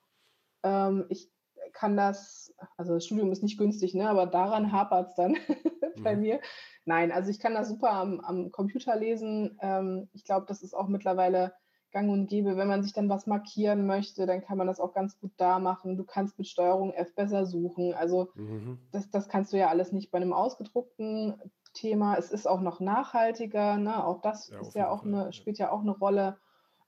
ähm, 0.63 1.05
ich 1.09 1.29
kann 1.75 1.95
das, 1.95 2.55
also 2.77 2.95
das 2.95 3.05
Studium 3.05 3.31
ist 3.31 3.43
nicht 3.43 3.59
günstig, 3.59 3.93
ne, 3.93 4.09
aber 4.09 4.25
daran 4.25 4.71
hapert 4.71 5.09
es 5.09 5.15
dann 5.15 5.35
bei 6.03 6.15
mhm. 6.15 6.21
mir. 6.21 6.39
Nein, 6.85 7.11
also 7.11 7.29
ich 7.29 7.39
kann 7.39 7.53
das 7.53 7.69
super 7.69 7.91
am, 7.91 8.19
am 8.21 8.51
Computer 8.51 8.95
lesen. 8.95 9.57
Ähm, 9.61 10.09
ich 10.13 10.23
glaube, 10.23 10.45
das 10.47 10.63
ist 10.63 10.73
auch 10.73 10.87
mittlerweile 10.87 11.53
gang 11.91 12.09
und 12.09 12.27
gäbe. 12.27 12.57
Wenn 12.57 12.67
man 12.67 12.83
sich 12.83 12.93
dann 12.93 13.09
was 13.09 13.27
markieren 13.27 13.85
möchte, 13.85 14.25
dann 14.25 14.41
kann 14.41 14.57
man 14.57 14.67
das 14.67 14.79
auch 14.79 14.93
ganz 14.93 15.19
gut 15.19 15.31
da 15.37 15.59
machen. 15.59 15.97
Du 15.97 16.03
kannst 16.03 16.37
mit 16.37 16.47
Steuerung 16.47 16.91
F 16.93 17.13
besser 17.15 17.45
suchen. 17.45 17.93
Also 17.93 18.29
mhm. 18.35 18.79
das, 18.91 19.09
das 19.09 19.27
kannst 19.27 19.53
du 19.53 19.57
ja 19.57 19.69
alles 19.69 19.91
nicht 19.91 20.11
bei 20.11 20.17
einem 20.17 20.33
ausgedruckten 20.33 21.35
Thema. 21.73 22.15
Es 22.17 22.31
ist 22.31 22.47
auch 22.47 22.61
noch 22.61 22.79
nachhaltiger. 22.79 23.77
Ne? 23.77 24.05
Auch 24.05 24.21
das 24.21 24.49
ja, 24.49 24.59
ist 24.59 24.75
ja 24.75 24.89
auch 24.89 25.03
eine, 25.03 25.33
spielt 25.33 25.57
ja 25.57 25.71
auch 25.71 25.81
eine 25.81 25.91
Rolle. 25.97 26.37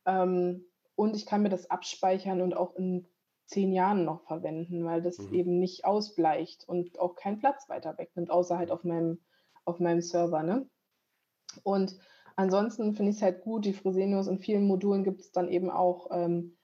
Ähm, 0.05 0.65
und 0.95 1.15
ich 1.15 1.25
kann 1.25 1.41
mir 1.41 1.49
das 1.49 1.69
abspeichern 1.69 2.41
und 2.41 2.55
auch 2.55 2.75
in 2.75 3.07
zehn 3.47 3.71
Jahren 3.71 4.05
noch 4.05 4.21
verwenden, 4.23 4.85
weil 4.85 5.01
das 5.01 5.17
mhm. 5.17 5.33
eben 5.33 5.59
nicht 5.59 5.85
ausbleicht 5.85 6.67
und 6.67 6.99
auch 6.99 7.15
keinen 7.15 7.39
Platz 7.39 7.67
weiter 7.69 7.97
wegnimmt, 7.97 8.29
außer 8.29 8.57
halt 8.57 8.71
auf 8.71 8.83
meinem, 8.83 9.19
auf 9.65 9.79
meinem 9.79 10.01
Server. 10.01 10.43
Ne? 10.43 10.69
Und 11.63 11.97
ansonsten 12.35 12.93
finde 12.93 13.11
ich 13.11 13.17
es 13.17 13.23
halt 13.23 13.41
gut, 13.41 13.65
die 13.65 13.73
Fresenius 13.73 14.27
in 14.27 14.39
vielen 14.39 14.67
Modulen 14.67 15.03
gibt 15.03 15.21
es 15.21 15.31
dann 15.31 15.47
eben 15.47 15.69
auch 15.69 16.09
ähm, 16.11 16.57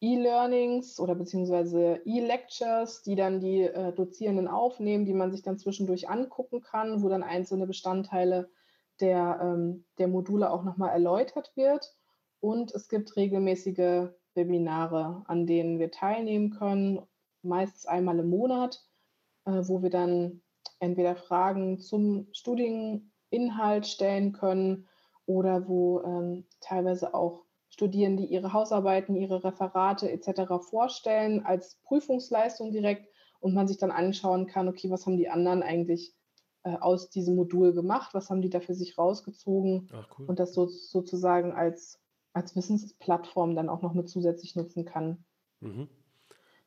E-Learnings 0.00 1.00
oder 1.00 1.14
beziehungsweise 1.14 2.02
E-Lectures, 2.04 3.02
die 3.02 3.14
dann 3.14 3.40
die 3.40 3.62
äh, 3.62 3.92
Dozierenden 3.92 4.48
aufnehmen, 4.48 5.06
die 5.06 5.14
man 5.14 5.30
sich 5.32 5.42
dann 5.42 5.58
zwischendurch 5.58 6.08
angucken 6.08 6.60
kann, 6.60 7.02
wo 7.02 7.08
dann 7.08 7.22
einzelne 7.22 7.66
Bestandteile 7.66 8.50
der, 9.00 9.38
ähm, 9.42 9.84
der 9.98 10.08
Module 10.08 10.50
auch 10.50 10.64
nochmal 10.64 10.90
erläutert 10.90 11.52
wird. 11.56 11.94
Und 12.40 12.74
es 12.74 12.88
gibt 12.88 13.16
regelmäßige 13.16 14.10
Webinare, 14.36 15.22
an 15.26 15.46
denen 15.46 15.78
wir 15.78 15.90
teilnehmen 15.90 16.50
können, 16.50 17.02
meistens 17.42 17.86
einmal 17.86 18.18
im 18.18 18.30
Monat, 18.30 18.84
äh, 19.44 19.62
wo 19.64 19.82
wir 19.82 19.90
dann 19.90 20.42
entweder 20.78 21.16
Fragen 21.16 21.78
zum 21.78 22.28
Studieninhalt 22.32 23.86
stellen 23.86 24.32
können 24.32 24.86
oder 25.24 25.66
wo 25.68 26.00
ähm, 26.02 26.46
teilweise 26.60 27.14
auch 27.14 27.44
Studierende 27.68 28.22
ihre 28.22 28.52
Hausarbeiten, 28.52 29.16
ihre 29.16 29.44
Referate 29.44 30.10
etc. 30.10 30.52
vorstellen 30.60 31.44
als 31.44 31.78
Prüfungsleistung 31.84 32.72
direkt 32.72 33.08
und 33.40 33.54
man 33.54 33.68
sich 33.68 33.78
dann 33.78 33.90
anschauen 33.90 34.46
kann, 34.46 34.68
okay, 34.68 34.90
was 34.90 35.06
haben 35.06 35.16
die 35.16 35.28
anderen 35.28 35.62
eigentlich 35.62 36.14
äh, 36.62 36.76
aus 36.78 37.10
diesem 37.10 37.36
Modul 37.36 37.74
gemacht, 37.74 38.14
was 38.14 38.30
haben 38.30 38.40
die 38.40 38.50
da 38.50 38.60
für 38.60 38.74
sich 38.74 38.98
rausgezogen 38.98 39.88
Ach, 39.92 40.08
cool. 40.18 40.26
und 40.26 40.38
das 40.38 40.54
so, 40.54 40.66
sozusagen 40.66 41.52
als, 41.52 42.00
als 42.36 42.54
Wissensplattform 42.54 43.56
dann 43.56 43.70
auch 43.70 43.80
noch 43.80 43.94
mit 43.94 44.10
zusätzlich 44.10 44.54
nutzen 44.56 44.84
kann. 44.84 45.24
Mhm. 45.60 45.88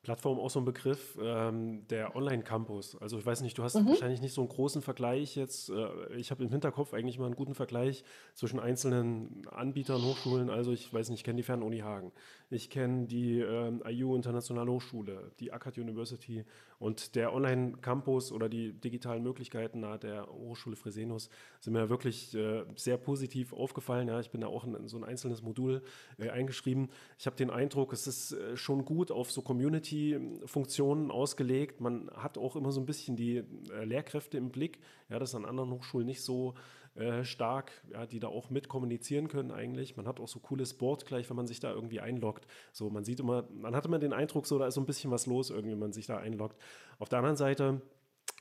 Plattform 0.02 0.40
auch 0.40 0.50
so 0.50 0.60
ein 0.60 0.66
Begriff, 0.66 1.18
ähm, 1.22 1.86
der 1.90 2.16
Online-Campus. 2.16 2.96
Also 3.02 3.18
ich 3.18 3.26
weiß 3.26 3.42
nicht, 3.42 3.58
du 3.58 3.64
hast 3.64 3.76
mhm. 3.76 3.88
wahrscheinlich 3.88 4.22
nicht 4.22 4.34
so 4.34 4.42
einen 4.42 4.50
großen 4.50 4.82
Vergleich 4.82 5.36
jetzt. 5.36 5.70
Äh, 5.70 6.16
ich 6.16 6.32
habe 6.32 6.44
im 6.44 6.50
Hinterkopf 6.50 6.94
eigentlich 6.94 7.20
mal 7.20 7.26
einen 7.26 7.36
guten 7.36 7.54
Vergleich 7.54 8.04
zwischen 8.34 8.60
einzelnen 8.60 9.46
Anbietern, 9.50 10.02
Hochschulen. 10.02 10.50
Also 10.50 10.72
ich 10.72 10.94
weiß 10.94 11.10
nicht, 11.10 11.20
ich 11.20 11.24
kenne 11.26 11.38
die 11.38 11.44
Fernuni 11.44 11.80
Hagen. 11.80 12.14
Ich 12.50 12.70
kenne 12.70 13.08
die 13.08 13.40
ähm, 13.42 13.84
IU 13.86 14.16
Internationale 14.16 14.72
Hochschule, 14.72 15.32
die 15.40 15.52
ACAD 15.52 15.78
University 15.78 16.46
und 16.80 17.16
der 17.16 17.34
Online-Campus 17.34 18.32
oder 18.32 18.48
die 18.48 18.72
digitalen 18.72 19.22
Möglichkeiten 19.22 19.82
nahe 19.82 20.00
der 20.00 20.28
Hochschule 20.28 20.78
Fresenius 20.78 21.30
sind 21.60 21.74
mir 21.74 21.90
wirklich 21.90 22.34
äh, 22.34 22.64
sehr 22.76 22.98
positiv 22.98 23.52
aufgefallen. 23.52 24.08
Ja, 24.08 24.20
ich 24.22 24.32
bin 24.32 24.42
da 24.42 24.48
auch 24.48 24.64
in, 24.64 24.74
in 24.76 24.88
so 24.88 24.98
ein 24.98 25.04
einzelnes 25.04 25.42
Modul 25.42 25.84
äh, 26.18 26.30
eingeschrieben. 26.30 26.90
Ich 27.18 27.26
habe 27.26 27.36
den 27.36 27.50
Eindruck, 27.50 27.92
es 27.92 28.08
ist 28.08 28.32
äh, 28.32 28.56
schon 28.56 28.86
gut 28.86 29.12
auf 29.12 29.30
so 29.30 29.42
Community-Funktionen 29.89 31.12
ausgelegt. 31.12 31.82
Man 31.82 32.10
hat 32.15 32.38
auch 32.38 32.56
immer 32.56 32.71
so 32.71 32.80
ein 32.80 32.86
bisschen 32.86 33.15
die 33.15 33.38
äh, 33.71 33.86
Lehrkräfte 33.86 34.38
im 34.38 34.49
Blick. 34.49 34.80
Ja, 35.10 35.19
das 35.19 35.30
ist 35.30 35.36
an 35.36 35.45
anderen 35.45 35.71
Hochschulen 35.71 36.06
nicht 36.06 36.21
so 36.21 36.54
äh, 36.95 37.23
stark, 37.23 37.71
ja, 37.91 38.06
die 38.06 38.19
da 38.19 38.28
auch 38.28 38.49
mit 38.49 38.67
kommunizieren 38.67 39.28
können 39.28 39.52
eigentlich. 39.52 39.97
Man 39.97 40.08
hat 40.08 40.19
auch 40.19 40.28
so 40.28 40.39
cooles 40.39 40.73
Board 40.73 41.06
gleich, 41.06 41.30
wenn 41.30 41.38
man 41.38 41.47
sich 41.47 41.60
da 41.60 41.71
irgendwie 41.71 41.99
einloggt. 41.99 42.45
So, 42.71 42.89
man 42.89 43.04
sieht 43.04 43.19
immer, 43.19 43.47
man 43.54 43.75
hat 43.75 43.86
immer 43.86 43.99
den 43.99 44.13
Eindruck, 44.13 44.47
so 44.47 44.60
da 44.60 44.67
ist 44.67 44.75
so 44.75 44.82
ein 44.82 44.86
bisschen 44.86 45.12
was 45.12 45.25
los 45.25 45.49
irgendwie, 45.49 45.73
wenn 45.73 45.80
man 45.80 45.93
sich 45.93 46.08
da 46.08 46.17
einloggt. 46.17 46.58
Auf 46.97 47.10
der 47.10 47.19
anderen 47.19 47.38
Seite 47.38 47.82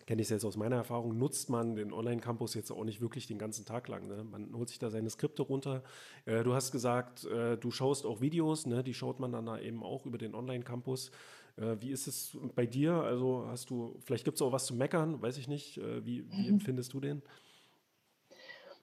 kenne 0.09 0.23
ich 0.23 0.29
es 0.29 0.31
jetzt 0.31 0.47
aus 0.47 0.57
meiner 0.57 0.77
Erfahrung, 0.77 1.19
nutzt 1.19 1.51
man 1.51 1.77
den 1.77 1.93
Online-Campus 1.93 2.55
jetzt 2.55 2.71
auch 2.71 2.85
nicht 2.85 3.03
wirklich 3.03 3.27
den 3.27 3.39
ganzen 3.39 3.67
Tag 3.67 3.89
lang. 3.89 4.09
Ne? 4.09 4.25
Man 4.25 4.55
holt 4.55 4.71
sich 4.71 4.79
da 4.79 4.89
seine 4.89 5.11
Skripte 5.11 5.43
runter. 5.43 5.83
Äh, 6.25 6.45
du 6.45 6.55
hast 6.55 6.73
gesagt, 6.73 7.27
äh, 7.27 7.59
du 7.59 7.71
schaust 7.71 8.07
auch 8.07 8.23
Videos, 8.23 8.65
ne? 8.65 8.83
die 8.83 8.95
schaut 8.95 9.21
man 9.21 9.33
dann 9.33 9.45
da 9.45 9.59
eben 9.59 9.83
auch 9.83 10.07
über 10.07 10.17
den 10.17 10.35
Online-Campus. 10.35 11.11
Äh, 11.59 11.77
wie 11.81 11.91
ist 11.91 12.07
es 12.07 12.39
bei 12.55 12.65
dir? 12.65 12.95
Also 12.95 13.45
hast 13.49 13.69
du, 13.69 13.97
vielleicht 14.01 14.25
gibt 14.25 14.37
es 14.37 14.43
auch 14.43 14.51
was 14.51 14.65
zu 14.65 14.75
meckern, 14.75 15.21
weiß 15.21 15.37
ich 15.37 15.47
nicht. 15.47 15.77
Äh, 15.77 16.03
wie, 16.07 16.25
wie 16.31 16.45
mhm. 16.45 16.55
empfindest 16.55 16.95
du 16.95 17.01
den? 17.01 17.21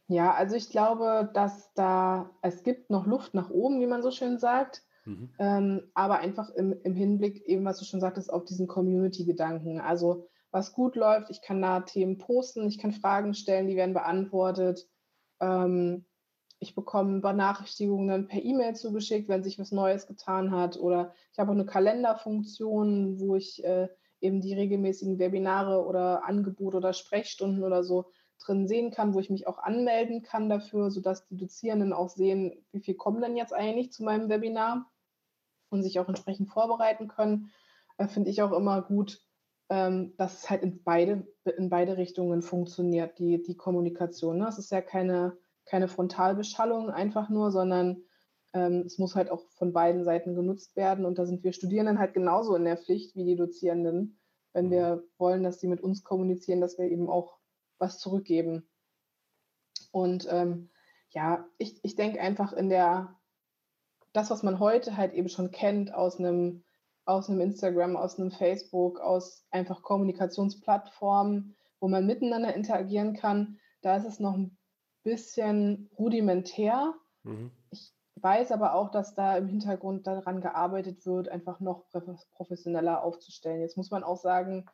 Ja, 0.08 0.32
also 0.32 0.56
ich 0.56 0.70
glaube, 0.70 1.32
dass 1.34 1.74
da, 1.74 2.30
es 2.44 2.62
gibt 2.62 2.92
noch 2.92 3.08
Luft 3.08 3.34
nach 3.34 3.50
oben, 3.50 3.82
wie 3.82 3.88
man 3.88 4.04
so 4.04 4.12
schön 4.12 4.38
sagt. 4.38 4.84
Mhm. 5.06 5.30
Ähm, 5.40 5.82
aber 5.96 6.20
einfach 6.20 6.52
im, 6.52 6.76
im 6.84 6.94
Hinblick, 6.94 7.48
eben 7.48 7.66
was 7.66 7.80
du 7.80 7.86
schon 7.86 8.00
sagtest, 8.00 8.32
auf 8.32 8.46
diesen 8.46 8.68
Community-Gedanken. 8.68 9.80
Also 9.80 10.28
was 10.56 10.72
gut 10.72 10.96
läuft, 10.96 11.30
ich 11.32 11.41
kann 11.41 11.62
da 11.62 11.82
Themen 11.82 12.18
posten, 12.18 12.65
ich 12.70 12.78
kann 12.78 12.94
Fragen 12.94 13.34
stellen, 13.34 13.68
die 13.68 13.76
werden 13.76 13.94
beantwortet. 13.94 14.88
Ähm, 15.41 16.06
ich 16.60 16.76
bekomme 16.76 17.20
Benachrichtigungen 17.20 18.30
per 18.30 18.41
E-Mail 18.41 18.74
zugeschickt, 18.74 19.28
wenn 19.28 19.44
sich 19.44 19.60
was 19.60 19.74
Neues 19.74 20.08
getan 20.08 20.52
hat. 20.52 20.78
Oder 20.78 21.13
ich 21.34 21.39
habe 21.39 21.52
auch 21.52 21.56
eine 21.56 21.65
Kalenderfunktion, 21.65 23.20
wo 23.20 23.36
ich 23.36 23.65
äh, 23.65 23.89
eben 24.22 24.39
die 24.39 24.54
regelmäßigen 24.54 25.20
Webinare 25.20 25.86
oder 25.86 26.24
Angebote 26.24 26.78
oder 26.78 26.94
Sprechstunden 26.94 27.65
oder 27.65 27.84
so 27.84 28.06
drin 28.39 28.65
sehen 28.65 28.91
kann, 28.91 29.13
wo 29.13 29.20
ich 29.20 29.30
mich 29.30 29.48
auch 29.48 29.58
anmelden 29.58 30.22
kann 30.22 30.48
dafür, 30.48 30.89
sodass 30.89 31.28
die 31.28 31.36
Dozierenden 31.36 31.91
auch 31.91 32.08
sehen, 32.08 32.65
wie 32.72 32.80
viel 32.80 32.96
kommen 32.96 33.20
denn 33.20 33.36
jetzt 33.36 33.54
eigentlich 33.54 33.91
zu 33.91 34.06
meinem 34.06 34.30
Webinar 34.30 34.89
und 35.68 35.84
sich 35.84 36.00
auch 36.00 36.08
entsprechend 36.08 36.48
vorbereiten 36.48 37.10
können. 37.10 37.52
Äh, 37.98 38.08
Finde 38.08 38.30
ich 38.30 38.41
auch 38.41 38.54
immer 38.54 38.82
gut, 38.82 39.25
ähm, 39.69 40.13
dass 40.17 40.43
es 40.43 40.49
halt 40.49 40.63
in 40.63 40.84
beide, 40.84 41.28
in 41.58 41.69
beide 41.69 41.97
Richtungen 41.97 42.41
funktioniert, 42.41 43.17
die, 43.19 43.41
die 43.41 43.56
Kommunikation. 43.56 44.38
Ne? 44.38 44.47
Es 44.47 44.60
ist 44.60 44.71
ja 44.71 44.82
keine, 44.82 45.38
keine 45.65 45.88
Frontalbeschallung 45.88 46.89
einfach 46.89 47.30
nur, 47.30 47.51
sondern 47.51 48.04
ähm, 48.54 48.84
es 48.86 48.97
muss 48.97 49.15
halt 49.15 49.32
auch 49.32 49.43
von 49.51 49.73
beiden 49.73 50.04
Seiten 50.04 50.36
genutzt 50.36 50.75
werden. 50.75 51.06
Und 51.06 51.17
da 51.17 51.25
sind 51.25 51.43
wir 51.43 51.54
Studierenden 51.54 51.99
halt 51.99 52.13
genauso 52.13 52.56
in 52.56 52.65
der 52.65 52.78
Pflicht 52.78 53.15
wie 53.15 53.25
die 53.25 53.36
Dozierenden, 53.36 54.19
wenn 54.54 54.67
mhm. 54.67 54.71
wir 54.71 55.04
wollen, 55.17 55.43
dass 55.43 55.60
sie 55.60 55.67
mit 55.67 55.82
uns 55.82 56.04
kommunizieren, 56.04 56.62
dass 56.62 56.78
wir 56.78 56.89
eben 56.89 57.10
auch 57.10 57.38
was 57.80 57.99
zurückgeben. 57.99 58.67
Und 59.91 60.28
ähm, 60.30 60.69
ja, 61.12 61.47
ich, 61.58 61.80
ich 61.84 61.95
denke 61.95 62.19
einfach 62.19 62.51
in 62.51 62.69
der, 62.69 63.17
das, 64.12 64.30
was 64.30 64.43
man 64.43 64.60
heute 64.60 64.97
halt 64.97 65.13
eben 65.13 65.30
schon 65.30 65.49
kennt 65.49 65.93
aus 65.93 66.19
einem, 66.19 66.64
aus 67.06 67.30
einem 67.30 67.41
Instagram, 67.41 67.96
aus 67.96 68.20
einem 68.20 68.32
Facebook, 68.32 69.00
aus 69.00 69.46
einfach 69.52 69.82
Kommunikationsplattformen, 69.84 71.56
wo 71.80 71.88
man 71.88 72.06
miteinander 72.06 72.54
interagieren 72.54 73.15
kann, 73.15 73.60
da 73.82 73.96
ist 73.96 74.06
es 74.06 74.20
noch 74.20 74.34
ein 74.34 74.58
bisschen 75.04 75.89
rudimentär. 75.98 76.94
Mhm. 77.24 77.52
Ich 77.70 77.94
weiß 78.15 78.52
aber 78.52 78.74
auch, 78.74 78.89
dass 78.89 79.13
da 79.13 79.38
im 79.38 79.48
Hintergrund 79.48 80.08
daran 80.08 80.41
gearbeitet 80.41 81.06
wird, 81.06 81.30
einfach 81.30 81.60
noch 81.60 81.86
professioneller 82.32 83.04
aufzustellen. 83.04 83.62
Jetzt 83.62 83.78
muss 83.78 83.91
man 83.91 84.04
auch 84.04 84.18
sagen, 84.18 84.65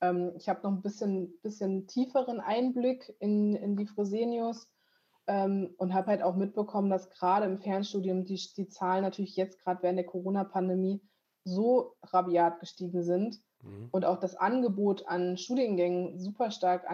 ähm, 0.00 0.32
ich 0.36 0.48
habe 0.48 0.62
noch 0.62 0.72
ein 0.72 0.82
bisschen, 0.82 1.38
bisschen 1.42 1.86
tieferen 1.86 2.40
Einblick 2.40 3.14
in, 3.18 3.54
in 3.54 3.76
die 3.76 3.86
Fresenius 3.86 4.70
ähm, 5.26 5.74
und 5.76 5.92
habe 5.92 6.08
halt 6.08 6.22
auch 6.22 6.36
mitbekommen, 6.36 6.88
dass 6.88 7.10
gerade 7.10 7.46
im 7.46 7.58
Fernstudium 7.58 8.24
die, 8.24 8.40
die 8.56 8.68
Zahlen 8.68 9.02
natürlich 9.02 9.36
jetzt 9.36 9.60
gerade 9.60 9.82
während 9.82 9.98
der 9.98 10.06
Corona-Pandemie 10.06 11.02
so 11.44 11.94
rabiat 12.02 12.60
gestiegen 12.60 13.02
sind 13.02 13.40
mhm. 13.62 13.88
und 13.92 14.04
auch 14.04 14.18
das 14.18 14.36
Angebot 14.36 15.06
an 15.06 15.36
Studiengängen 15.36 16.18
super 16.18 16.50
stark 16.50 16.88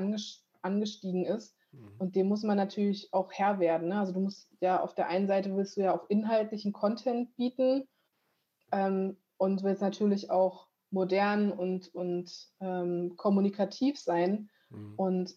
angestiegen 0.62 1.24
ist. 1.24 1.56
Mhm. 1.72 1.92
Und 1.98 2.16
dem 2.16 2.28
muss 2.28 2.42
man 2.42 2.56
natürlich 2.56 3.12
auch 3.12 3.32
Herr 3.32 3.60
werden. 3.60 3.88
Ne? 3.88 3.98
Also 3.98 4.12
du 4.12 4.20
musst 4.20 4.48
ja 4.60 4.82
auf 4.82 4.94
der 4.94 5.08
einen 5.08 5.26
Seite 5.26 5.54
willst 5.56 5.76
du 5.76 5.82
ja 5.82 5.94
auch 5.94 6.08
inhaltlichen 6.08 6.72
Content 6.72 7.34
bieten 7.36 7.88
ähm, 8.72 9.16
und 9.36 9.62
willst 9.62 9.82
natürlich 9.82 10.30
auch 10.30 10.68
modern 10.90 11.52
und, 11.52 11.94
und 11.94 12.48
ähm, 12.60 13.14
kommunikativ 13.16 13.98
sein. 13.98 14.50
Mhm. 14.70 14.94
Und 14.96 15.36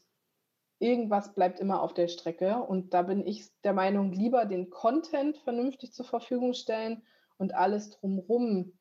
irgendwas 0.80 1.34
bleibt 1.34 1.60
immer 1.60 1.82
auf 1.82 1.94
der 1.94 2.08
Strecke. 2.08 2.58
Und 2.58 2.94
da 2.94 3.04
bin 3.04 3.26
ich 3.26 3.50
der 3.64 3.74
Meinung, 3.74 4.12
lieber 4.12 4.46
den 4.46 4.70
Content 4.70 5.38
vernünftig 5.38 5.94
zur 5.94 6.06
Verfügung 6.06 6.54
stellen 6.54 7.04
und 7.38 7.54
alles 7.54 7.92
drumherum, 7.92 8.74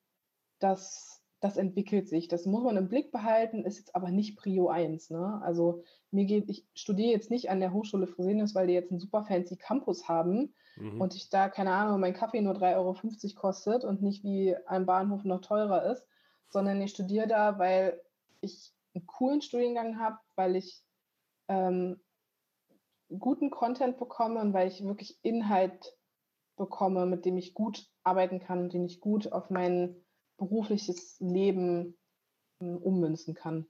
das, 0.63 1.23
das 1.41 1.57
entwickelt 1.57 2.09
sich. 2.09 2.29
Das 2.29 2.47
muss 2.47 2.63
man 2.63 2.77
im 2.77 2.89
Blick 2.89 3.11
behalten, 3.11 3.65
ist 3.65 3.79
jetzt 3.79 3.95
aber 3.95 4.11
nicht 4.11 4.37
Prio 4.37 4.69
1. 4.69 5.11
Ne? 5.11 5.41
Also 5.43 5.83
mir 6.11 6.25
geht, 6.25 6.49
ich 6.49 6.67
studiere 6.75 7.11
jetzt 7.11 7.31
nicht 7.31 7.51
an 7.51 7.61
der 7.61 7.73
Hochschule 7.73 8.07
Fresenius, 8.07 8.55
weil 8.55 8.67
die 8.67 8.75
jetzt 8.75 8.91
einen 8.91 9.01
super 9.01 9.25
fancy 9.25 9.57
Campus 9.57 10.09
haben 10.09 10.55
mhm. 10.77 11.01
und 11.01 11.15
ich 11.15 11.31
da, 11.31 11.49
keine 11.49 11.73
Ahnung, 11.73 12.01
mein 12.01 12.15
Kaffee 12.15 12.41
nur 12.41 12.55
3,50 12.55 12.77
Euro 12.77 13.41
kostet 13.41 13.85
und 13.85 14.03
nicht 14.03 14.23
wie 14.25 14.57
ein 14.67 14.87
Bahnhof 14.87 15.25
noch 15.25 15.41
teurer 15.41 15.91
ist, 15.91 16.07
sondern 16.49 16.81
ich 16.81 16.93
studiere 16.93 17.27
da, 17.27 17.59
weil 17.59 18.01
ich 18.41 18.73
einen 18.95 19.07
coolen 19.07 19.43
Studiengang 19.43 19.99
habe, 19.99 20.19
weil 20.37 20.57
ich 20.57 20.83
ähm, 21.49 22.01
guten 23.19 23.51
Content 23.51 23.99
bekomme 23.99 24.41
und 24.41 24.53
weil 24.53 24.69
ich 24.69 24.85
wirklich 24.85 25.19
Inhalt 25.23 25.97
bekomme, 26.57 27.07
mit 27.07 27.25
dem 27.25 27.37
ich 27.37 27.55
gut 27.55 27.87
arbeiten 28.05 28.39
kann 28.39 28.61
und 28.61 28.73
den 28.73 28.85
ich 28.85 29.01
gut 29.01 29.33
auf 29.33 29.51
mein 29.51 29.97
berufliches 30.37 31.19
Leben 31.21 31.97
ähm, 32.61 32.77
ummünzen 32.79 33.35
kann. 33.35 33.67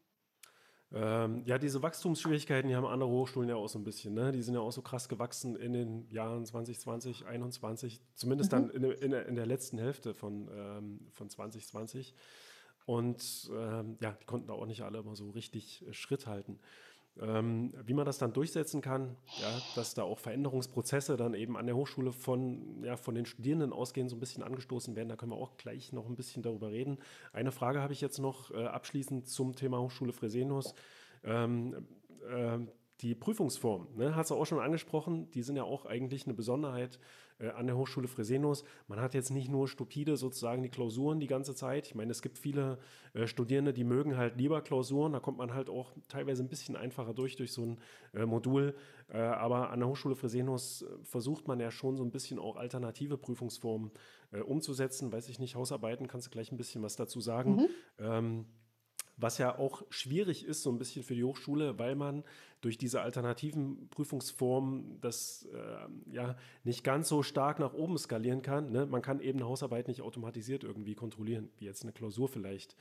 Ähm, 0.95 1.43
ja, 1.47 1.57
diese 1.57 1.83
Wachstumsschwierigkeiten, 1.83 2.69
die 2.69 2.77
haben 2.77 2.85
andere 2.85 3.09
Hochschulen 3.09 3.49
ja 3.49 3.57
auch 3.57 3.69
so 3.69 3.79
ein 3.79 3.85
bisschen. 3.85 4.13
Ne? 4.13 4.31
Die 4.31 4.43
sind 4.43 4.55
ja 4.55 4.61
auch 4.61 4.73
so 4.73 4.83
krass 4.83 5.09
gewachsen 5.09 5.57
in 5.57 5.73
den 5.73 6.09
Jahren 6.11 6.45
2020, 6.45 7.21
2021, 7.21 8.03
zumindest 8.15 8.53
mhm. 8.53 8.57
dann 8.57 8.71
in, 8.71 8.85
in, 8.85 9.13
in, 9.13 9.35
der 9.35 9.47
letzten 9.47 9.79
Hälfte 9.79 10.13
von, 10.13 10.51
ähm, 10.55 11.09
von 11.13 11.31
2020. 11.31 12.15
Und 12.85 13.51
ähm, 13.55 13.97
ja, 14.01 14.13
die 14.21 14.27
konnten 14.27 14.49
da 14.49 14.55
auch 14.55 14.67
nicht 14.67 14.83
alle 14.83 14.99
immer 14.99 15.17
so 15.17 15.31
richtig 15.31 15.87
äh, 15.87 15.95
Schritt 15.95 16.27
halten. 16.27 16.59
Ähm, 17.21 17.75
wie 17.85 17.93
man 17.95 18.07
das 18.07 18.19
dann 18.19 18.33
durchsetzen 18.33 18.81
kann, 18.81 19.17
ja, 19.41 19.61
dass 19.75 19.95
da 19.95 20.03
auch 20.03 20.19
Veränderungsprozesse 20.19 21.17
dann 21.17 21.35
eben 21.35 21.57
an 21.57 21.67
der 21.67 21.77
Hochschule 21.77 22.13
von, 22.13 22.83
ja, 22.85 22.97
von 22.97 23.15
den 23.15 23.27
Studierenden 23.27 23.73
ausgehen, 23.73 24.09
so 24.09 24.17
ein 24.17 24.21
bisschen 24.21 24.43
angestoßen 24.43 24.97
werden. 24.97 25.09
Da 25.09 25.17
können 25.17 25.33
wir 25.33 25.37
auch 25.37 25.57
gleich 25.57 25.93
noch 25.93 26.09
ein 26.09 26.17
bisschen 26.17 26.43
darüber 26.43 26.71
reden. 26.71 26.99
Eine 27.33 27.53
Frage 27.53 27.83
habe 27.83 27.93
ich 27.93 28.01
jetzt 28.01 28.19
noch 28.19 28.51
äh, 28.51 28.65
abschließend 28.65 29.29
zum 29.29 29.55
Thema 29.55 29.79
Hochschule 29.81 30.13
Fresenius. 30.13 30.75
Ähm, 31.25 31.87
äh, 32.31 32.59
die 33.03 33.15
Prüfungsform, 33.15 33.89
ne, 33.97 34.15
hast 34.15 34.31
du 34.31 34.37
auch 34.37 34.47
schon 34.47 34.61
angesprochen, 34.61 35.31
die 35.33 35.43
sind 35.43 35.57
ja 35.57 35.65
auch 35.65 35.87
eigentlich 35.87 36.25
eine 36.25 36.35
Besonderheit 36.35 37.01
an 37.51 37.67
der 37.67 37.77
Hochschule 37.77 38.09
Fresenius. 38.09 38.65
Man 38.89 39.01
hat 39.01 39.15
jetzt 39.15 39.31
nicht 39.31 39.51
nur 39.51 39.69
stupide 39.69 40.17
sozusagen 40.17 40.63
die 40.63 40.69
Klausuren 40.69 41.21
die 41.21 41.27
ganze 41.27 41.55
Zeit. 41.55 41.87
Ich 41.87 41.95
meine, 41.95 42.11
es 42.11 42.23
gibt 42.23 42.39
viele 42.39 42.79
äh, 43.15 43.27
Studierende, 43.27 43.73
die 43.73 43.85
mögen 43.85 44.17
halt 44.17 44.37
lieber 44.37 44.61
Klausuren. 44.63 45.13
Da 45.13 45.21
kommt 45.21 45.39
man 45.39 45.55
halt 45.55 45.69
auch 45.69 45.93
teilweise 46.09 46.43
ein 46.43 46.49
bisschen 46.49 46.77
einfacher 46.77 47.15
durch, 47.15 47.37
durch 47.37 47.53
so 47.53 47.63
ein 47.63 47.79
äh, 48.15 48.27
Modul. 48.27 48.75
Äh, 49.09 49.19
aber 49.19 49.71
an 49.71 49.81
der 49.81 49.89
Hochschule 49.89 50.15
Fresenius 50.15 50.83
äh, 50.83 50.87
versucht 51.05 51.49
man 51.49 51.61
ja 51.61 51.71
schon 51.71 51.97
so 51.97 52.05
ein 52.05 52.11
bisschen 52.11 52.39
auch 52.39 52.57
alternative 52.57 53.19
Prüfungsformen 53.19 53.91
äh, 54.33 54.41
umzusetzen. 54.41 55.13
Weiß 55.13 55.29
ich 55.29 55.39
nicht, 55.39 55.55
Hausarbeiten, 55.55 56.09
kannst 56.09 56.29
du 56.29 56.31
gleich 56.31 56.53
ein 56.53 56.57
bisschen 56.57 56.83
was 56.83 56.97
dazu 56.97 57.21
sagen. 57.21 57.57
Mhm. 57.57 57.69
Ähm, 57.99 58.45
was 59.17 59.39
ja 59.39 59.59
auch 59.59 59.83
schwierig 59.91 60.45
ist, 60.45 60.63
so 60.63 60.71
ein 60.71 60.79
bisschen 60.79 61.03
für 61.03 61.15
die 61.15 61.25
Hochschule, 61.25 61.79
weil 61.79 61.95
man 61.95 62.25
durch 62.61 62.79
diese 62.79 63.03
alternativen 63.03 63.89
Prüfungsformen 63.91 65.01
das 65.01 65.49
äh, 65.53 66.15
ja 66.15 66.37
nicht 66.65 66.85
ganz 66.85 67.09
so 67.09 67.23
stark 67.23 67.59
nach 67.59 67.75
oben 67.75 67.99
skalieren 67.99 68.43
kann. 68.43 68.71
Ne? 68.71 68.87
Man 68.87 69.03
kann 69.03 69.21
eben 69.21 69.39
eine 69.39 69.49
Hausarbeit 69.49 69.89
nicht 69.89 70.01
automatisiert 70.01 70.65
irgendwie 70.65 70.95
kontrollieren, 70.95 71.51
wie 71.59 71.65
jetzt 71.65 71.83
eine 71.83 71.93
Klausur 71.93 72.29
vielleicht. 72.29 72.77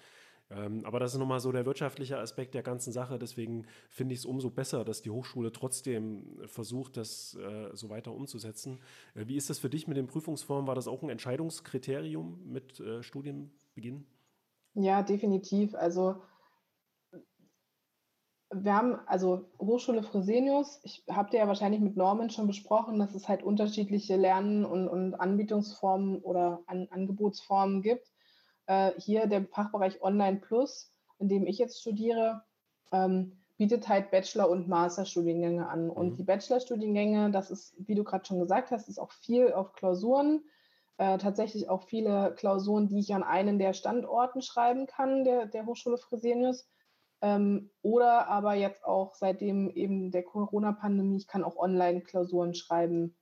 Ähm, 0.52 0.86
aber 0.86 1.00
das 1.00 1.14
ist 1.14 1.20
nochmal 1.20 1.40
so 1.40 1.52
der 1.52 1.66
wirtschaftliche 1.66 2.18
Aspekt 2.18 2.54
der 2.54 2.64
ganzen 2.64 2.92
Sache. 2.92 3.18
Deswegen 3.18 3.66
finde 3.90 4.14
ich 4.14 4.20
es 4.20 4.26
umso 4.26 4.50
besser, 4.50 4.84
dass 4.84 5.02
die 5.02 5.10
Hochschule 5.10 5.52
trotzdem 5.52 6.40
versucht, 6.46 6.98
das 6.98 7.36
äh, 7.36 7.70
so 7.74 7.90
weiter 7.90 8.12
umzusetzen. 8.14 8.80
Äh, 9.16 9.28
wie 9.28 9.38
ist 9.38 9.50
das 9.50 9.60
für 9.60 9.70
dich 9.70 9.88
mit 9.88 9.98
den 9.98 10.08
Prüfungsformen? 10.08 10.68
War 10.68 10.76
das 10.76 10.88
auch 10.88 11.02
ein 11.04 11.10
Entscheidungskriterium 11.10 12.42
mit 12.46 12.80
äh, 12.80 13.02
Studienbeginn? 13.02 14.06
Ja, 14.74 15.02
definitiv. 15.04 15.76
Also 15.76 16.22
wir 18.54 18.76
haben, 18.76 19.00
also 19.06 19.50
Hochschule 19.60 20.04
Fresenius, 20.04 20.82
ich 20.84 21.04
habe 21.10 21.30
dir 21.30 21.38
ja 21.38 21.48
wahrscheinlich 21.48 21.80
mit 21.80 21.96
Norman 21.96 22.30
schon 22.30 22.48
besprochen, 22.48 23.00
dass 23.00 23.16
es 23.16 23.30
halt 23.30 23.44
unterschiedliche 23.44 24.18
Lernen- 24.18 24.66
und, 24.66 24.90
und 24.90 25.16
Anbietungsformen 25.16 26.20
oder 26.20 26.62
An 26.68 26.88
Angebotsformen 26.92 27.82
gibt. 27.82 28.12
Äh, 28.66 28.92
hier 28.98 29.28
der 29.28 29.46
Fachbereich 29.48 30.02
Online 30.02 30.40
Plus, 30.40 30.94
in 31.18 31.30
dem 31.30 31.48
ich 31.48 31.58
jetzt 31.60 31.80
studiere, 31.80 32.44
ähm, 32.92 33.38
bietet 33.58 33.88
halt 33.88 34.12
Bachelor- 34.12 34.50
und 34.50 34.68
Masterstudiengänge 34.68 35.70
an. 35.70 35.86
Mhm. 35.86 35.92
Und 35.92 36.18
die 36.18 36.24
Bachelorstudiengänge, 36.24 37.32
das 37.32 37.52
ist, 37.52 37.76
wie 37.78 37.96
du 37.96 38.04
gerade 38.04 38.26
schon 38.26 38.40
gesagt 38.40 38.72
hast, 38.72 38.90
ist 38.90 39.00
auch 39.00 39.12
viel 39.12 39.54
auf 39.54 39.74
Klausuren. 39.74 40.44
Äh, 41.02 41.18
tatsächlich 41.18 41.68
auch 41.68 41.82
viele 41.82 42.36
Klausuren, 42.36 42.88
die 42.88 43.00
ich 43.00 43.16
an 43.16 43.24
einen 43.24 43.58
der 43.58 43.74
Standorten 43.74 44.44
schreiben 44.44 44.86
kann, 44.86 45.24
der, 45.24 45.48
der 45.48 45.66
Hochschule 45.66 45.98
Fresenius. 45.98 46.70
Ähm, 47.24 47.72
oder 47.82 48.28
aber 48.28 48.54
jetzt 48.54 48.86
auch 48.86 49.16
seitdem 49.16 49.72
eben 49.72 50.12
der 50.12 50.22
Corona-Pandemie, 50.22 51.18
ich 51.18 51.26
kann 51.26 51.44
auch 51.44 51.58
Online-Klausuren 51.58 52.54
schreiben. 52.54 53.18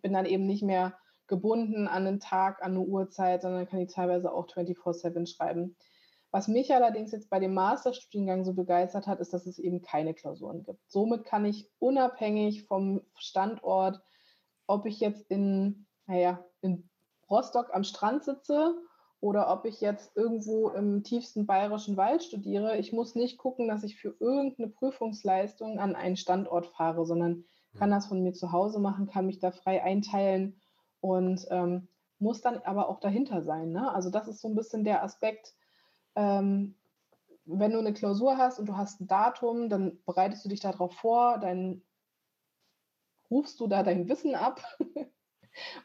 Bin 0.00 0.12
dann 0.12 0.26
eben 0.26 0.46
nicht 0.46 0.62
mehr 0.62 0.96
gebunden 1.26 1.88
an 1.88 2.06
einen 2.06 2.20
Tag, 2.20 2.62
an 2.62 2.76
eine 2.76 2.82
Uhrzeit, 2.82 3.42
sondern 3.42 3.66
kann 3.66 3.80
ich 3.80 3.92
teilweise 3.92 4.32
auch 4.32 4.46
24-7 4.46 5.26
schreiben. 5.26 5.76
Was 6.30 6.46
mich 6.46 6.72
allerdings 6.72 7.10
jetzt 7.10 7.30
bei 7.30 7.40
dem 7.40 7.52
Masterstudiengang 7.52 8.44
so 8.44 8.54
begeistert 8.54 9.08
hat, 9.08 9.18
ist, 9.18 9.32
dass 9.34 9.46
es 9.46 9.58
eben 9.58 9.82
keine 9.82 10.14
Klausuren 10.14 10.62
gibt. 10.62 10.88
Somit 10.88 11.24
kann 11.24 11.46
ich 11.46 11.68
unabhängig 11.80 12.62
vom 12.68 13.02
Standort, 13.18 14.00
ob 14.68 14.86
ich 14.86 15.00
jetzt 15.00 15.28
in, 15.28 15.88
naja, 16.06 16.44
in 16.60 16.88
Rostock 17.32 17.74
am 17.74 17.82
Strand 17.82 18.22
sitze 18.24 18.76
oder 19.20 19.50
ob 19.50 19.64
ich 19.64 19.80
jetzt 19.80 20.16
irgendwo 20.16 20.68
im 20.68 21.02
tiefsten 21.02 21.46
bayerischen 21.46 21.96
Wald 21.96 22.22
studiere. 22.22 22.76
Ich 22.76 22.92
muss 22.92 23.14
nicht 23.14 23.38
gucken, 23.38 23.68
dass 23.68 23.84
ich 23.84 23.96
für 23.96 24.14
irgendeine 24.20 24.68
Prüfungsleistung 24.68 25.78
an 25.78 25.96
einen 25.96 26.16
Standort 26.16 26.66
fahre, 26.66 27.06
sondern 27.06 27.44
kann 27.78 27.90
das 27.90 28.06
von 28.06 28.22
mir 28.22 28.34
zu 28.34 28.52
Hause 28.52 28.78
machen, 28.80 29.06
kann 29.06 29.26
mich 29.26 29.38
da 29.38 29.50
frei 29.50 29.82
einteilen 29.82 30.60
und 31.00 31.46
ähm, 31.50 31.88
muss 32.18 32.42
dann 32.42 32.58
aber 32.58 32.88
auch 32.88 33.00
dahinter 33.00 33.42
sein. 33.42 33.70
Ne? 33.70 33.90
Also 33.92 34.10
das 34.10 34.28
ist 34.28 34.40
so 34.40 34.48
ein 34.48 34.54
bisschen 34.54 34.84
der 34.84 35.02
Aspekt, 35.02 35.54
ähm, 36.14 36.74
wenn 37.44 37.72
du 37.72 37.78
eine 37.78 37.92
Klausur 37.92 38.36
hast 38.36 38.58
und 38.58 38.66
du 38.66 38.76
hast 38.76 39.00
ein 39.00 39.06
Datum, 39.08 39.68
dann 39.68 39.98
bereitest 40.04 40.44
du 40.44 40.48
dich 40.48 40.60
darauf 40.60 40.92
vor, 40.94 41.38
dann 41.38 41.82
rufst 43.30 43.58
du 43.58 43.66
da 43.66 43.82
dein 43.82 44.08
Wissen 44.08 44.34
ab 44.34 44.62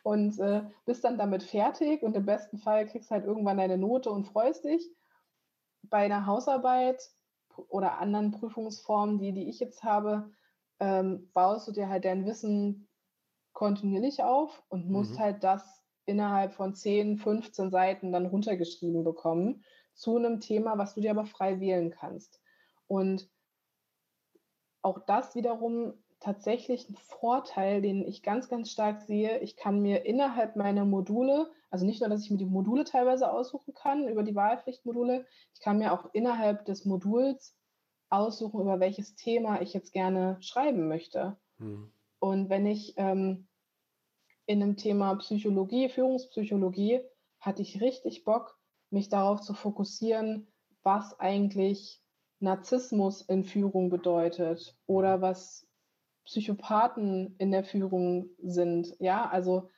und 0.04 0.40
äh, 0.40 0.64
bist 0.86 1.04
dann 1.04 1.18
damit 1.18 1.44
fertig 1.44 2.04
und 2.04 2.16
im 2.16 2.26
besten 2.26 2.58
Fall 2.58 2.88
kriegst 2.88 3.12
halt 3.12 3.26
irgendwann 3.26 3.58
deine 3.58 3.78
Note 3.78 4.10
und 4.10 4.26
freust 4.26 4.66
dich. 4.66 4.90
Bei 5.84 6.06
einer 6.06 6.26
Hausarbeit 6.26 7.02
oder 7.70 8.00
anderen 8.00 8.32
Prüfungsformen, 8.32 9.20
die, 9.20 9.34
die 9.34 9.50
ich 9.50 9.60
jetzt 9.60 9.84
habe, 9.84 10.32
ähm, 10.80 11.30
baust 11.34 11.68
du 11.68 11.72
dir 11.72 11.90
halt 11.90 12.06
dein 12.06 12.26
Wissen 12.26 12.88
kontinuierlich 13.54 14.24
auf 14.24 14.64
und 14.70 14.90
musst 14.90 15.14
mhm. 15.14 15.20
halt 15.20 15.44
das 15.44 15.84
innerhalb 16.06 16.54
von 16.54 16.76
10, 16.76 17.18
15 17.18 17.70
Seiten 17.70 18.12
dann 18.12 18.28
runtergeschrieben 18.28 19.04
bekommen 19.04 19.64
zu 19.94 20.16
einem 20.16 20.40
Thema, 20.40 20.78
was 20.78 20.94
du 20.94 21.02
dir 21.02 21.12
aber 21.12 21.26
frei 21.26 21.60
wählen 21.60 21.90
kannst. 21.90 22.42
Und 22.86 23.30
auch 24.82 25.00
das 25.06 25.36
wiederum 25.36 25.94
tatsächlich 26.20 26.90
ein 26.90 26.96
Vorteil, 26.96 27.82
den 27.82 28.06
ich 28.06 28.24
ganz, 28.24 28.50
ganz 28.50 28.72
stark 28.72 29.02
sehe. 29.02 29.40
Ich 29.40 29.56
kann 29.56 29.82
mir 29.82 30.06
innerhalb 30.06 30.56
meiner 30.56 30.86
Module, 30.86 31.52
also 31.70 31.86
nicht 31.86 32.02
nur, 32.02 32.10
dass 32.10 32.24
ich 32.24 32.32
mir 32.32 32.38
die 32.38 32.46
Module 32.46 32.84
teilweise 32.84 33.32
aussuchen 33.32 33.74
kann 33.74 34.08
über 34.08 34.24
die 34.24 34.36
Wahlpflichtmodule, 34.36 35.26
ich 35.54 35.62
kann 35.62 35.78
mir 35.78 35.94
auch 35.94 36.10
innerhalb 36.14 36.66
des 36.66 36.86
Moduls 36.86 37.56
aussuchen, 38.10 38.62
über 38.62 38.80
welches 38.80 39.16
Thema 39.16 39.62
ich 39.62 39.74
jetzt 39.74 39.94
gerne 39.94 40.38
schreiben 40.40 40.88
möchte. 40.88 41.38
Hm. 41.58 41.92
Und 42.20 42.50
wenn 42.50 42.66
ich 42.66 42.94
ähm, 42.98 43.48
in 44.46 44.64
einem 44.64 44.78
Thema 44.78 45.16
Psychologie, 45.16 45.90
Führungspsychologie, 45.90 47.02
hatte 47.40 47.62
ich 47.62 47.82
richtig 47.82 48.24
Bock, 48.24 48.58
mich 48.90 49.10
darauf 49.10 49.42
zu 49.42 49.54
fokussieren, 49.54 50.48
was 50.84 51.20
eigentlich 51.20 52.02
Narzissmus 52.40 53.22
in 53.22 53.44
Führung 53.44 53.90
bedeutet 53.90 54.78
oder 54.86 55.22
was 55.22 55.67
Psychopathen 56.28 57.36
in 57.38 57.52
der 57.52 57.64
Führung 57.64 58.30
sind. 58.44 58.94
Ja, 59.00 59.30
also 59.30 59.70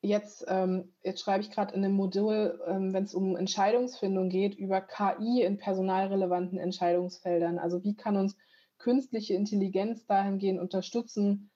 jetzt, 0.00 0.44
ähm, 0.48 0.94
jetzt 1.02 1.20
schreibe 1.20 1.42
ich 1.42 1.50
gerade 1.50 1.74
in 1.74 1.84
einem 1.84 1.94
Modul, 1.94 2.60
ähm, 2.66 2.92
wenn 2.92 3.02
es 3.02 3.14
um 3.14 3.36
Entscheidungsfindung 3.36 4.28
geht, 4.28 4.54
über 4.54 4.80
KI 4.80 5.42
in 5.42 5.58
personalrelevanten 5.58 6.58
Entscheidungsfeldern. 6.58 7.58
Also 7.58 7.82
wie 7.82 7.96
kann 7.96 8.16
uns 8.16 8.36
künstliche 8.78 9.34
Intelligenz 9.34 10.06
dahingehend 10.06 10.60
unterstützen, 10.60 11.50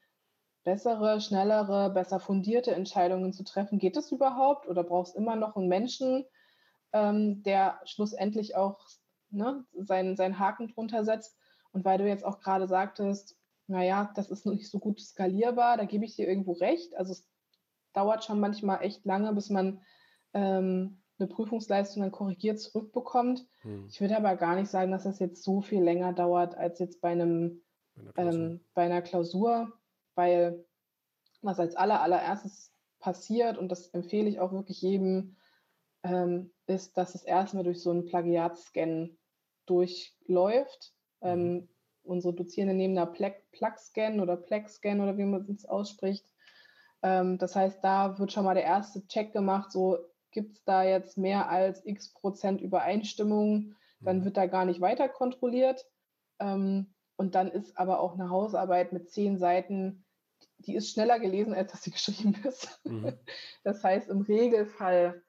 bessere, 0.65 1.21
schnellere, 1.21 1.91
besser 1.91 2.19
fundierte 2.19 2.75
Entscheidungen 2.75 3.33
zu 3.33 3.45
treffen? 3.45 3.79
Geht 3.79 3.95
das 3.95 4.11
überhaupt 4.11 4.67
oder 4.67 4.83
brauchst 4.83 5.15
immer 5.15 5.37
noch 5.37 5.55
einen 5.55 5.69
Menschen, 5.69 6.25
ähm, 6.93 7.45
der 7.45 7.81
schlussendlich 7.85 8.57
auch 8.57 8.81
ne, 9.31 9.65
seinen, 9.73 10.17
seinen 10.17 10.41
Haken 10.41 10.67
drunter 10.67 11.05
setzt? 11.05 11.39
Und 11.71 11.85
weil 11.85 11.99
du 11.99 12.09
jetzt 12.09 12.25
auch 12.25 12.41
gerade 12.41 12.67
sagtest, 12.67 13.37
naja, 13.67 14.13
das 14.15 14.31
ist 14.31 14.47
noch 14.47 14.55
nicht 14.55 14.71
so 14.71 14.79
gut 14.79 15.01
skalierbar, 15.01 15.77
da 15.77 15.85
gebe 15.85 16.05
ich 16.05 16.17
dir 16.17 16.29
irgendwo 16.29 16.53
recht. 16.53 16.97
Also 16.97 17.13
es 17.13 17.29
dauert 17.93 18.25
schon 18.25 18.41
manchmal 18.41 18.83
echt 18.83 19.05
lange, 19.05 19.33
bis 19.33 19.51
man 19.51 19.81
ähm, 20.35 21.03
eine 21.19 21.29
Prüfungsleistung 21.29 22.03
dann 22.03 22.13
korrigiert 22.13 22.61
zurückbekommt. 22.61 23.47
Hm. 23.63 23.87
Ich 23.89 24.01
würde 24.01 24.17
aber 24.17 24.37
gar 24.37 24.55
nicht 24.55 24.71
sagen, 24.71 24.91
dass 24.91 25.05
das 25.05 25.19
jetzt 25.19 25.43
so 25.43 25.61
viel 25.61 25.83
länger 25.83 26.13
dauert 26.13 26.55
als 26.55 26.79
jetzt 26.79 27.01
bei 27.01 27.11
einem 27.11 27.63
bei 28.15 28.23
einer 28.23 28.33
Klausur, 28.33 28.43
ähm, 28.45 28.61
bei 28.75 28.83
einer 28.83 29.03
Klausur 29.03 29.73
weil 30.17 30.65
was 31.43 31.61
als 31.61 31.77
aller, 31.77 32.03
allererstes 32.03 32.73
passiert, 32.99 33.57
und 33.59 33.69
das 33.69 33.89
empfehle 33.89 34.29
ich 34.29 34.41
auch 34.41 34.53
wirklich 34.53 34.83
jedem, 34.83 35.37
ähm, 36.03 36.51
ist, 36.67 36.97
dass 36.97 37.15
es 37.15 37.23
erstmal 37.23 37.63
durch 37.63 37.81
so 37.81 37.91
einen 37.91 38.07
Plagiatscan 38.07 39.17
durchläuft. 39.67 40.95
Mhm. 41.21 41.29
Ähm, 41.29 41.69
unsere 42.07 42.35
Dozierenden 42.35 42.77
nehmen 42.77 42.95
da 42.95 43.07
Plug-Scan 43.07 44.21
oder 44.21 44.37
Plex-Scan 44.37 45.01
oder 45.01 45.17
wie 45.17 45.25
man 45.25 45.49
es 45.51 45.67
ausspricht. 45.67 46.27
Ähm, 47.03 47.39
das 47.39 47.55
heißt, 47.55 47.83
da 47.83 48.19
wird 48.19 48.33
schon 48.33 48.45
mal 48.45 48.55
der 48.55 48.65
erste 48.65 49.07
Check 49.07 49.33
gemacht, 49.33 49.73
so 49.73 49.99
gibt 50.31 50.57
es 50.57 50.65
da 50.65 50.83
jetzt 50.83 51.17
mehr 51.17 51.49
als 51.49 51.85
x 51.85 52.13
Prozent 52.13 52.61
Übereinstimmung, 52.61 53.75
dann 54.01 54.21
mhm. 54.21 54.25
wird 54.25 54.37
da 54.37 54.47
gar 54.47 54.65
nicht 54.65 54.81
weiter 54.81 55.09
kontrolliert. 55.09 55.87
Ähm, 56.39 56.95
und 57.17 57.35
dann 57.35 57.49
ist 57.49 57.79
aber 57.79 58.01
auch 58.01 58.15
eine 58.15 58.29
Hausarbeit 58.29 58.93
mit 58.93 59.11
zehn 59.11 59.39
Seiten, 59.39 60.05
die 60.59 60.75
ist 60.75 60.91
schneller 60.91 61.19
gelesen, 61.19 61.55
als 61.55 61.73
dass 61.73 61.83
sie 61.83 61.91
geschrieben 61.93 62.35
ist. 62.45 62.81
Mhm. 62.85 63.15
Das 63.65 63.83
heißt, 63.83 64.09
im 64.11 64.23
Regelfall 64.23 65.23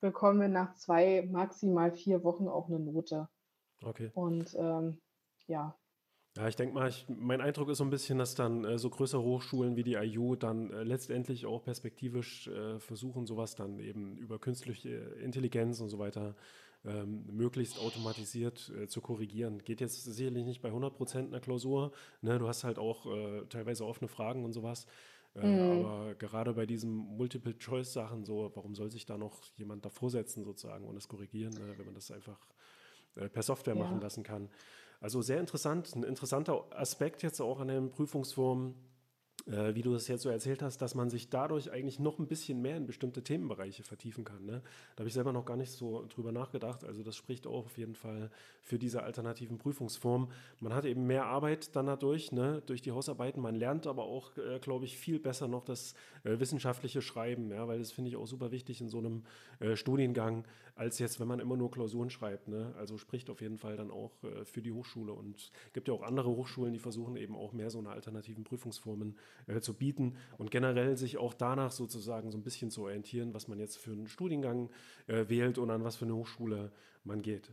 bekommen 0.00 0.40
wir 0.40 0.48
nach 0.48 0.74
zwei, 0.74 1.26
maximal 1.30 1.92
vier 1.92 2.24
Wochen 2.24 2.48
auch 2.48 2.68
eine 2.68 2.78
Note. 2.78 3.28
Okay. 3.82 4.10
Und 4.14 4.54
ähm, 4.58 5.00
ja, 5.46 5.76
Ja, 6.36 6.46
ich 6.48 6.56
denke 6.56 6.74
mal, 6.74 6.88
ich, 6.90 7.06
mein 7.08 7.40
Eindruck 7.40 7.70
ist 7.70 7.78
so 7.78 7.84
ein 7.84 7.90
bisschen, 7.90 8.18
dass 8.18 8.34
dann 8.34 8.64
äh, 8.64 8.78
so 8.78 8.90
größere 8.90 9.22
Hochschulen 9.22 9.74
wie 9.76 9.82
die 9.82 9.94
IU 9.94 10.36
dann 10.36 10.70
äh, 10.70 10.82
letztendlich 10.82 11.46
auch 11.46 11.64
perspektivisch 11.64 12.48
äh, 12.48 12.78
versuchen, 12.78 13.26
sowas 13.26 13.54
dann 13.54 13.80
eben 13.80 14.18
über 14.18 14.38
künstliche 14.38 14.90
Intelligenz 15.22 15.80
und 15.80 15.88
so 15.88 15.98
weiter 15.98 16.34
ähm, 16.84 17.24
möglichst 17.32 17.80
automatisiert 17.80 18.70
äh, 18.78 18.86
zu 18.86 19.00
korrigieren. 19.00 19.64
Geht 19.64 19.80
jetzt 19.80 20.04
sicherlich 20.04 20.44
nicht 20.44 20.60
bei 20.60 20.68
100 20.68 20.94
Prozent 20.94 21.28
einer 21.28 21.40
Klausur. 21.40 21.92
Ne? 22.20 22.38
Du 22.38 22.46
hast 22.46 22.64
halt 22.64 22.78
auch 22.78 23.06
äh, 23.06 23.46
teilweise 23.48 23.86
offene 23.86 24.08
Fragen 24.08 24.44
und 24.44 24.52
sowas. 24.52 24.86
Äh, 25.34 25.46
mhm. 25.46 25.84
Aber 25.84 26.14
gerade 26.16 26.52
bei 26.52 26.66
diesen 26.66 26.92
Multiple-Choice-Sachen, 26.92 28.26
so, 28.26 28.52
warum 28.54 28.74
soll 28.74 28.90
sich 28.90 29.06
da 29.06 29.16
noch 29.16 29.40
jemand 29.56 29.86
davor 29.86 30.10
setzen 30.10 30.44
sozusagen 30.44 30.86
und 30.86 30.96
das 30.96 31.08
korrigieren, 31.08 31.54
ne? 31.54 31.74
wenn 31.78 31.86
man 31.86 31.94
das 31.94 32.10
einfach 32.10 32.38
per 33.14 33.42
Software 33.42 33.74
ja. 33.74 33.82
machen 33.82 34.00
lassen 34.02 34.22
kann? 34.22 34.50
Also 35.06 35.22
sehr 35.22 35.38
interessant, 35.38 35.94
ein 35.94 36.02
interessanter 36.02 36.64
Aspekt 36.70 37.22
jetzt 37.22 37.40
auch 37.40 37.60
an 37.60 37.68
den 37.68 37.92
Prüfungsformen, 37.92 38.74
äh, 39.46 39.72
wie 39.76 39.82
du 39.82 39.92
das 39.92 40.08
jetzt 40.08 40.22
so 40.22 40.28
erzählt 40.28 40.62
hast, 40.62 40.78
dass 40.78 40.96
man 40.96 41.10
sich 41.10 41.30
dadurch 41.30 41.70
eigentlich 41.70 42.00
noch 42.00 42.18
ein 42.18 42.26
bisschen 42.26 42.60
mehr 42.60 42.76
in 42.76 42.86
bestimmte 42.86 43.22
Themenbereiche 43.22 43.84
vertiefen 43.84 44.24
kann. 44.24 44.44
Ne? 44.44 44.62
Da 44.96 45.02
habe 45.02 45.08
ich 45.08 45.14
selber 45.14 45.32
noch 45.32 45.44
gar 45.44 45.56
nicht 45.56 45.70
so 45.70 46.04
drüber 46.08 46.32
nachgedacht. 46.32 46.82
Also 46.82 47.04
das 47.04 47.14
spricht 47.14 47.46
auch 47.46 47.66
auf 47.66 47.78
jeden 47.78 47.94
Fall 47.94 48.32
für 48.62 48.80
diese 48.80 49.04
alternativen 49.04 49.58
Prüfungsformen. 49.58 50.26
Man 50.58 50.74
hat 50.74 50.84
eben 50.84 51.06
mehr 51.06 51.26
Arbeit 51.26 51.76
dann 51.76 51.86
dadurch, 51.86 52.32
ne? 52.32 52.60
durch 52.66 52.82
die 52.82 52.90
Hausarbeiten. 52.90 53.40
Man 53.40 53.54
lernt 53.54 53.86
aber 53.86 54.06
auch, 54.06 54.36
äh, 54.38 54.58
glaube 54.58 54.86
ich, 54.86 54.98
viel 54.98 55.20
besser 55.20 55.46
noch 55.46 55.64
das 55.64 55.94
äh, 56.24 56.40
wissenschaftliche 56.40 57.00
Schreiben, 57.00 57.52
ja? 57.52 57.68
weil 57.68 57.78
das 57.78 57.92
finde 57.92 58.10
ich 58.10 58.16
auch 58.16 58.26
super 58.26 58.50
wichtig 58.50 58.80
in 58.80 58.88
so 58.88 58.98
einem 58.98 59.22
äh, 59.60 59.76
Studiengang, 59.76 60.44
als 60.76 60.98
jetzt, 60.98 61.18
wenn 61.18 61.26
man 61.26 61.40
immer 61.40 61.56
nur 61.56 61.70
Klausuren 61.70 62.10
schreibt. 62.10 62.48
Ne? 62.48 62.74
Also 62.78 62.98
spricht 62.98 63.30
auf 63.30 63.40
jeden 63.40 63.56
Fall 63.56 63.76
dann 63.76 63.90
auch 63.90 64.22
äh, 64.22 64.44
für 64.44 64.60
die 64.60 64.72
Hochschule. 64.72 65.12
Und 65.12 65.38
es 65.38 65.50
gibt 65.72 65.88
ja 65.88 65.94
auch 65.94 66.02
andere 66.02 66.28
Hochschulen, 66.28 66.74
die 66.74 66.78
versuchen 66.78 67.16
eben 67.16 67.34
auch 67.34 67.54
mehr 67.54 67.70
so 67.70 67.78
eine 67.78 67.88
alternativen 67.88 68.44
Prüfungsformen 68.44 69.16
äh, 69.46 69.60
zu 69.60 69.74
bieten 69.74 70.16
und 70.36 70.50
generell 70.50 70.96
sich 70.98 71.16
auch 71.16 71.32
danach 71.32 71.72
sozusagen 71.72 72.30
so 72.30 72.36
ein 72.36 72.42
bisschen 72.42 72.70
zu 72.70 72.82
orientieren, 72.82 73.32
was 73.32 73.48
man 73.48 73.58
jetzt 73.58 73.78
für 73.78 73.92
einen 73.92 74.06
Studiengang 74.06 74.68
äh, 75.06 75.28
wählt 75.28 75.56
und 75.56 75.70
an 75.70 75.82
was 75.82 75.96
für 75.96 76.04
eine 76.04 76.14
Hochschule 76.14 76.70
man 77.04 77.22
geht. 77.22 77.52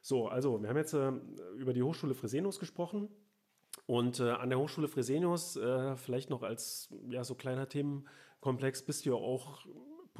So, 0.00 0.28
also 0.28 0.62
wir 0.62 0.68
haben 0.68 0.76
jetzt 0.76 0.94
äh, 0.94 1.10
über 1.56 1.72
die 1.72 1.82
Hochschule 1.82 2.14
Fresenius 2.14 2.60
gesprochen. 2.60 3.08
Und 3.86 4.20
äh, 4.20 4.30
an 4.30 4.48
der 4.48 4.60
Hochschule 4.60 4.86
Fresenius, 4.86 5.56
äh, 5.56 5.96
vielleicht 5.96 6.30
noch 6.30 6.44
als 6.44 6.88
ja, 7.08 7.24
so 7.24 7.34
kleiner 7.34 7.68
Themenkomplex, 7.68 8.82
bist 8.82 9.04
du 9.04 9.10
ja 9.10 9.16
auch 9.16 9.66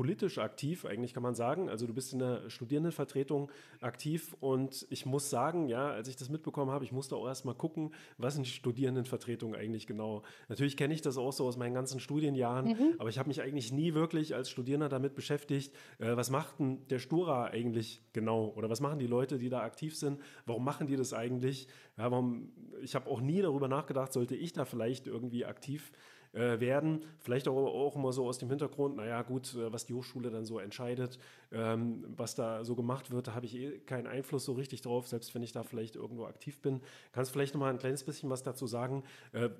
politisch 0.00 0.38
aktiv, 0.38 0.86
eigentlich 0.86 1.12
kann 1.12 1.22
man 1.22 1.34
sagen. 1.34 1.68
Also 1.68 1.86
du 1.86 1.92
bist 1.92 2.14
in 2.14 2.20
der 2.20 2.48
Studierendenvertretung 2.48 3.52
aktiv 3.82 4.34
und 4.40 4.86
ich 4.88 5.04
muss 5.04 5.28
sagen, 5.28 5.68
ja, 5.68 5.90
als 5.90 6.08
ich 6.08 6.16
das 6.16 6.30
mitbekommen 6.30 6.70
habe, 6.70 6.86
ich 6.86 6.90
musste 6.90 7.16
auch 7.16 7.26
erst 7.26 7.44
mal 7.44 7.52
gucken, 7.52 7.92
was 8.16 8.32
sind 8.32 8.46
die 8.46 8.50
Studierendenvertretung 8.50 9.54
eigentlich 9.54 9.86
genau. 9.86 10.22
Natürlich 10.48 10.78
kenne 10.78 10.94
ich 10.94 11.02
das 11.02 11.18
auch 11.18 11.34
so 11.34 11.46
aus 11.46 11.58
meinen 11.58 11.74
ganzen 11.74 12.00
Studienjahren, 12.00 12.68
mhm. 12.68 12.94
aber 12.96 13.10
ich 13.10 13.18
habe 13.18 13.28
mich 13.28 13.42
eigentlich 13.42 13.72
nie 13.72 13.92
wirklich 13.92 14.34
als 14.34 14.48
Studierender 14.48 14.88
damit 14.88 15.14
beschäftigt, 15.14 15.74
äh, 15.98 16.16
was 16.16 16.30
macht 16.30 16.60
denn 16.60 16.86
der 16.88 16.98
Stura 16.98 17.48
eigentlich 17.48 18.00
genau 18.14 18.54
oder 18.56 18.70
was 18.70 18.80
machen 18.80 19.00
die 19.00 19.06
Leute, 19.06 19.36
die 19.36 19.50
da 19.50 19.60
aktiv 19.60 19.94
sind, 19.94 20.18
warum 20.46 20.64
machen 20.64 20.86
die 20.86 20.96
das 20.96 21.12
eigentlich? 21.12 21.68
Ja, 21.98 22.10
warum, 22.10 22.54
ich 22.80 22.94
habe 22.94 23.10
auch 23.10 23.20
nie 23.20 23.42
darüber 23.42 23.68
nachgedacht, 23.68 24.14
sollte 24.14 24.34
ich 24.34 24.54
da 24.54 24.64
vielleicht 24.64 25.06
irgendwie 25.06 25.44
aktiv 25.44 25.92
äh, 26.32 26.60
werden. 26.60 27.04
Vielleicht 27.18 27.48
auch, 27.48 27.56
auch 27.56 27.96
immer 27.96 28.12
so 28.12 28.26
aus 28.26 28.38
dem 28.38 28.48
Hintergrund, 28.48 28.96
naja 28.96 29.22
gut, 29.22 29.54
äh, 29.54 29.72
was 29.72 29.86
die 29.86 29.94
Hochschule 29.94 30.30
dann 30.30 30.44
so 30.44 30.58
entscheidet, 30.58 31.18
ähm, 31.52 32.04
was 32.16 32.34
da 32.34 32.64
so 32.64 32.74
gemacht 32.74 33.10
wird, 33.10 33.28
da 33.28 33.34
habe 33.34 33.46
ich 33.46 33.56
eh 33.56 33.78
keinen 33.80 34.06
Einfluss 34.06 34.44
so 34.44 34.52
richtig 34.52 34.82
drauf, 34.82 35.08
selbst 35.08 35.34
wenn 35.34 35.42
ich 35.42 35.52
da 35.52 35.62
vielleicht 35.62 35.96
irgendwo 35.96 36.26
aktiv 36.26 36.60
bin. 36.60 36.80
Kannst 37.12 37.30
du 37.30 37.32
vielleicht 37.32 37.54
noch 37.54 37.60
mal 37.60 37.70
ein 37.70 37.78
kleines 37.78 38.04
bisschen 38.04 38.30
was 38.30 38.42
dazu 38.42 38.66
sagen? 38.66 39.02
Äh, 39.32 39.50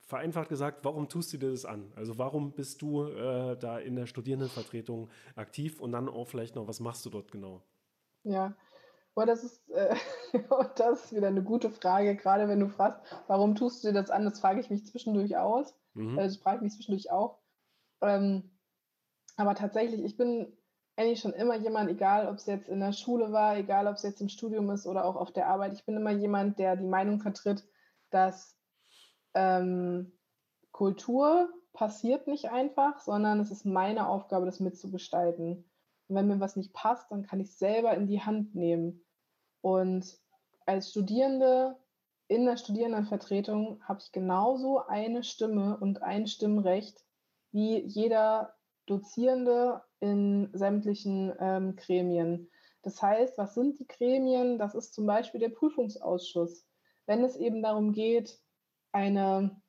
vereinfacht 0.00 0.48
gesagt, 0.48 0.84
warum 0.84 1.08
tust 1.08 1.32
du 1.32 1.38
dir 1.38 1.50
das 1.50 1.64
an? 1.64 1.90
Also 1.96 2.16
warum 2.18 2.52
bist 2.52 2.80
du 2.82 3.06
äh, 3.06 3.56
da 3.58 3.78
in 3.78 3.96
der 3.96 4.06
Studierendenvertretung 4.06 5.08
aktiv 5.34 5.80
und 5.80 5.92
dann 5.92 6.08
auch 6.08 6.28
vielleicht 6.28 6.54
noch, 6.54 6.68
was 6.68 6.78
machst 6.78 7.04
du 7.04 7.10
dort 7.10 7.32
genau? 7.32 7.62
Ja, 8.22 8.54
Boah, 9.16 9.24
das 9.24 9.42
ist, 9.44 9.70
äh, 9.70 9.96
das 10.76 11.06
ist 11.06 11.16
wieder 11.16 11.28
eine 11.28 11.42
gute 11.42 11.70
Frage, 11.70 12.14
gerade 12.16 12.48
wenn 12.48 12.60
du 12.60 12.68
fragst, 12.68 13.00
warum 13.28 13.54
tust 13.54 13.82
du 13.82 13.88
dir 13.88 13.94
das 13.94 14.10
an? 14.10 14.26
Das 14.26 14.40
frage 14.40 14.60
ich 14.60 14.68
mich 14.68 14.84
zwischendurch 14.84 15.38
aus. 15.38 15.74
Mhm. 15.96 16.16
Das 16.16 16.36
frage 16.36 16.58
ich 16.58 16.62
mich 16.62 16.74
zwischendurch 16.74 17.10
auch. 17.10 17.38
Ähm, 18.02 18.50
aber 19.36 19.54
tatsächlich, 19.54 20.02
ich 20.04 20.16
bin 20.16 20.56
eigentlich 20.96 21.20
schon 21.20 21.32
immer 21.32 21.56
jemand, 21.56 21.90
egal 21.90 22.28
ob 22.28 22.36
es 22.36 22.46
jetzt 22.46 22.68
in 22.68 22.80
der 22.80 22.92
Schule 22.92 23.32
war, 23.32 23.56
egal 23.56 23.86
ob 23.86 23.96
es 23.96 24.02
jetzt 24.02 24.20
im 24.20 24.28
Studium 24.28 24.70
ist 24.70 24.86
oder 24.86 25.04
auch 25.04 25.16
auf 25.16 25.32
der 25.32 25.48
Arbeit, 25.48 25.74
ich 25.74 25.84
bin 25.84 25.96
immer 25.96 26.10
jemand, 26.10 26.58
der 26.58 26.76
die 26.76 26.86
Meinung 26.86 27.20
vertritt, 27.20 27.66
dass 28.10 28.56
ähm, 29.34 30.12
Kultur 30.72 31.50
passiert 31.72 32.26
nicht 32.26 32.50
einfach, 32.50 33.00
sondern 33.00 33.40
es 33.40 33.50
ist 33.50 33.66
meine 33.66 34.08
Aufgabe, 34.08 34.46
das 34.46 34.60
mitzugestalten. 34.60 35.70
Und 36.08 36.16
wenn 36.16 36.28
mir 36.28 36.40
was 36.40 36.56
nicht 36.56 36.72
passt, 36.72 37.10
dann 37.10 37.26
kann 37.26 37.40
ich 37.40 37.48
es 37.48 37.58
selber 37.58 37.94
in 37.94 38.06
die 38.06 38.22
Hand 38.22 38.54
nehmen. 38.54 39.04
Und 39.60 40.18
als 40.64 40.90
Studierende 40.90 41.76
in 42.28 42.44
der 42.44 42.56
Studierendenvertretung 42.56 43.80
habe 43.84 44.00
ich 44.02 44.12
genauso 44.12 44.84
eine 44.86 45.22
Stimme 45.22 45.76
und 45.78 46.02
ein 46.02 46.26
Stimmrecht 46.26 47.04
wie 47.52 47.78
jeder 47.78 48.54
Dozierende 48.86 49.82
in 50.00 50.50
sämtlichen 50.52 51.32
ähm, 51.40 51.76
Gremien. 51.76 52.50
Das 52.82 53.02
heißt, 53.02 53.36
was 53.38 53.54
sind 53.54 53.78
die 53.78 53.86
Gremien? 53.86 54.58
Das 54.58 54.74
ist 54.74 54.94
zum 54.94 55.06
Beispiel 55.06 55.40
der 55.40 55.48
Prüfungsausschuss. 55.48 56.66
Wenn 57.06 57.24
es 57.24 57.36
eben 57.36 57.62
darum 57.62 57.92
geht, 57.92 58.40
eine 58.92 59.60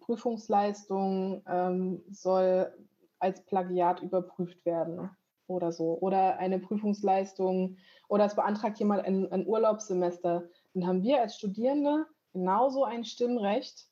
Prüfungsleistung 0.00 1.42
ähm, 1.46 2.04
soll 2.10 2.72
als 3.18 3.44
Plagiat 3.44 4.02
überprüft 4.02 4.64
werden 4.64 5.10
oder 5.46 5.72
so. 5.72 5.98
Oder 6.00 6.38
eine 6.38 6.58
Prüfungsleistung 6.58 7.78
oder 8.08 8.26
es 8.26 8.36
beantragt 8.36 8.78
jemand 8.78 9.04
ein, 9.04 9.30
ein 9.32 9.46
Urlaubssemester 9.46 10.48
dann 10.74 10.86
haben 10.86 11.02
wir 11.02 11.20
als 11.20 11.36
Studierende 11.36 12.06
genauso 12.32 12.84
ein 12.84 13.04
Stimmrecht 13.04 13.88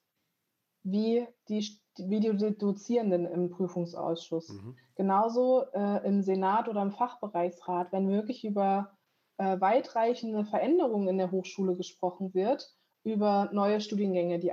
wie 0.82 1.26
die, 1.48 1.66
wie 1.96 2.20
die 2.20 2.56
Dozierenden 2.56 3.26
im 3.26 3.50
Prüfungsausschuss. 3.50 4.50
Mhm. 4.50 4.76
Genauso 4.94 5.64
äh, 5.72 6.06
im 6.06 6.22
Senat 6.22 6.68
oder 6.68 6.82
im 6.82 6.92
Fachbereichsrat, 6.92 7.92
wenn 7.92 8.08
wirklich 8.08 8.44
über 8.44 8.96
äh, 9.38 9.60
weitreichende 9.60 10.44
Veränderungen 10.44 11.08
in 11.08 11.18
der 11.18 11.30
Hochschule 11.30 11.76
gesprochen 11.76 12.34
wird, 12.34 12.74
über 13.02 13.50
neue 13.52 13.80
Studiengänge, 13.80 14.40
die 14.40 14.52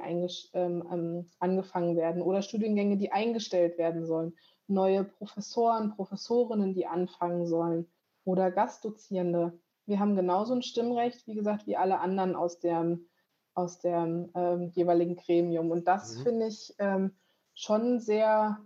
ähm, 0.53 0.83
ähm, 0.91 1.29
angefangen 1.39 1.95
werden 1.95 2.21
oder 2.21 2.41
Studiengänge, 2.41 2.97
die 2.97 3.11
eingestellt 3.11 3.77
werden 3.77 4.05
sollen, 4.05 4.35
neue 4.67 5.03
Professoren, 5.03 5.95
Professorinnen, 5.95 6.73
die 6.73 6.85
anfangen 6.85 7.47
sollen 7.47 7.87
oder 8.25 8.51
Gastdozierende. 8.51 9.59
Wir 9.85 9.99
haben 9.99 10.15
genauso 10.15 10.53
ein 10.53 10.61
Stimmrecht, 10.61 11.27
wie 11.27 11.35
gesagt, 11.35 11.67
wie 11.67 11.77
alle 11.77 11.99
anderen 11.99 12.35
aus 12.35 12.59
dem, 12.59 13.07
aus 13.53 13.79
dem 13.79 14.31
ähm, 14.35 14.69
jeweiligen 14.73 15.15
Gremium. 15.15 15.71
Und 15.71 15.87
das 15.87 16.17
mhm. 16.17 16.23
finde 16.23 16.47
ich 16.47 16.73
ähm, 16.79 17.15
schon 17.53 17.99
sehr, 17.99 18.59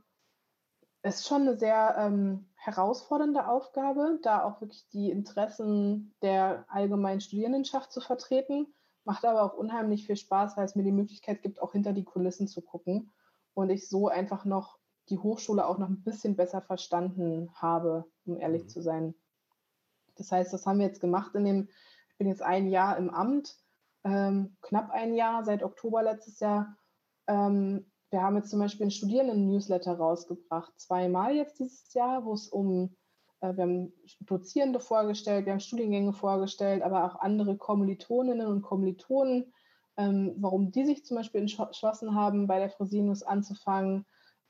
ist 1.03 1.27
schon 1.27 1.43
eine 1.43 1.57
sehr 1.57 1.95
ähm, 1.97 2.49
herausfordernde 2.55 3.47
Aufgabe, 3.47 4.19
da 4.21 4.43
auch 4.43 4.61
wirklich 4.61 4.87
die 4.89 5.09
Interessen 5.09 6.13
der 6.21 6.65
allgemeinen 6.67 7.21
Studierendenschaft 7.21 7.91
zu 7.91 8.01
vertreten. 8.01 8.67
Macht 9.03 9.25
aber 9.25 9.43
auch 9.43 9.57
unheimlich 9.57 10.05
viel 10.05 10.17
Spaß, 10.17 10.57
weil 10.57 10.65
es 10.65 10.75
mir 10.75 10.83
die 10.83 10.91
Möglichkeit 10.91 11.41
gibt, 11.41 11.61
auch 11.61 11.71
hinter 11.71 11.93
die 11.93 12.03
Kulissen 12.03 12.47
zu 12.47 12.61
gucken 12.61 13.11
und 13.53 13.69
ich 13.69 13.89
so 13.89 14.07
einfach 14.07 14.45
noch 14.45 14.77
die 15.09 15.17
Hochschule 15.17 15.65
auch 15.65 15.77
noch 15.77 15.89
ein 15.89 16.03
bisschen 16.03 16.35
besser 16.35 16.61
verstanden 16.61 17.49
habe, 17.55 18.05
um 18.25 18.37
ehrlich 18.37 18.63
mhm. 18.63 18.69
zu 18.69 18.81
sein. 18.81 19.15
Das 20.19 20.31
heißt, 20.31 20.53
das 20.53 20.65
haben 20.65 20.79
wir 20.79 20.87
jetzt 20.87 21.01
gemacht 21.01 21.35
in 21.35 21.45
dem, 21.45 21.69
ich 22.09 22.17
bin 22.17 22.27
jetzt 22.27 22.41
ein 22.41 22.67
Jahr 22.67 22.97
im 22.97 23.09
Amt, 23.09 23.55
ähm, 24.03 24.55
knapp 24.61 24.91
ein 24.91 25.13
Jahr, 25.13 25.43
seit 25.43 25.63
Oktober 25.63 26.03
letztes 26.03 26.39
Jahr. 26.39 26.77
Ähm, 27.27 27.91
wir 28.09 28.21
haben 28.21 28.37
jetzt 28.37 28.49
zum 28.49 28.59
Beispiel 28.59 28.83
einen 28.83 28.91
Studierenden-Newsletter 28.91 29.97
rausgebracht, 29.97 30.71
zweimal 30.79 31.35
jetzt 31.35 31.59
dieses 31.59 31.93
Jahr, 31.93 32.25
wo 32.25 32.33
es 32.33 32.47
um, 32.47 32.95
äh, 33.41 33.53
wir 33.55 33.63
haben 33.63 33.93
Dozierende 34.21 34.79
vorgestellt, 34.79 35.45
wir 35.45 35.53
haben 35.53 35.59
Studiengänge 35.59 36.13
vorgestellt, 36.13 36.83
aber 36.83 37.05
auch 37.05 37.19
andere 37.19 37.57
Kommilitoninnen 37.57 38.47
und 38.47 38.61
Kommilitonen, 38.61 39.53
ähm, 39.97 40.35
warum 40.37 40.71
die 40.71 40.85
sich 40.85 41.05
zum 41.05 41.17
Beispiel 41.17 41.41
entschlossen 41.41 42.15
haben, 42.15 42.47
bei 42.47 42.59
der 42.59 42.69
Fresenius 42.69 43.23
anzufangen, 43.23 44.05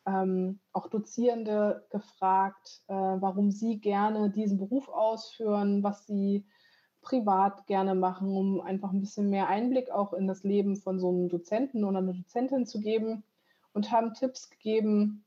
ähm, 0.07 0.59
auch 0.71 0.87
Dozierende 0.87 1.85
gefragt, 1.91 2.81
äh, 2.87 2.93
warum 2.93 3.51
sie 3.51 3.79
gerne 3.79 4.31
diesen 4.31 4.57
Beruf 4.57 4.87
ausführen, 4.87 5.83
was 5.83 6.07
sie 6.07 6.45
privat 7.01 7.67
gerne 7.67 7.93
machen, 7.93 8.35
um 8.35 8.61
einfach 8.61 8.91
ein 8.91 9.01
bisschen 9.01 9.29
mehr 9.29 9.47
Einblick 9.47 9.91
auch 9.91 10.13
in 10.13 10.27
das 10.27 10.43
Leben 10.43 10.77
von 10.77 10.99
so 10.99 11.09
einem 11.09 11.29
Dozenten 11.29 11.83
oder 11.83 11.99
einer 11.99 12.13
Dozentin 12.13 12.65
zu 12.65 12.79
geben 12.79 13.23
und 13.73 13.91
haben 13.91 14.13
Tipps 14.13 14.49
gegeben, 14.49 15.25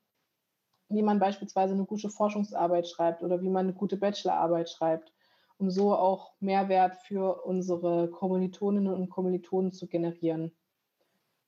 wie 0.89 1.03
man 1.03 1.20
beispielsweise 1.20 1.74
eine 1.74 1.85
gute 1.85 2.11
Forschungsarbeit 2.11 2.89
schreibt 2.89 3.22
oder 3.22 3.43
wie 3.43 3.51
man 3.51 3.66
eine 3.66 3.74
gute 3.74 3.97
Bachelorarbeit 3.97 4.70
schreibt. 4.70 5.12
um 5.59 5.70
so 5.70 5.95
auch 5.95 6.33
Mehrwert 6.41 6.97
für 6.97 7.45
unsere 7.45 8.09
Kommilitoninnen 8.11 8.95
und 8.95 9.11
Kommilitonen 9.11 9.72
zu 9.72 9.87
generieren. 9.89 10.53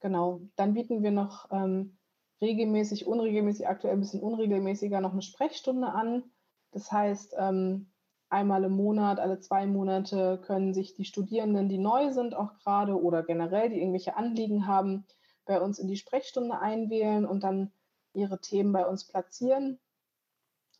Genau, 0.00 0.42
dann 0.54 0.74
bieten 0.74 1.02
wir 1.02 1.12
noch 1.12 1.50
ähm, 1.50 1.96
regelmäßig, 2.42 3.06
unregelmäßig, 3.06 3.68
aktuell 3.68 3.94
ein 3.94 4.00
bisschen 4.00 4.20
unregelmäßiger 4.20 5.00
noch 5.00 5.12
eine 5.12 5.22
Sprechstunde 5.22 5.88
an. 5.88 6.24
Das 6.72 6.90
heißt, 6.90 7.36
ähm, 7.38 7.92
einmal 8.28 8.64
im 8.64 8.72
Monat, 8.72 9.20
alle 9.20 9.38
zwei 9.40 9.66
Monate 9.66 10.42
können 10.44 10.74
sich 10.74 10.94
die 10.94 11.04
Studierenden, 11.04 11.68
die 11.68 11.78
neu 11.78 12.12
sind, 12.12 12.34
auch 12.34 12.54
gerade 12.58 13.00
oder 13.00 13.22
generell, 13.22 13.70
die 13.70 13.78
irgendwelche 13.78 14.16
Anliegen 14.16 14.66
haben, 14.66 15.06
bei 15.44 15.60
uns 15.60 15.78
in 15.78 15.88
die 15.88 15.96
Sprechstunde 15.96 16.58
einwählen 16.58 17.26
und 17.26 17.44
dann 17.44 17.72
ihre 18.14 18.40
Themen 18.40 18.72
bei 18.72 18.86
uns 18.86 19.04
platzieren. 19.06 19.78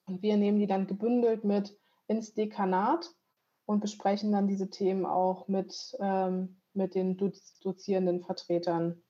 Und 0.06 0.22
wir 0.22 0.36
nehmen 0.36 0.58
die 0.58 0.66
dann 0.66 0.86
gebündelt 0.86 1.44
mit 1.44 1.78
ins 2.06 2.34
Dekanat 2.34 3.14
und 3.66 3.80
besprechen 3.80 4.32
dann 4.32 4.48
diese 4.48 4.70
Themen 4.70 5.06
auch 5.06 5.48
mit, 5.48 5.96
ähm, 6.00 6.60
mit 6.74 6.94
den 6.94 7.16
dozierenden 7.16 8.20
Vertretern. 8.22 9.01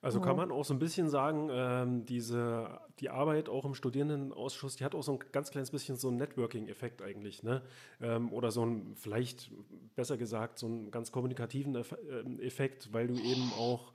Also 0.00 0.20
kann 0.20 0.36
man 0.36 0.52
auch 0.52 0.64
so 0.64 0.74
ein 0.74 0.78
bisschen 0.78 1.10
sagen, 1.10 1.48
ähm, 1.50 2.04
diese, 2.04 2.80
die 3.00 3.10
Arbeit 3.10 3.48
auch 3.48 3.64
im 3.64 3.74
Studierendenausschuss, 3.74 4.76
die 4.76 4.84
hat 4.84 4.94
auch 4.94 5.02
so 5.02 5.12
ein 5.12 5.18
ganz 5.32 5.50
kleines 5.50 5.72
bisschen 5.72 5.96
so 5.96 6.08
einen 6.08 6.18
Networking-Effekt 6.18 7.02
eigentlich, 7.02 7.42
ne? 7.42 7.62
Ähm, 8.00 8.32
oder 8.32 8.52
so 8.52 8.64
ein, 8.64 8.94
vielleicht 8.94 9.50
besser 9.96 10.16
gesagt, 10.16 10.60
so 10.60 10.66
einen 10.66 10.92
ganz 10.92 11.10
kommunikativen 11.10 11.74
ähm, 11.74 12.38
Effekt, 12.38 12.92
weil 12.92 13.08
du 13.08 13.14
eben 13.14 13.52
auch 13.58 13.92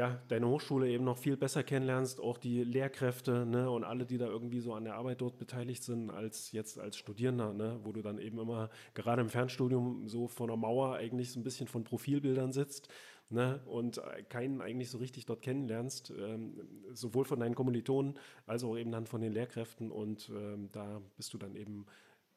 ja, 0.00 0.18
deine 0.28 0.48
Hochschule 0.48 0.88
eben 0.88 1.04
noch 1.04 1.18
viel 1.18 1.36
besser 1.36 1.62
kennenlernst, 1.62 2.20
auch 2.20 2.38
die 2.38 2.64
Lehrkräfte 2.64 3.44
ne, 3.44 3.70
und 3.70 3.84
alle, 3.84 4.06
die 4.06 4.16
da 4.16 4.28
irgendwie 4.28 4.60
so 4.60 4.72
an 4.72 4.84
der 4.84 4.94
Arbeit 4.94 5.20
dort 5.20 5.36
beteiligt 5.36 5.82
sind, 5.82 6.08
als 6.08 6.52
jetzt 6.52 6.78
als 6.78 6.96
Studierender, 6.96 7.52
ne, 7.52 7.78
wo 7.82 7.92
du 7.92 8.00
dann 8.00 8.18
eben 8.18 8.38
immer 8.38 8.70
gerade 8.94 9.20
im 9.20 9.28
Fernstudium 9.28 10.08
so 10.08 10.26
vor 10.26 10.46
einer 10.46 10.56
Mauer 10.56 10.94
eigentlich 10.94 11.30
so 11.32 11.38
ein 11.38 11.42
bisschen 11.42 11.68
von 11.68 11.84
Profilbildern 11.84 12.50
sitzt 12.50 12.88
ne, 13.28 13.60
und 13.66 13.98
äh, 13.98 14.22
keinen 14.22 14.62
eigentlich 14.62 14.88
so 14.88 14.96
richtig 14.96 15.26
dort 15.26 15.42
kennenlernst, 15.42 16.14
ähm, 16.18 16.54
sowohl 16.94 17.26
von 17.26 17.38
deinen 17.38 17.54
Kommilitonen 17.54 18.14
als 18.46 18.64
auch 18.64 18.78
eben 18.78 18.92
dann 18.92 19.04
von 19.04 19.20
den 19.20 19.32
Lehrkräften 19.32 19.90
und 19.90 20.30
ähm, 20.34 20.70
da 20.72 21.02
bist 21.18 21.34
du 21.34 21.36
dann 21.36 21.54
eben 21.56 21.84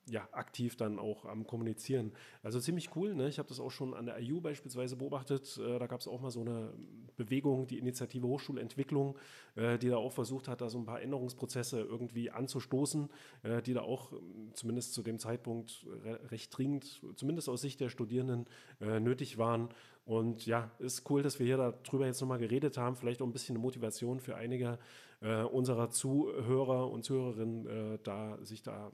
ja, 0.08 0.28
aktiv 0.32 0.76
dann 0.76 1.00
auch 1.00 1.26
am 1.26 1.48
Kommunizieren. 1.48 2.12
Also 2.42 2.60
ziemlich 2.60 2.96
cool. 2.96 3.16
Ne? 3.16 3.30
Ich 3.30 3.40
habe 3.40 3.48
das 3.48 3.60
auch 3.60 3.72
schon 3.72 3.94
an 3.94 4.06
der 4.06 4.20
IU 4.20 4.42
beispielsweise 4.42 4.98
beobachtet. 4.98 5.58
Äh, 5.58 5.80
da 5.80 5.88
gab 5.88 6.02
es 6.02 6.08
auch 6.08 6.20
mal 6.20 6.32
so 6.32 6.42
eine 6.42 6.74
Bewegung, 7.16 7.68
die 7.68 7.78
Initiative 7.78 8.28
Hochschulentwicklung, 8.28 9.18
äh, 9.56 9.78
die 9.78 9.90
da 9.90 9.98
auch 9.98 10.12
versucht 10.12 10.48
hat, 10.48 10.62
da 10.62 10.70
so 10.70 10.78
ein 10.78 10.86
paar 10.86 11.02
Änderungsprozesse 11.02 11.80
irgendwie 11.80 12.32
anzustoßen, 12.32 13.10
äh, 13.44 13.62
die 13.62 13.74
da 13.74 13.82
auch 13.82 14.12
ähm, 14.12 14.52
zumindest 14.54 14.94
zu 14.94 15.04
dem 15.04 15.20
Zeitpunkt 15.20 15.86
re 16.04 16.20
recht 16.32 16.56
dringend, 16.58 17.02
zumindest 17.16 17.48
aus 17.50 17.62
Sicht 17.62 17.80
der 17.80 17.90
Studierenden, 17.90 18.46
äh, 18.82 19.00
nötig 19.00 19.38
waren. 19.38 19.70
Und 20.06 20.46
ja, 20.46 20.70
ist 20.80 21.10
cool, 21.10 21.24
dass 21.24 21.40
wir 21.40 21.46
hier 21.46 21.58
darüber 21.58 22.06
jetzt 22.06 22.20
nochmal 22.20 22.40
geredet 22.40 22.78
haben. 22.78 22.98
Vielleicht 22.98 23.22
auch 23.22 23.26
ein 23.26 23.32
bisschen 23.32 23.56
eine 23.56 23.62
Motivation 23.64 24.20
für 24.20 24.36
einige 24.36 24.78
äh, 25.22 25.44
unserer 25.44 25.90
Zuhörer 25.90 26.92
und 26.92 27.04
Zuhörerinnen, 27.04 27.68
äh, 27.68 28.00
da 28.04 28.38
sich 28.44 28.62
da 28.62 28.92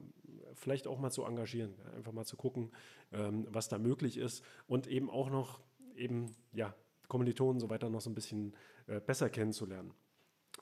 vielleicht 0.54 0.88
auch 0.88 1.00
mal 1.00 1.12
zu 1.12 1.24
engagieren, 1.24 1.76
einfach 1.96 2.12
mal 2.12 2.26
zu 2.26 2.38
gucken, 2.38 2.72
ähm, 3.12 3.48
was 3.50 3.70
da 3.70 3.78
möglich 3.78 4.18
ist 4.18 4.44
und 4.68 4.88
eben 4.88 5.10
auch 5.10 5.30
noch 5.30 5.60
eben 5.96 6.36
ja 6.54 6.74
Kommilitonen 7.08 7.60
so 7.60 7.70
weiter 7.70 7.90
noch 7.90 8.02
so 8.02 8.10
ein 8.10 8.16
bisschen 8.16 8.56
äh, 8.88 9.00
besser 9.00 9.30
kennenzulernen. 9.30 9.94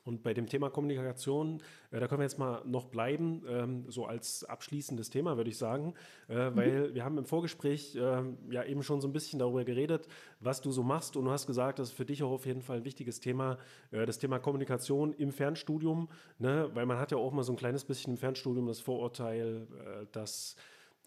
Und 0.08 0.22
bei 0.22 0.32
dem 0.32 0.46
Thema 0.46 0.70
Kommunikation, 0.70 1.60
äh, 1.90 2.00
da 2.00 2.08
können 2.08 2.20
wir 2.20 2.24
jetzt 2.24 2.38
mal 2.38 2.62
noch 2.64 2.86
bleiben, 2.86 3.42
ähm, 3.46 3.84
so 3.88 4.06
als 4.06 4.42
abschließendes 4.42 5.10
Thema, 5.10 5.36
würde 5.36 5.50
ich 5.50 5.58
sagen, 5.58 5.92
äh, 6.30 6.48
mhm. 6.48 6.56
weil 6.56 6.94
wir 6.94 7.04
haben 7.04 7.18
im 7.18 7.26
Vorgespräch 7.26 7.94
äh, 7.94 8.22
ja 8.50 8.64
eben 8.64 8.82
schon 8.82 9.02
so 9.02 9.08
ein 9.08 9.12
bisschen 9.12 9.38
darüber 9.38 9.64
geredet, 9.64 10.08
was 10.40 10.62
du 10.62 10.72
so 10.72 10.82
machst. 10.82 11.16
Und 11.18 11.26
du 11.26 11.30
hast 11.30 11.46
gesagt, 11.46 11.78
das 11.78 11.90
ist 11.90 11.94
für 11.94 12.06
dich 12.06 12.22
auch 12.22 12.30
auf 12.30 12.46
jeden 12.46 12.62
Fall 12.62 12.78
ein 12.78 12.84
wichtiges 12.86 13.20
Thema, 13.20 13.58
äh, 13.90 14.06
das 14.06 14.18
Thema 14.18 14.38
Kommunikation 14.38 15.12
im 15.12 15.30
Fernstudium, 15.30 16.08
ne? 16.38 16.70
weil 16.72 16.86
man 16.86 16.98
hat 16.98 17.12
ja 17.12 17.18
auch 17.18 17.32
mal 17.32 17.42
so 17.42 17.52
ein 17.52 17.56
kleines 17.56 17.84
bisschen 17.84 18.14
im 18.14 18.16
Fernstudium 18.16 18.66
das 18.66 18.80
Vorurteil, 18.80 19.66
äh, 19.72 20.06
dass 20.12 20.56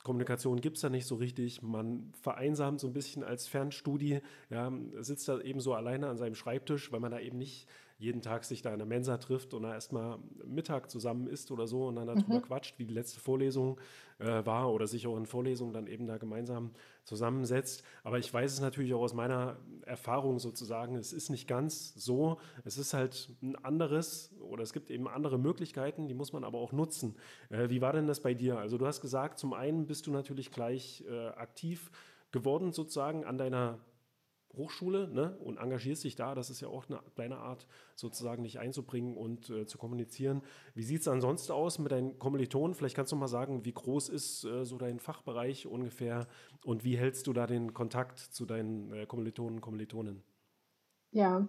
Kommunikation 0.04 0.62
gibt 0.62 0.78
es 0.78 0.82
da 0.82 0.90
nicht 0.90 1.06
so 1.06 1.16
richtig. 1.16 1.62
Man 1.62 2.12
vereinsamt 2.22 2.80
so 2.80 2.88
ein 2.88 2.94
bisschen 2.94 3.24
als 3.24 3.48
Fernstudie, 3.48 4.20
ja, 4.50 4.72
sitzt 5.00 5.28
da 5.28 5.40
eben 5.42 5.60
so 5.60 5.74
alleine 5.74 6.08
an 6.08 6.18
seinem 6.18 6.36
Schreibtisch, 6.36 6.92
weil 6.92 7.00
man 7.00 7.12
da 7.12 7.20
eben 7.20 7.38
nicht 7.38 7.68
jeden 8.02 8.24
Tag 8.24 8.44
sich 8.46 8.64
da 8.64 8.74
in 8.74 8.80
der 8.80 8.88
Mensa 8.88 9.18
trifft 9.18 9.54
und 9.54 9.62
da 9.62 9.76
erstmal 9.76 10.18
Mittag 10.44 10.90
zusammen 10.90 11.28
isst 11.28 11.52
oder 11.52 11.68
so 11.68 11.88
und 11.88 11.98
dann 11.98 12.08
darüber 12.08 12.36
mhm. 12.36 12.42
quatscht, 12.42 12.80
wie 12.80 12.86
die 12.86 12.94
letzte 12.94 13.20
Vorlesung 13.20 13.80
äh, 14.18 14.44
war 14.44 14.74
oder 14.74 14.88
sich 14.88 15.06
auch 15.06 15.16
in 15.18 15.28
Vorlesungen 15.28 15.72
dann 15.72 15.86
eben 15.86 16.08
da 16.08 16.18
gemeinsam 16.18 16.72
zusammensetzt. 17.04 17.84
Aber 18.04 18.18
ich 18.18 18.34
weiß 18.34 18.54
es 18.54 18.60
natürlich 18.60 18.96
auch 18.96 19.02
aus 19.02 19.14
meiner 19.14 19.58
Erfahrung 19.86 20.40
sozusagen, 20.40 20.96
es 20.96 21.14
ist 21.14 21.30
nicht 21.30 21.48
ganz 21.48 21.94
so. 21.94 22.40
Es 22.66 22.80
ist 22.80 22.96
halt 22.96 23.30
ein 23.44 23.56
anderes 23.56 24.34
oder 24.40 24.64
es 24.64 24.74
gibt 24.74 24.90
eben 24.90 25.08
andere 25.08 25.38
Möglichkeiten, 25.38 26.08
die 26.08 26.16
muss 26.16 26.34
man 26.34 26.44
aber 26.44 26.58
auch 26.58 26.72
nutzen. 26.72 27.16
Äh, 27.50 27.70
wie 27.70 27.82
war 27.82 27.94
denn 27.94 28.08
das 28.08 28.20
bei 28.20 28.34
dir? 28.34 28.58
Also 28.58 28.80
du 28.80 28.88
hast 28.88 29.02
gesagt, 29.02 29.38
zum 29.38 29.54
einen 29.54 29.86
bist 29.86 30.08
du 30.08 30.12
natürlich 30.12 30.52
gleich 30.52 31.06
äh, 31.08 31.28
aktiv 31.28 31.92
geworden 32.32 32.72
sozusagen 32.72 33.26
an 33.26 33.38
deiner 33.38 33.78
Hochschule 34.56 35.08
ne, 35.08 35.38
und 35.40 35.58
engagierst 35.58 36.04
dich 36.04 36.16
da. 36.16 36.36
Das 36.36 36.50
ist 36.50 36.62
ja 36.62 36.68
auch 36.68 36.90
eine 36.90 37.00
kleine 37.16 37.38
Art, 37.38 37.68
sozusagen 37.96 38.44
dich 38.44 38.60
einzubringen 38.60 39.18
und 39.18 39.50
äh, 39.50 39.66
zu 39.66 39.78
kommunizieren. 39.78 40.42
Wie 40.74 40.84
sieht 40.84 41.02
es 41.02 41.08
ansonsten 41.08 41.52
aus 41.54 41.80
mit 41.80 41.92
deinen 41.92 42.20
Kommilitonen? 42.20 42.74
Vielleicht 42.74 42.96
kannst 42.96 43.12
du 43.12 43.16
mal 43.16 43.28
sagen, 43.28 43.66
wie 43.66 43.74
groß 43.74 44.10
ist 44.10 44.44
äh, 44.44 44.66
so 44.66 44.78
dein 44.78 45.00
Fachbereich 45.00 45.68
ungefähr 45.68 46.28
und 46.66 46.84
wie 46.84 46.98
hältst 46.98 47.28
du 47.28 47.34
da 47.34 47.48
den 47.48 47.74
Kontakt 47.74 48.20
zu 48.20 48.46
deinen 48.46 48.92
äh, 48.94 49.06
Kommilitonen 49.06 49.56
und 49.56 49.62
Kommilitonen? 49.62 50.24
Ja, 51.12 51.48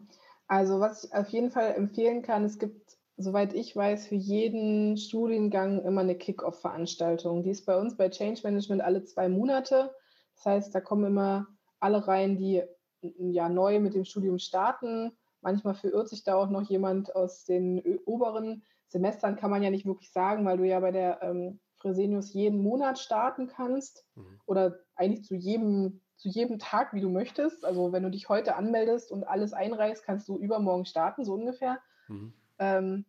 also 0.49 0.81
was 0.81 1.05
ich 1.05 1.15
auf 1.15 1.29
jeden 1.29 1.51
Fall 1.51 1.75
empfehlen 1.75 2.23
kann, 2.23 2.45
es 2.45 2.59
gibt, 2.59 2.99
soweit 3.17 3.55
ich 3.55 3.75
weiß, 3.75 4.09
für 4.09 4.17
jeden 4.17 4.97
Studiengang 4.97 5.85
immer 5.85 6.01
eine 6.01 6.17
Kick-Off-Veranstaltung. 6.17 7.43
Die 7.43 7.51
ist 7.51 7.65
bei 7.65 7.79
uns 7.79 7.97
bei 7.97 8.09
Change 8.09 8.41
Management 8.45 8.83
alle 8.83 9.05
zwei 9.05 9.29
Monate. 9.29 9.95
Das 10.35 10.47
heißt, 10.47 10.75
da 10.75 10.81
kommen 10.81 11.05
immer 11.05 11.47
alle 11.79 12.07
rein, 12.07 12.37
die 12.37 12.63
ja 13.03 13.49
neu 13.49 13.81
mit 13.81 13.95
dem 13.95 14.05
Studium 14.05 14.39
starten. 14.39 15.13
Manchmal 15.41 15.75
verirrt 15.75 16.09
sich 16.09 16.25
da 16.25 16.37
auch 16.37 16.51
noch 16.51 16.63
jemand 16.63 17.15
aus 17.15 17.45
den 17.45 17.83
oberen 18.05 18.63
Semestern, 18.89 19.37
kann 19.37 19.51
man 19.51 19.63
ja 19.63 19.71
nicht 19.71 19.87
wirklich 19.87 20.13
sagen, 20.13 20.45
weil 20.45 20.59
du 20.59 20.65
ja 20.65 20.79
bei 20.81 20.93
der 20.93 21.23
ähm, 21.23 21.61
Fresenius 21.79 22.33
jeden 22.33 22.63
Monat 22.63 22.99
starten 22.99 23.49
kannst 23.49 24.07
mhm. 24.15 24.41
oder 24.47 24.79
eigentlich 24.95 25.25
zu 25.25 25.35
jedem, 25.35 26.01
zu 26.17 26.29
jedem 26.29 26.59
Tag, 26.59 26.95
wie 26.95 27.01
du 27.01 27.09
möchtest. 27.09 27.65
Also 27.65 27.93
wenn 27.93 28.05
du 28.05 28.11
dich 28.11 28.29
heute 28.29 28.55
anmeldest 28.55 29.11
und 29.11 29.25
alles 29.25 29.53
einreichst, 29.53 30.05
kannst 30.05 30.29
du 30.29 30.39
übermorgen 30.39 30.85
starten, 30.85 31.25
so 31.25 31.35
ungefähr. 31.35 31.81
Mhm. 32.09 32.33
Ähm, 32.59 33.05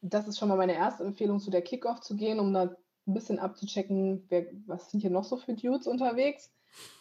das 0.00 0.28
ist 0.28 0.38
schon 0.38 0.48
mal 0.48 0.56
meine 0.56 0.74
erste 0.74 1.04
Empfehlung, 1.04 1.40
zu 1.40 1.50
der 1.50 1.62
Kickoff 1.62 2.00
zu 2.00 2.16
gehen, 2.16 2.40
um 2.40 2.52
da 2.54 2.76
ein 3.06 3.14
bisschen 3.14 3.38
abzuchecken, 3.38 4.24
wer, 4.28 4.46
was 4.66 4.90
sind 4.90 5.00
hier 5.00 5.10
noch 5.10 5.24
so 5.24 5.36
für 5.36 5.54
Dudes 5.54 5.86
unterwegs. 5.86 6.52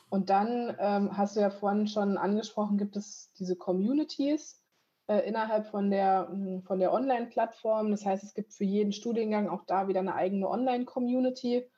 Und 0.10 0.30
dann 0.30 0.76
ähm, 0.80 1.18
hast 1.18 1.36
du 1.36 1.42
ja 1.42 1.50
vorhin 1.50 1.88
schon 1.88 2.18
angesprochen, 2.18 2.78
gibt 2.78 2.96
es 2.96 3.32
diese 3.38 3.56
Communities 3.56 4.64
äh, 5.08 5.28
innerhalb 5.28 5.68
von 5.68 5.90
der, 5.90 6.28
hm, 6.30 6.64
von 6.64 6.80
der 6.80 6.94
Online-Plattform. 6.94 7.92
Das 7.92 8.06
heißt, 8.06 8.24
es 8.24 8.34
gibt 8.34 8.54
für 8.54 8.64
jeden 8.64 8.94
Studiengang 8.94 9.50
auch 9.50 9.66
da 9.66 9.88
wieder 9.88 10.00
eine 10.00 10.16
eigene 10.16 10.50
Online-Community. 10.50 11.70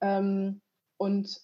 Ähm, 0.00 0.60
und 0.96 1.40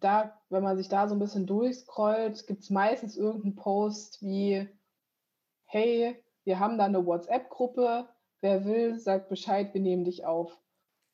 da, 0.00 0.38
wenn 0.50 0.62
man 0.62 0.76
sich 0.76 0.88
da 0.88 1.08
so 1.08 1.14
ein 1.14 1.18
bisschen 1.18 1.46
durchscrollt, 1.46 2.46
gibt 2.46 2.62
es 2.62 2.70
meistens 2.70 3.16
irgendeinen 3.16 3.56
Post 3.56 4.22
wie, 4.22 4.68
hey, 5.64 6.22
wir 6.44 6.60
haben 6.60 6.76
da 6.78 6.84
eine 6.84 7.04
WhatsApp-Gruppe, 7.04 8.08
wer 8.40 8.64
will, 8.64 8.98
sagt 8.98 9.28
Bescheid, 9.28 9.72
wir 9.72 9.80
nehmen 9.80 10.04
dich 10.04 10.24
auf. 10.26 10.58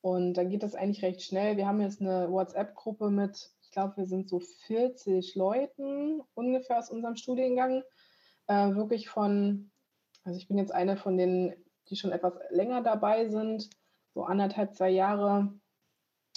Und 0.01 0.33
dann 0.33 0.49
geht 0.49 0.63
das 0.63 0.75
eigentlich 0.75 1.01
recht 1.01 1.21
schnell. 1.21 1.55
Wir 1.55 1.65
haben 1.65 1.79
jetzt 1.79 2.01
eine 2.01 2.29
WhatsApp-Gruppe 2.29 3.09
mit 3.09 3.49
glaube, 3.73 3.97
wir 3.97 4.05
sind 4.05 4.29
so 4.29 4.39
40 4.39 5.35
Leuten 5.35 6.21
ungefähr 6.33 6.79
aus 6.79 6.89
unserem 6.89 7.15
Studiengang. 7.15 7.83
Äh, 8.47 8.75
wirklich 8.75 9.09
von, 9.09 9.71
also 10.23 10.37
ich 10.37 10.47
bin 10.47 10.57
jetzt 10.57 10.73
eine 10.73 10.97
von 10.97 11.17
denen, 11.17 11.53
die 11.89 11.95
schon 11.95 12.11
etwas 12.11 12.33
länger 12.49 12.81
dabei 12.81 13.27
sind, 13.27 13.69
so 14.13 14.23
anderthalb, 14.23 14.73
zwei 14.73 14.89
Jahre, 14.89 15.53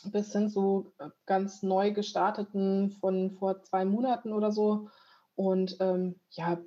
bis 0.04 0.32
hin 0.32 0.48
zu 0.48 0.92
ganz 1.26 1.62
neu 1.62 1.92
gestarteten 1.92 2.90
von 2.90 3.32
vor 3.32 3.62
zwei 3.62 3.84
Monaten 3.84 4.32
oder 4.32 4.52
so. 4.52 4.88
Und 5.34 5.76
ähm, 5.80 6.18
ja, 6.30 6.58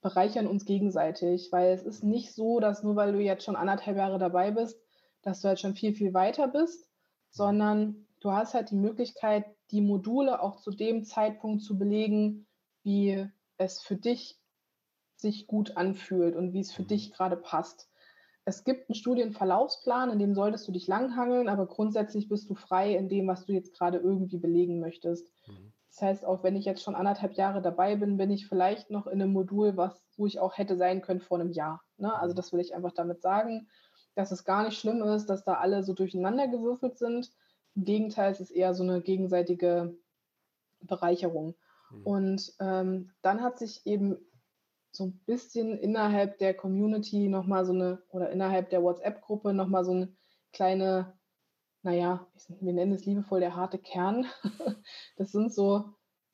bereichern 0.00 0.46
uns 0.46 0.64
gegenseitig, 0.64 1.50
weil 1.52 1.72
es 1.72 1.82
ist 1.82 2.02
nicht 2.02 2.34
so, 2.34 2.60
dass 2.60 2.82
nur 2.82 2.96
weil 2.96 3.12
du 3.12 3.20
jetzt 3.20 3.44
schon 3.44 3.56
anderthalb 3.56 3.96
Jahre 3.96 4.18
dabei 4.18 4.50
bist, 4.50 4.80
dass 5.22 5.40
du 5.40 5.48
halt 5.48 5.60
schon 5.60 5.74
viel, 5.74 5.94
viel 5.94 6.12
weiter 6.14 6.48
bist, 6.48 6.90
sondern 7.30 8.06
du 8.20 8.32
hast 8.32 8.54
halt 8.54 8.70
die 8.70 8.76
Möglichkeit, 8.76 9.46
die 9.72 9.80
Module 9.80 10.40
auch 10.40 10.56
zu 10.56 10.70
dem 10.70 11.04
Zeitpunkt 11.04 11.62
zu 11.62 11.78
belegen, 11.78 12.46
wie 12.82 13.26
es 13.56 13.80
für 13.80 13.96
dich 13.96 14.38
sich 15.16 15.46
gut 15.46 15.76
anfühlt 15.76 16.36
und 16.36 16.52
wie 16.52 16.60
es 16.60 16.72
für 16.72 16.82
dich 16.82 17.12
gerade 17.12 17.36
passt. 17.36 17.88
es 18.44 18.64
gibt 18.64 18.88
einen 18.88 18.96
Studienverlaufsplan, 18.96 20.10
in 20.10 20.18
dem 20.18 20.34
solltest 20.34 20.66
du 20.66 20.72
dich 20.72 20.88
langhangeln, 20.88 21.48
aber 21.48 21.66
grundsätzlich 21.66 22.28
bist 22.28 22.50
du 22.50 22.54
frei 22.54 22.96
in 22.96 23.08
dem, 23.08 23.28
was 23.28 23.46
du 23.46 23.52
jetzt 23.52 23.72
gerade 23.72 23.98
irgendwie 23.98 24.38
belegen 24.38 24.80
möchtest. 24.80 25.32
Mhm. 25.46 25.72
Das 25.90 26.02
heißt, 26.02 26.24
auch 26.24 26.42
wenn 26.42 26.56
ich 26.56 26.64
jetzt 26.64 26.82
schon 26.82 26.96
anderthalb 26.96 27.34
Jahre 27.34 27.62
dabei 27.62 27.96
bin, 27.96 28.16
bin 28.16 28.30
ich 28.30 28.48
vielleicht 28.48 28.90
noch 28.90 29.06
in 29.06 29.22
einem 29.22 29.32
Modul, 29.32 29.76
was, 29.76 30.02
wo 30.16 30.26
ich 30.26 30.40
auch 30.40 30.58
hätte 30.58 30.76
sein 30.76 31.02
können 31.02 31.20
vor 31.20 31.38
einem 31.38 31.52
Jahr. 31.52 31.82
Ne? 31.98 32.12
Also 32.12 32.32
mhm. 32.32 32.36
das 32.36 32.52
will 32.52 32.60
ich 32.60 32.74
einfach 32.74 32.92
damit 32.92 33.22
sagen, 33.22 33.68
dass 34.14 34.32
es 34.32 34.44
gar 34.44 34.64
nicht 34.64 34.78
schlimm 34.78 35.02
ist, 35.02 35.26
dass 35.26 35.44
da 35.44 35.54
alle 35.54 35.84
so 35.84 35.92
durcheinander 35.92 36.48
gewürfelt 36.48 36.98
sind. 36.98 37.30
Im 37.74 37.84
Gegenteil, 37.84 38.32
es 38.32 38.40
ist 38.40 38.50
eher 38.50 38.74
so 38.74 38.82
eine 38.82 39.00
gegenseitige 39.00 39.96
Bereicherung. 40.80 41.54
Mhm. 41.90 42.02
Und 42.04 42.52
ähm, 42.60 43.10
dann 43.22 43.42
hat 43.42 43.58
sich 43.58 43.86
eben 43.86 44.18
so 44.90 45.04
ein 45.04 45.20
bisschen 45.24 45.78
innerhalb 45.78 46.38
der 46.38 46.54
Community 46.54 47.28
nochmal 47.28 47.64
so 47.64 47.72
eine, 47.72 48.02
oder 48.10 48.30
innerhalb 48.30 48.70
der 48.70 48.82
WhatsApp-Gruppe 48.82 49.54
nochmal 49.54 49.84
so 49.84 49.92
eine 49.92 50.14
kleine, 50.52 51.14
naja, 51.82 52.26
wir 52.60 52.72
nennen 52.72 52.92
es 52.92 53.06
liebevoll 53.06 53.40
der 53.40 53.56
harte 53.56 53.78
Kern. 53.78 54.26
Das 55.16 55.32
sind 55.32 55.52
so 55.52 55.84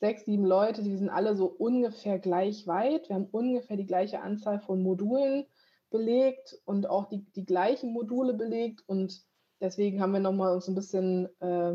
sechs, 0.01 0.25
sieben 0.25 0.45
Leute, 0.45 0.83
die 0.83 0.97
sind 0.97 1.11
alle 1.11 1.37
so 1.37 1.47
ungefähr 1.47 2.19
gleich 2.19 2.67
weit. 2.67 3.09
Wir 3.09 3.17
haben 3.17 3.29
ungefähr 3.31 3.77
die 3.77 3.87
gleiche 3.87 4.21
Anzahl 4.21 4.61
von 4.61 4.83
Modulen 4.83 5.47
belegt 5.91 6.59
und 6.65 6.89
auch 6.89 7.09
die, 7.09 7.25
die 7.33 7.45
gleichen 7.45 7.93
Module 7.93 8.35
belegt. 8.35 8.83
Und 8.87 9.23
deswegen 9.61 10.01
haben 10.01 10.13
wir 10.13 10.21
nochmal 10.21 10.55
uns 10.55 10.69
ein 10.69 10.75
bisschen, 10.75 11.29
äh, 11.41 11.75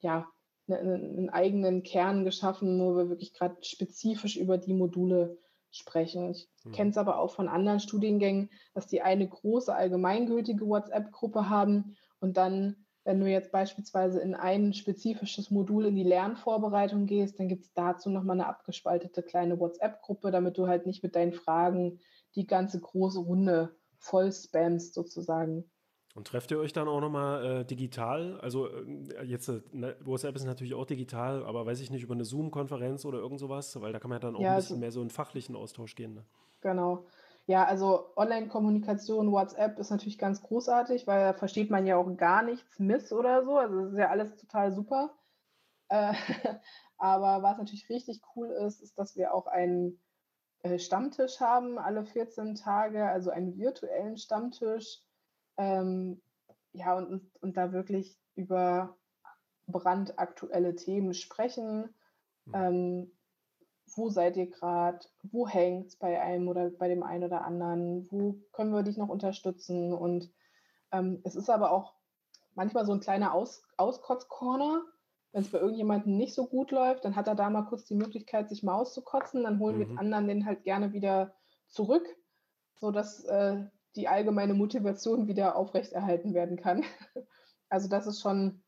ja, 0.00 0.28
einen, 0.68 0.86
ne, 0.86 0.94
einen 0.94 1.30
eigenen 1.30 1.82
Kern 1.82 2.24
geschaffen, 2.24 2.80
wo 2.80 2.96
wir 2.96 3.08
wirklich 3.08 3.34
gerade 3.34 3.56
spezifisch 3.62 4.36
über 4.36 4.58
die 4.58 4.74
Module 4.74 5.38
sprechen. 5.70 6.30
Ich 6.30 6.48
mhm. 6.64 6.72
kenne 6.72 6.90
es 6.90 6.98
aber 6.98 7.18
auch 7.18 7.32
von 7.32 7.48
anderen 7.48 7.80
Studiengängen, 7.80 8.50
dass 8.74 8.86
die 8.86 9.02
eine 9.02 9.28
große 9.28 9.74
allgemeingültige 9.74 10.66
WhatsApp-Gruppe 10.66 11.48
haben 11.48 11.96
und 12.20 12.36
dann, 12.36 12.86
wenn 13.04 13.20
du 13.20 13.26
jetzt 13.26 13.52
beispielsweise 13.52 14.20
in 14.20 14.34
ein 14.34 14.72
spezifisches 14.72 15.50
Modul 15.50 15.86
in 15.86 15.96
die 15.96 16.04
Lernvorbereitung 16.04 17.06
gehst, 17.06 17.38
dann 17.38 17.48
gibt 17.48 17.64
es 17.64 17.72
dazu 17.74 18.08
nochmal 18.08 18.36
eine 18.40 18.46
abgespaltete 18.46 19.22
kleine 19.22 19.58
WhatsApp-Gruppe, 19.60 20.30
damit 20.30 20.56
du 20.56 20.68
halt 20.68 20.86
nicht 20.86 21.02
mit 21.02 21.14
deinen 21.14 21.34
Fragen 21.34 22.00
die 22.34 22.46
ganze 22.46 22.80
große 22.80 23.20
Runde 23.20 23.76
voll 23.98 24.32
spammst 24.32 24.94
sozusagen. 24.94 25.70
Und 26.14 26.28
trefft 26.28 26.52
ihr 26.52 26.60
euch 26.60 26.72
dann 26.72 26.86
auch 26.86 27.00
nochmal 27.00 27.44
äh, 27.44 27.64
digital? 27.64 28.38
Also 28.40 28.68
äh, 28.68 29.24
jetzt, 29.24 29.48
äh, 29.48 29.62
ne, 29.72 29.96
WhatsApp 30.00 30.36
ist 30.36 30.44
natürlich 30.44 30.74
auch 30.74 30.86
digital, 30.86 31.44
aber 31.44 31.66
weiß 31.66 31.80
ich 31.80 31.90
nicht, 31.90 32.04
über 32.04 32.14
eine 32.14 32.24
Zoom-Konferenz 32.24 33.04
oder 33.04 33.18
irgend 33.18 33.40
sowas, 33.40 33.80
weil 33.80 33.92
da 33.92 33.98
kann 33.98 34.10
man 34.10 34.16
ja 34.16 34.20
dann 34.20 34.36
auch 34.36 34.40
ja, 34.40 34.52
ein 34.52 34.56
bisschen 34.56 34.74
also, 34.74 34.80
mehr 34.80 34.92
so 34.92 35.02
in 35.02 35.10
fachlichen 35.10 35.56
Austausch 35.56 35.96
gehen. 35.96 36.14
Ne? 36.14 36.24
Genau. 36.60 37.06
Ja, 37.46 37.64
also 37.64 38.12
Online-Kommunikation, 38.16 39.32
WhatsApp 39.32 39.78
ist 39.80 39.90
natürlich 39.90 40.16
ganz 40.16 40.40
großartig, 40.40 41.06
weil 41.08 41.20
da 41.20 41.32
versteht 41.34 41.70
man 41.70 41.84
ja 41.84 41.96
auch 41.96 42.16
gar 42.16 42.42
nichts 42.42 42.78
miss 42.78 43.12
oder 43.12 43.44
so. 43.44 43.58
Also 43.58 43.80
das 43.80 43.92
ist 43.92 43.98
ja 43.98 44.08
alles 44.08 44.36
total 44.36 44.72
super. 44.72 45.10
Äh, 45.88 46.14
aber 46.96 47.42
was 47.42 47.58
natürlich 47.58 47.90
richtig 47.90 48.22
cool 48.36 48.50
ist, 48.50 48.80
ist, 48.80 48.96
dass 48.98 49.16
wir 49.16 49.34
auch 49.34 49.48
einen 49.48 50.00
äh, 50.62 50.78
Stammtisch 50.78 51.40
haben, 51.40 51.76
alle 51.76 52.04
14 52.04 52.54
Tage, 52.54 53.04
also 53.04 53.30
einen 53.30 53.58
virtuellen 53.58 54.16
Stammtisch 54.16 55.02
ähm, 55.56 56.20
ja, 56.72 56.96
und, 56.96 57.30
und 57.40 57.56
da 57.56 57.72
wirklich 57.72 58.18
über 58.34 58.96
brandaktuelle 59.66 60.74
Themen 60.74 61.14
sprechen. 61.14 61.94
Mhm. 62.46 62.54
Ähm, 62.54 63.12
wo 63.96 64.08
seid 64.08 64.36
ihr 64.36 64.50
gerade? 64.50 65.00
Wo 65.22 65.46
hängt 65.46 65.88
es 65.88 65.96
bei 65.96 66.20
einem 66.20 66.48
oder 66.48 66.70
bei 66.70 66.88
dem 66.88 67.02
einen 67.02 67.24
oder 67.24 67.44
anderen? 67.44 68.10
Wo 68.10 68.40
können 68.52 68.72
wir 68.72 68.82
dich 68.82 68.96
noch 68.96 69.08
unterstützen? 69.08 69.92
Und 69.92 70.32
ähm, 70.90 71.20
es 71.24 71.36
ist 71.36 71.50
aber 71.50 71.70
auch 71.70 71.94
manchmal 72.54 72.86
so 72.86 72.92
ein 72.92 73.00
kleiner 73.00 73.34
Aus 73.34 73.62
Auskotz-Corner. 73.76 74.82
Wenn 75.32 75.42
es 75.42 75.50
bei 75.50 75.58
irgendjemandem 75.58 76.16
nicht 76.16 76.34
so 76.34 76.46
gut 76.46 76.70
läuft, 76.70 77.04
dann 77.04 77.16
hat 77.16 77.26
er 77.26 77.34
da 77.34 77.50
mal 77.50 77.64
kurz 77.64 77.84
die 77.84 77.96
Möglichkeit, 77.96 78.48
sich 78.48 78.62
mal 78.62 78.74
auszukotzen. 78.74 79.42
Dann 79.42 79.58
holen 79.58 79.78
mhm. 79.78 79.90
wir 79.90 79.98
anderen 79.98 80.28
den 80.28 80.46
halt 80.46 80.62
gerne 80.62 80.92
wieder 80.92 81.34
zurück, 81.68 82.06
sodass 82.76 83.24
äh, 83.24 83.64
die 83.96 84.08
allgemeine 84.08 84.54
Motivation 84.54 85.28
wieder 85.28 85.56
aufrechterhalten 85.56 86.34
werden 86.34 86.56
kann. 86.56 86.84
Also 87.70 87.88
das 87.88 88.06
ist 88.06 88.20
schon, 88.20 88.62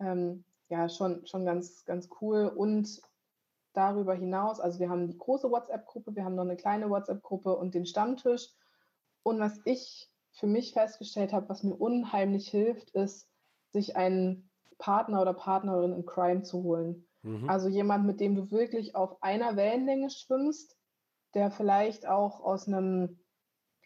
ähm, 0.00 0.42
ja, 0.68 0.88
schon, 0.88 1.24
schon 1.26 1.44
ganz, 1.44 1.84
ganz 1.84 2.08
cool. 2.20 2.46
Und 2.48 3.00
darüber 3.72 4.14
hinaus, 4.14 4.58
also 4.58 4.80
wir 4.80 4.88
haben 4.90 5.06
die 5.06 5.16
große 5.16 5.48
WhatsApp-Gruppe, 5.48 6.16
wir 6.16 6.24
haben 6.24 6.34
noch 6.34 6.42
eine 6.42 6.56
kleine 6.56 6.90
WhatsApp-Gruppe 6.90 7.56
und 7.56 7.74
den 7.74 7.86
Stammtisch. 7.86 8.48
Und 9.22 9.38
was 9.38 9.60
ich 9.64 10.10
für 10.32 10.48
mich 10.48 10.72
festgestellt 10.72 11.32
habe, 11.32 11.48
was 11.48 11.62
mir 11.62 11.74
unheimlich 11.74 12.48
hilft, 12.48 12.90
ist, 12.90 13.28
sich 13.70 13.96
einen 13.96 14.50
Partner 14.78 15.20
oder 15.20 15.34
Partnerin 15.34 15.92
in 15.92 16.06
Crime 16.06 16.42
zu 16.42 16.62
holen. 16.62 17.06
Mhm. 17.22 17.48
Also 17.48 17.68
jemand, 17.68 18.06
mit 18.06 18.18
dem 18.18 18.34
du 18.34 18.50
wirklich 18.50 18.94
auf 18.94 19.22
einer 19.22 19.56
Wellenlänge 19.56 20.10
schwimmst, 20.10 20.76
der 21.34 21.50
vielleicht 21.50 22.06
auch 22.06 22.40
aus 22.40 22.66
einem 22.66 23.20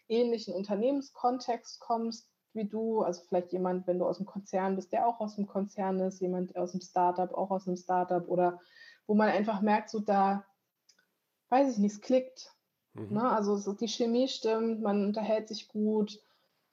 ähnlichen 0.07 0.53
Unternehmenskontext 0.53 1.79
kommst 1.79 2.27
wie 2.53 2.65
du, 2.65 3.01
also 3.01 3.21
vielleicht 3.27 3.51
jemand, 3.51 3.87
wenn 3.87 3.99
du 3.99 4.05
aus 4.05 4.17
dem 4.17 4.25
Konzern 4.25 4.75
bist, 4.75 4.93
der 4.93 5.07
auch 5.07 5.19
aus 5.19 5.35
dem 5.35 5.47
Konzern 5.47 5.99
ist, 5.99 6.21
jemand 6.21 6.55
aus 6.55 6.71
dem 6.71 6.81
Startup, 6.81 7.33
auch 7.33 7.51
aus 7.51 7.67
einem 7.67 7.77
Startup 7.77 8.27
oder 8.27 8.59
wo 9.07 9.15
man 9.15 9.29
einfach 9.29 9.61
merkt, 9.61 9.89
so 9.89 9.99
da, 9.99 10.45
weiß 11.49 11.73
ich 11.73 11.77
nicht, 11.79 11.93
es 11.93 12.01
klickt. 12.01 12.55
Mhm. 12.93 13.15
Ne? 13.15 13.29
Also 13.29 13.57
so 13.57 13.73
die 13.73 13.87
Chemie 13.87 14.27
stimmt, 14.27 14.81
man 14.81 15.03
unterhält 15.03 15.47
sich 15.47 15.67
gut 15.67 16.19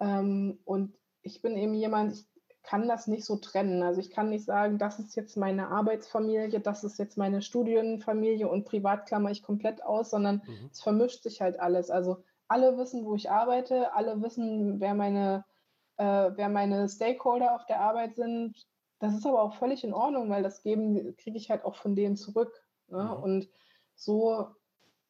ähm, 0.00 0.58
und 0.64 0.94
ich 1.22 1.42
bin 1.42 1.56
eben 1.56 1.74
jemand, 1.74 2.12
ich 2.12 2.26
kann 2.62 2.86
das 2.86 3.06
nicht 3.06 3.24
so 3.24 3.36
trennen. 3.36 3.82
Also 3.82 4.00
ich 4.00 4.10
kann 4.10 4.28
nicht 4.28 4.44
sagen, 4.44 4.78
das 4.78 4.98
ist 4.98 5.16
jetzt 5.16 5.36
meine 5.36 5.68
Arbeitsfamilie, 5.68 6.60
das 6.60 6.84
ist 6.84 6.98
jetzt 6.98 7.16
meine 7.16 7.40
Studienfamilie 7.40 8.48
und 8.48 8.66
privat 8.66 9.06
klammer 9.06 9.30
ich 9.30 9.42
komplett 9.42 9.82
aus, 9.82 10.10
sondern 10.10 10.42
mhm. 10.46 10.68
es 10.70 10.82
vermischt 10.82 11.22
sich 11.22 11.40
halt 11.40 11.58
alles. 11.58 11.90
Also 11.90 12.22
alle 12.50 12.76
wissen, 12.76 13.04
wo 13.04 13.14
ich 13.14 13.30
arbeite, 13.30 13.94
alle 13.94 14.20
wissen, 14.22 14.80
wer 14.80 14.94
meine, 14.94 15.44
äh, 15.98 16.30
wer 16.34 16.48
meine 16.48 16.88
Stakeholder 16.88 17.54
auf 17.54 17.64
der 17.66 17.80
Arbeit 17.80 18.16
sind. 18.16 18.66
Das 18.98 19.14
ist 19.14 19.24
aber 19.24 19.40
auch 19.40 19.54
völlig 19.54 19.84
in 19.84 19.94
Ordnung, 19.94 20.28
weil 20.30 20.42
das 20.42 20.62
geben 20.62 21.16
kriege 21.16 21.38
ich 21.38 21.48
halt 21.48 21.64
auch 21.64 21.76
von 21.76 21.94
denen 21.94 22.16
zurück. 22.16 22.52
Ne? 22.88 23.04
Mhm. 23.04 23.22
Und 23.22 23.48
so 23.94 24.48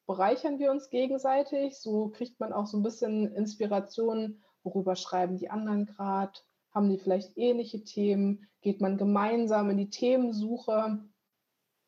bereichern 0.07 0.59
wir 0.59 0.71
uns 0.71 0.91
gegenseitig, 0.91 1.79
so 1.79 2.09
kriegt 2.09 2.39
man 2.41 2.53
auch 2.53 2.67
so 2.67 2.77
ein 2.77 2.83
bisschen 2.83 3.33
Inspiration, 3.35 4.43
worüber 4.63 4.95
schreiben 4.95 5.39
die 5.39 5.49
anderen 5.49 5.87
gerade, 5.87 6.39
haben 6.73 6.91
die 6.91 6.99
vielleicht 6.99 7.39
ähnliche 7.39 7.85
Themen, 7.85 8.47
geht 8.61 8.83
man 8.83 8.99
gemeinsam 8.99 9.71
in 9.71 9.79
die 9.79 9.89
Themensuche. 9.89 10.99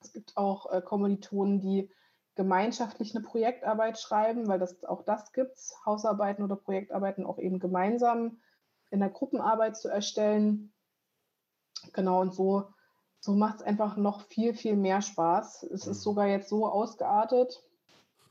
Es 0.01 0.15
gibt 0.15 0.35
auch 0.39 0.73
äh, 0.73 0.81
Kommilitonen, 0.81 1.61
die 1.61 1.91
gemeinschaftlich 2.35 3.15
eine 3.15 3.25
Projektarbeit 3.25 3.99
schreiben, 3.99 4.49
weil 4.49 4.59
das 4.59 4.85
auch 4.85 5.03
das 5.03 5.33
gibt 5.33 5.59
Hausarbeiten 5.85 6.43
oder 6.43 6.57
Projektarbeiten 6.57 7.27
auch 7.27 7.39
eben 7.39 7.59
gemeinsam 7.59 8.41
in 8.91 9.01
der 9.01 9.11
Gruppenarbeit 9.11 9.77
zu 9.77 9.89
erstellen. 9.89 10.73
Genau, 11.93 12.21
und 12.21 12.35
so, 12.35 12.73
so 13.21 13.33
macht 13.33 13.57
es 13.57 13.63
einfach 13.63 13.97
noch 13.97 14.23
viel, 14.23 14.55
viel 14.55 14.77
mehr 14.77 15.03
Spaß. 15.03 15.65
Es 15.65 15.87
ist 15.87 15.99
mhm. 15.99 16.03
sogar 16.03 16.27
jetzt 16.27 16.49
so 16.49 16.67
ausgeartet. 16.67 17.63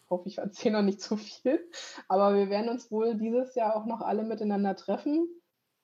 Ich 0.03 0.09
hoffe, 0.09 0.27
ich 0.27 0.37
erzähle 0.39 0.77
noch 0.77 0.83
nicht 0.83 1.01
zu 1.01 1.17
viel. 1.17 1.69
Aber 2.07 2.35
wir 2.35 2.49
werden 2.49 2.69
uns 2.69 2.91
wohl 2.91 3.15
dieses 3.15 3.55
Jahr 3.55 3.75
auch 3.75 3.85
noch 3.85 4.01
alle 4.01 4.23
miteinander 4.23 4.75
treffen. 4.75 5.27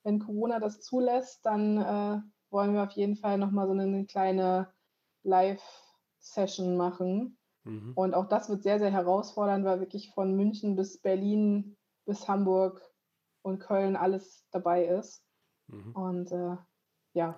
Wenn 0.04 0.20
Corona 0.20 0.60
das 0.60 0.82
zulässt, 0.82 1.46
dann 1.46 1.78
äh, 1.78 2.22
wollen 2.50 2.74
wir 2.74 2.84
auf 2.84 2.92
jeden 2.92 3.16
Fall 3.16 3.38
nochmal 3.38 3.68
so 3.68 3.74
eine 3.74 4.06
kleine 4.06 4.72
Live-Session 5.24 6.78
machen 6.78 7.38
Mhm. 7.68 7.94
Und 7.96 8.14
auch 8.14 8.28
das 8.28 8.50
wird 8.50 8.64
sehr, 8.64 8.80
sehr 8.80 8.92
herausfordernd, 8.92 9.66
weil 9.66 9.80
wirklich 9.80 10.12
von 10.14 10.36
München 10.36 10.76
bis 10.76 11.00
Berlin 11.00 11.76
bis 12.06 12.28
Hamburg 12.28 12.82
und 13.42 13.60
Köln 13.60 13.96
alles 13.96 14.46
dabei 14.52 14.86
ist. 14.86 15.24
Mhm. 15.68 15.92
Und 15.92 16.32
äh, 16.32 16.56
ja. 17.14 17.38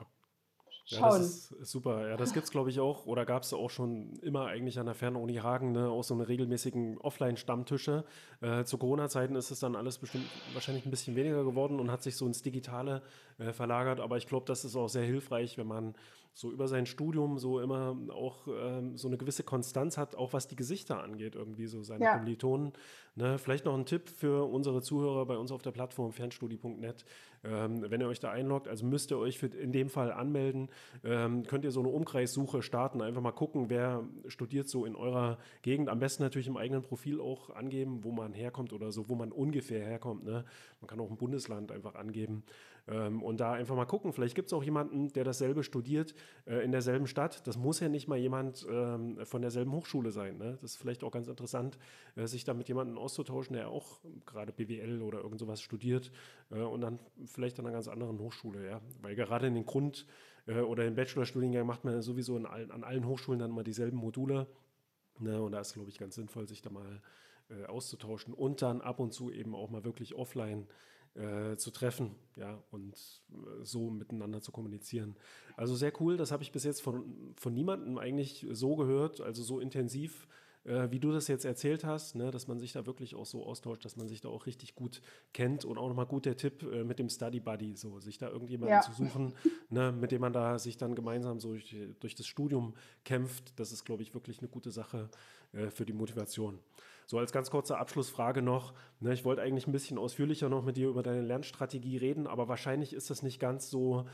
Schauen. 0.85 1.01
Ja, 1.01 1.17
das 1.19 1.51
ist 1.51 1.71
super. 1.71 2.09
Ja, 2.09 2.17
das 2.17 2.33
gibt 2.33 2.45
es, 2.45 2.51
glaube 2.51 2.71
ich, 2.71 2.79
auch, 2.79 3.05
oder 3.05 3.23
gab 3.23 3.43
es 3.43 3.53
auch 3.53 3.69
schon 3.69 4.15
immer 4.23 4.47
eigentlich 4.47 4.79
an 4.79 4.87
der 4.87 4.95
Fernuni 4.95 5.35
Hagen, 5.35 5.71
ne, 5.71 5.87
auch 5.87 6.03
so 6.03 6.15
eine 6.15 6.27
regelmäßigen 6.27 6.97
Offline-Stammtische. 6.97 8.05
Äh, 8.41 8.63
zu 8.63 8.79
Corona-Zeiten 8.79 9.35
ist 9.35 9.51
es 9.51 9.59
dann 9.59 9.75
alles 9.75 9.99
bestimmt 9.99 10.25
wahrscheinlich 10.53 10.87
ein 10.87 10.89
bisschen 10.89 11.15
weniger 11.15 11.43
geworden 11.43 11.79
und 11.79 11.91
hat 11.91 12.01
sich 12.01 12.15
so 12.17 12.25
ins 12.25 12.41
Digitale 12.41 13.03
äh, 13.37 13.53
verlagert. 13.53 13.99
Aber 13.99 14.17
ich 14.17 14.25
glaube, 14.25 14.47
das 14.47 14.65
ist 14.65 14.75
auch 14.75 14.87
sehr 14.87 15.05
hilfreich, 15.05 15.59
wenn 15.59 15.67
man 15.67 15.95
so 16.39 16.49
über 16.53 16.69
sein 16.69 16.85
Studium 16.85 17.37
so 17.37 17.59
immer 17.59 17.97
auch 18.13 18.47
ähm, 18.47 18.95
so 18.95 19.09
eine 19.09 19.17
gewisse 19.17 19.43
Konstanz 19.43 19.97
hat, 19.97 20.15
auch 20.15 20.31
was 20.31 20.47
die 20.47 20.55
Gesichter 20.55 21.03
angeht, 21.03 21.35
irgendwie 21.35 21.67
so 21.67 21.83
seine 21.83 22.05
ja. 22.05 22.13
Kommilitonen. 22.13 22.71
Ne? 23.15 23.37
Vielleicht 23.37 23.65
noch 23.65 23.77
ein 23.77 23.85
Tipp 23.85 24.07
für 24.07 24.49
unsere 24.49 24.81
Zuhörer 24.81 25.25
bei 25.25 25.35
uns 25.35 25.51
auf 25.51 25.61
der 25.61 25.71
Plattform 25.71 26.13
fernstudie.net. 26.13 27.03
Ähm, 27.43 27.83
wenn 27.89 27.99
ihr 27.99 28.07
euch 28.07 28.21
da 28.21 28.31
einloggt, 28.31 28.69
also 28.69 28.85
müsst 28.85 29.11
ihr 29.11 29.17
euch 29.17 29.37
für 29.37 29.47
in 29.47 29.73
dem 29.73 29.89
Fall 29.89 30.13
anmelden, 30.13 30.69
ähm, 31.03 31.43
könnt 31.43 31.65
ihr 31.65 31.71
so 31.71 31.81
eine 31.81 31.89
Umkreissuche 31.89 32.61
starten, 32.61 33.01
einfach 33.01 33.21
mal 33.21 33.33
gucken, 33.33 33.69
wer 33.69 34.05
studiert 34.27 34.69
so 34.69 34.85
in 34.85 34.95
eurer 34.95 35.39
Gegend. 35.61 35.89
Am 35.89 35.99
besten 35.99 36.23
natürlich 36.23 36.47
im 36.47 36.55
eigenen 36.55 36.83
Profil 36.83 37.19
auch 37.19 37.49
angeben, 37.49 38.05
wo 38.05 38.13
man 38.13 38.31
herkommt 38.31 38.71
oder 38.71 38.93
so, 38.93 39.09
wo 39.09 39.15
man 39.15 39.33
ungefähr 39.33 39.85
herkommt. 39.85 40.23
Ne? 40.23 40.45
Man 40.79 40.87
kann 40.87 41.01
auch 41.01 41.09
ein 41.09 41.17
Bundesland 41.17 41.73
einfach 41.73 41.95
angeben. 41.95 42.43
Ähm, 42.89 43.21
und 43.21 43.39
da 43.39 43.53
einfach 43.53 43.75
mal 43.75 43.85
gucken. 43.85 44.13
Vielleicht 44.13 44.35
gibt 44.35 44.47
es 44.47 44.53
auch 44.53 44.63
jemanden, 44.63 45.13
der 45.13 45.23
dasselbe 45.23 45.63
studiert 45.63 46.15
äh, 46.45 46.63
in 46.63 46.71
derselben 46.71 47.05
Stadt. 47.05 47.45
Das 47.45 47.57
muss 47.57 47.79
ja 47.79 47.87
nicht 47.87 48.07
mal 48.07 48.17
jemand 48.17 48.65
ähm, 48.69 49.17
von 49.25 49.41
derselben 49.41 49.71
Hochschule 49.73 50.11
sein. 50.11 50.37
Ne? 50.37 50.57
Das 50.61 50.71
ist 50.71 50.77
vielleicht 50.77 51.03
auch 51.03 51.11
ganz 51.11 51.27
interessant, 51.27 51.77
äh, 52.15 52.25
sich 52.25 52.43
da 52.43 52.53
mit 52.53 52.67
jemandem 52.67 52.97
auszutauschen, 52.97 53.53
der 53.53 53.69
auch 53.69 53.99
gerade 54.25 54.51
BWL 54.51 55.01
oder 55.01 55.21
irgend 55.21 55.39
sowas 55.39 55.61
studiert 55.61 56.11
äh, 56.49 56.61
und 56.61 56.81
dann 56.81 56.99
vielleicht 57.25 57.59
an 57.59 57.65
einer 57.65 57.73
ganz 57.73 57.87
anderen 57.87 58.17
Hochschule. 58.19 58.65
Ja? 58.65 58.81
Weil 59.01 59.15
gerade 59.15 59.47
in 59.47 59.53
den 59.53 59.65
Grund- 59.65 60.07
äh, 60.47 60.61
oder 60.61 60.83
den 60.83 60.95
Bachelorstudiengang 60.95 61.67
macht 61.67 61.85
man 61.85 62.01
sowieso 62.01 62.37
allen, 62.37 62.71
an 62.71 62.83
allen 62.83 63.05
Hochschulen 63.05 63.39
dann 63.39 63.51
mal 63.51 63.63
dieselben 63.63 63.97
Module. 63.97 64.47
Ne? 65.19 65.39
Und 65.39 65.51
da 65.51 65.59
ist, 65.59 65.73
glaube 65.73 65.89
ich, 65.89 65.99
ganz 65.99 66.15
sinnvoll, 66.15 66.47
sich 66.47 66.63
da 66.63 66.71
mal 66.71 67.01
äh, 67.49 67.65
auszutauschen 67.65 68.33
und 68.33 68.61
dann 68.63 68.81
ab 68.81 68.99
und 68.99 69.13
zu 69.13 69.31
eben 69.31 69.53
auch 69.53 69.69
mal 69.69 69.83
wirklich 69.83 70.15
offline 70.15 70.67
äh, 71.15 71.55
zu 71.57 71.71
treffen, 71.71 72.15
ja, 72.35 72.61
und 72.71 72.95
äh, 73.31 73.63
so 73.63 73.89
miteinander 73.89 74.41
zu 74.41 74.51
kommunizieren. 74.51 75.15
Also 75.57 75.75
sehr 75.75 75.91
cool, 75.99 76.17
das 76.17 76.31
habe 76.31 76.43
ich 76.43 76.51
bis 76.51 76.63
jetzt 76.63 76.81
von, 76.81 77.33
von 77.35 77.53
niemandem 77.53 77.97
eigentlich 77.97 78.45
so 78.51 78.75
gehört, 78.75 79.21
also 79.21 79.43
so 79.43 79.59
intensiv, 79.59 80.27
äh, 80.65 80.91
wie 80.91 80.99
du 80.99 81.11
das 81.11 81.27
jetzt 81.27 81.45
erzählt 81.45 81.83
hast, 81.83 82.15
ne, 82.15 82.31
dass 82.31 82.47
man 82.47 82.59
sich 82.59 82.73
da 82.73 82.85
wirklich 82.85 83.15
auch 83.15 83.25
so 83.25 83.45
austauscht, 83.45 83.85
dass 83.85 83.95
man 83.95 84.07
sich 84.07 84.21
da 84.21 84.29
auch 84.29 84.45
richtig 84.45 84.75
gut 84.75 85.01
kennt 85.33 85.65
und 85.65 85.77
auch 85.77 85.87
nochmal 85.87 86.05
gut 86.05 86.25
der 86.25 86.37
Tipp 86.37 86.63
äh, 86.63 86.83
mit 86.83 86.99
dem 86.99 87.09
Study 87.09 87.39
Buddy, 87.39 87.75
so 87.75 87.99
sich 87.99 88.17
da 88.17 88.29
irgendjemanden 88.29 88.75
ja. 88.75 88.81
zu 88.81 88.91
suchen, 88.91 89.33
ne, 89.69 89.91
mit 89.91 90.11
dem 90.11 90.21
man 90.21 90.33
da 90.33 90.59
sich 90.59 90.77
dann 90.77 90.95
gemeinsam 90.95 91.39
so 91.39 91.51
durch, 91.51 91.75
durch 91.99 92.15
das 92.15 92.27
Studium 92.27 92.73
kämpft, 93.03 93.59
das 93.59 93.71
ist, 93.71 93.85
glaube 93.85 94.03
ich, 94.03 94.13
wirklich 94.13 94.39
eine 94.39 94.49
gute 94.49 94.71
Sache 94.71 95.09
äh, 95.53 95.69
für 95.69 95.85
die 95.85 95.93
Motivation. 95.93 96.59
So 97.07 97.17
als 97.17 97.31
ganz 97.31 97.49
kurze 97.49 97.79
Abschlussfrage 97.79 98.43
noch. 98.43 98.73
Ne, 98.99 99.13
ich 99.13 99.25
wollte 99.25 99.41
eigentlich 99.41 99.65
ein 99.65 99.71
bisschen 99.71 99.97
ausführlicher 99.97 100.47
noch 100.47 100.63
mit 100.63 100.77
dir 100.77 100.89
über 100.89 101.01
deine 101.01 101.21
Lernstrategie 101.21 101.97
reden, 101.97 102.27
aber 102.27 102.47
wahrscheinlich 102.47 102.93
ist 102.93 103.09
das 103.09 103.23
nicht 103.23 103.39
ganz 103.39 103.69
so 103.71 104.05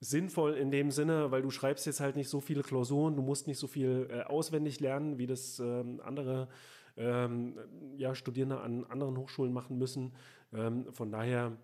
sinnvoll 0.00 0.54
in 0.54 0.70
dem 0.70 0.90
Sinne, 0.90 1.30
weil 1.30 1.42
du 1.42 1.50
schreibst 1.50 1.86
jetzt 1.86 2.00
halt 2.00 2.16
nicht 2.16 2.28
so 2.28 2.40
viele 2.40 2.62
Klausuren, 2.62 3.16
du 3.16 3.22
musst 3.22 3.46
nicht 3.46 3.58
so 3.58 3.66
viel 3.66 4.08
äh, 4.10 4.22
auswendig 4.22 4.80
lernen, 4.80 5.18
wie 5.18 5.26
das 5.26 5.58
ähm, 5.58 6.00
andere 6.04 6.48
ähm, 6.96 7.58
ja, 7.96 8.14
Studierende 8.14 8.60
an 8.60 8.84
anderen 8.84 9.16
Hochschulen 9.16 9.52
machen 9.52 9.78
müssen. 9.78 10.14
Ähm, 10.52 10.92
von 10.92 11.10
daher, 11.10 11.56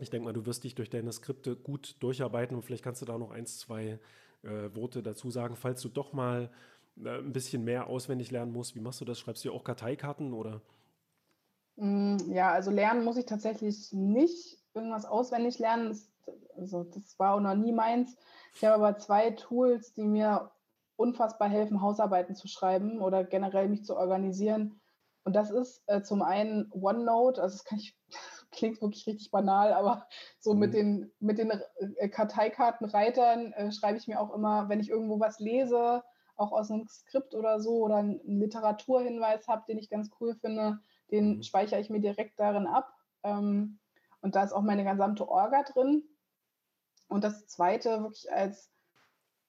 ich 0.00 0.10
denke 0.10 0.24
mal, 0.24 0.32
du 0.32 0.46
wirst 0.46 0.64
dich 0.64 0.74
durch 0.74 0.90
deine 0.90 1.12
Skripte 1.12 1.56
gut 1.56 1.96
durcharbeiten 2.00 2.56
und 2.56 2.62
vielleicht 2.62 2.84
kannst 2.84 3.02
du 3.02 3.06
da 3.06 3.18
noch 3.18 3.30
eins, 3.30 3.58
zwei 3.58 3.98
äh, 4.42 4.74
Worte 4.74 5.02
dazu 5.02 5.30
sagen, 5.30 5.56
falls 5.56 5.82
du 5.82 5.88
doch 5.88 6.12
mal 6.12 6.50
äh, 7.04 7.18
ein 7.18 7.32
bisschen 7.32 7.64
mehr 7.64 7.88
auswendig 7.88 8.30
lernen 8.30 8.52
musst. 8.52 8.74
Wie 8.74 8.80
machst 8.80 9.00
du 9.00 9.04
das? 9.04 9.18
Schreibst 9.18 9.44
du 9.44 9.52
auch 9.52 9.64
Karteikarten 9.64 10.32
oder? 10.32 10.62
Mm, 11.76 12.16
ja, 12.28 12.52
also 12.52 12.70
lernen 12.70 13.04
muss 13.04 13.16
ich 13.16 13.26
tatsächlich 13.26 13.92
nicht. 13.92 14.58
Irgendwas 14.74 15.06
auswendig 15.06 15.58
lernen, 15.58 15.88
das, 15.88 16.10
also 16.56 16.84
das 16.84 17.18
war 17.18 17.34
auch 17.34 17.40
noch 17.40 17.54
nie 17.54 17.72
meins. 17.72 18.16
Ich 18.54 18.64
habe 18.64 18.74
aber 18.74 18.98
zwei 18.98 19.30
Tools, 19.30 19.92
die 19.92 20.04
mir 20.04 20.50
unfassbar 20.96 21.48
helfen, 21.48 21.82
Hausarbeiten 21.82 22.34
zu 22.34 22.48
schreiben 22.48 23.00
oder 23.00 23.24
generell 23.24 23.68
mich 23.68 23.84
zu 23.84 23.96
organisieren. 23.96 24.80
Und 25.24 25.34
das 25.34 25.50
ist 25.50 25.82
äh, 25.86 26.02
zum 26.02 26.22
einen 26.22 26.70
OneNote, 26.72 27.42
also 27.42 27.56
das 27.56 27.64
kann 27.64 27.78
ich, 27.78 27.96
klingt 28.52 28.80
wirklich 28.80 29.06
richtig 29.06 29.30
banal, 29.30 29.72
aber 29.72 30.06
so 30.38 30.54
mhm. 30.54 30.60
mit 30.60 30.74
den, 30.74 31.12
mit 31.18 31.38
den 31.38 31.50
äh, 31.50 32.08
Karteikartenreitern 32.08 33.52
äh, 33.52 33.72
schreibe 33.72 33.98
ich 33.98 34.06
mir 34.06 34.20
auch 34.20 34.32
immer, 34.32 34.68
wenn 34.68 34.80
ich 34.80 34.88
irgendwo 34.88 35.18
was 35.18 35.40
lese, 35.40 36.04
auch 36.36 36.52
aus 36.52 36.70
einem 36.70 36.86
Skript 36.86 37.34
oder 37.34 37.60
so 37.60 37.82
oder 37.84 37.96
einen 37.96 38.20
Literaturhinweis 38.24 39.48
habe, 39.48 39.64
den 39.66 39.78
ich 39.78 39.90
ganz 39.90 40.10
cool 40.20 40.34
finde, 40.36 40.78
den 41.10 41.38
mhm. 41.38 41.42
speichere 41.42 41.80
ich 41.80 41.90
mir 41.90 42.00
direkt 42.00 42.38
darin 42.38 42.66
ab. 42.66 42.94
Ähm, 43.24 43.80
und 44.20 44.34
da 44.36 44.44
ist 44.44 44.52
auch 44.52 44.62
meine 44.62 44.84
gesamte 44.84 45.28
Orga 45.28 45.64
drin. 45.64 46.04
Und 47.08 47.24
das 47.24 47.46
zweite 47.46 48.02
wirklich 48.02 48.30
als, 48.32 48.70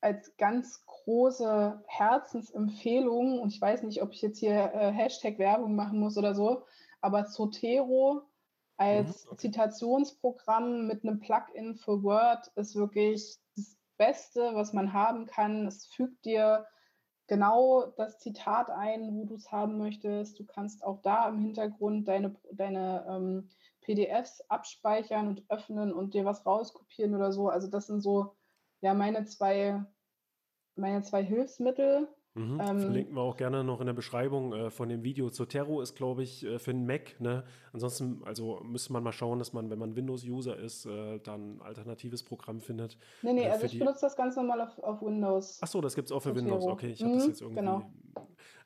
als 0.02 0.36
ganz 0.38 0.86
große 0.86 1.84
Herzensempfehlung, 1.88 3.40
und 3.40 3.54
ich 3.54 3.62
weiß 3.62 3.84
nicht, 3.84 4.02
ob 4.02 4.12
ich 4.14 4.22
jetzt 4.22 4.40
hier 4.40 4.54
äh, 4.74 4.92
Hashtag 4.92 5.40
Werbung 5.40 5.76
machen 5.76 6.00
muss 6.00 6.18
oder 6.18 6.36
so, 6.36 6.66
aber 7.02 7.26
Zotero 7.26 8.22
als 8.78 9.26
mhm, 9.26 9.32
okay. 9.32 9.38
Zitationsprogramm 9.38 10.88
mit 10.88 11.04
einem 11.04 11.20
Plugin 11.20 11.76
für 11.76 12.04
Word 12.04 12.52
ist 12.56 12.76
wirklich 12.76 13.38
das 13.56 13.76
Beste, 13.98 14.52
was 14.54 14.74
man 14.74 14.94
haben 14.94 15.26
kann. 15.26 15.66
Es 15.66 15.88
fügt 15.88 16.26
dir 16.26 16.68
genau 17.28 17.88
das 17.98 18.20
Zitat 18.20 18.70
ein, 18.70 19.16
wo 19.16 19.26
du 19.26 19.36
es 19.36 19.52
haben 19.52 19.78
möchtest. 19.78 20.40
Du 20.40 20.46
kannst 20.46 20.84
auch 20.84 21.02
da 21.02 21.28
im 21.28 21.40
Hintergrund 21.40 22.08
deine, 22.08 22.36
deine 22.52 23.06
ähm, 23.10 23.50
PDFs 23.88 24.42
abspeichern 24.50 25.28
und 25.28 25.44
öffnen 25.50 25.94
und 25.94 26.14
dir 26.14 26.26
was 26.26 26.46
rauskopieren 26.46 27.16
oder 27.16 27.32
so. 27.32 27.50
Also 27.50 27.68
das 27.68 27.88
sind 27.88 28.02
so 28.02 28.36
ja 28.82 28.94
meine 28.94 29.26
zwei, 29.26 29.84
meine 30.76 31.02
zwei 31.02 31.24
Hilfsmittel, 31.24 32.08
Mhm. 32.38 32.62
Ähm, 32.62 32.80
Verlinken 32.80 33.16
wir 33.16 33.22
auch 33.22 33.36
gerne 33.36 33.64
noch 33.64 33.80
in 33.80 33.88
der 33.88 33.94
Beschreibung 33.94 34.54
äh, 34.54 34.70
von 34.70 34.90
dem 34.90 35.04
Video. 35.04 35.30
Zotero 35.30 35.82
ist, 35.82 35.96
glaube 35.96 36.22
ich, 36.24 36.46
äh, 36.46 36.60
für 36.60 36.72
den 36.72 36.86
Mac. 36.86 37.20
Ne? 37.20 37.44
Ansonsten, 37.74 38.22
also 38.26 38.60
müsste 38.64 38.94
man 38.94 39.04
mal 39.04 39.12
schauen, 39.12 39.40
dass 39.40 39.54
man, 39.54 39.70
wenn 39.72 39.80
man 39.80 39.96
Windows-User 39.96 40.58
ist, 40.58 40.86
äh, 40.86 41.20
dann 41.20 41.58
ein 41.58 41.62
alternatives 41.62 42.24
Programm 42.24 42.62
findet. 42.62 42.98
Nee, 43.24 43.34
nee, 43.34 43.44
äh, 43.44 43.50
also 43.50 43.66
ich 43.66 43.80
benutze 43.80 44.02
das 44.02 44.16
ganz 44.16 44.36
normal 44.36 44.62
auf, 44.62 44.78
auf 44.80 45.02
Windows. 45.02 45.62
Achso, 45.62 45.82
das 45.82 45.96
gibt 45.96 46.10
es 46.10 46.12
auch 46.12 46.22
für 46.22 46.30
Zotero. 46.30 46.46
Windows. 46.46 46.66
Okay, 46.66 46.92
ich 46.92 47.02
habe 47.02 47.14
mhm, 47.14 47.18
das 47.18 47.28
jetzt 47.28 47.42
irgendwie. 47.42 47.60
Genau. 47.60 47.92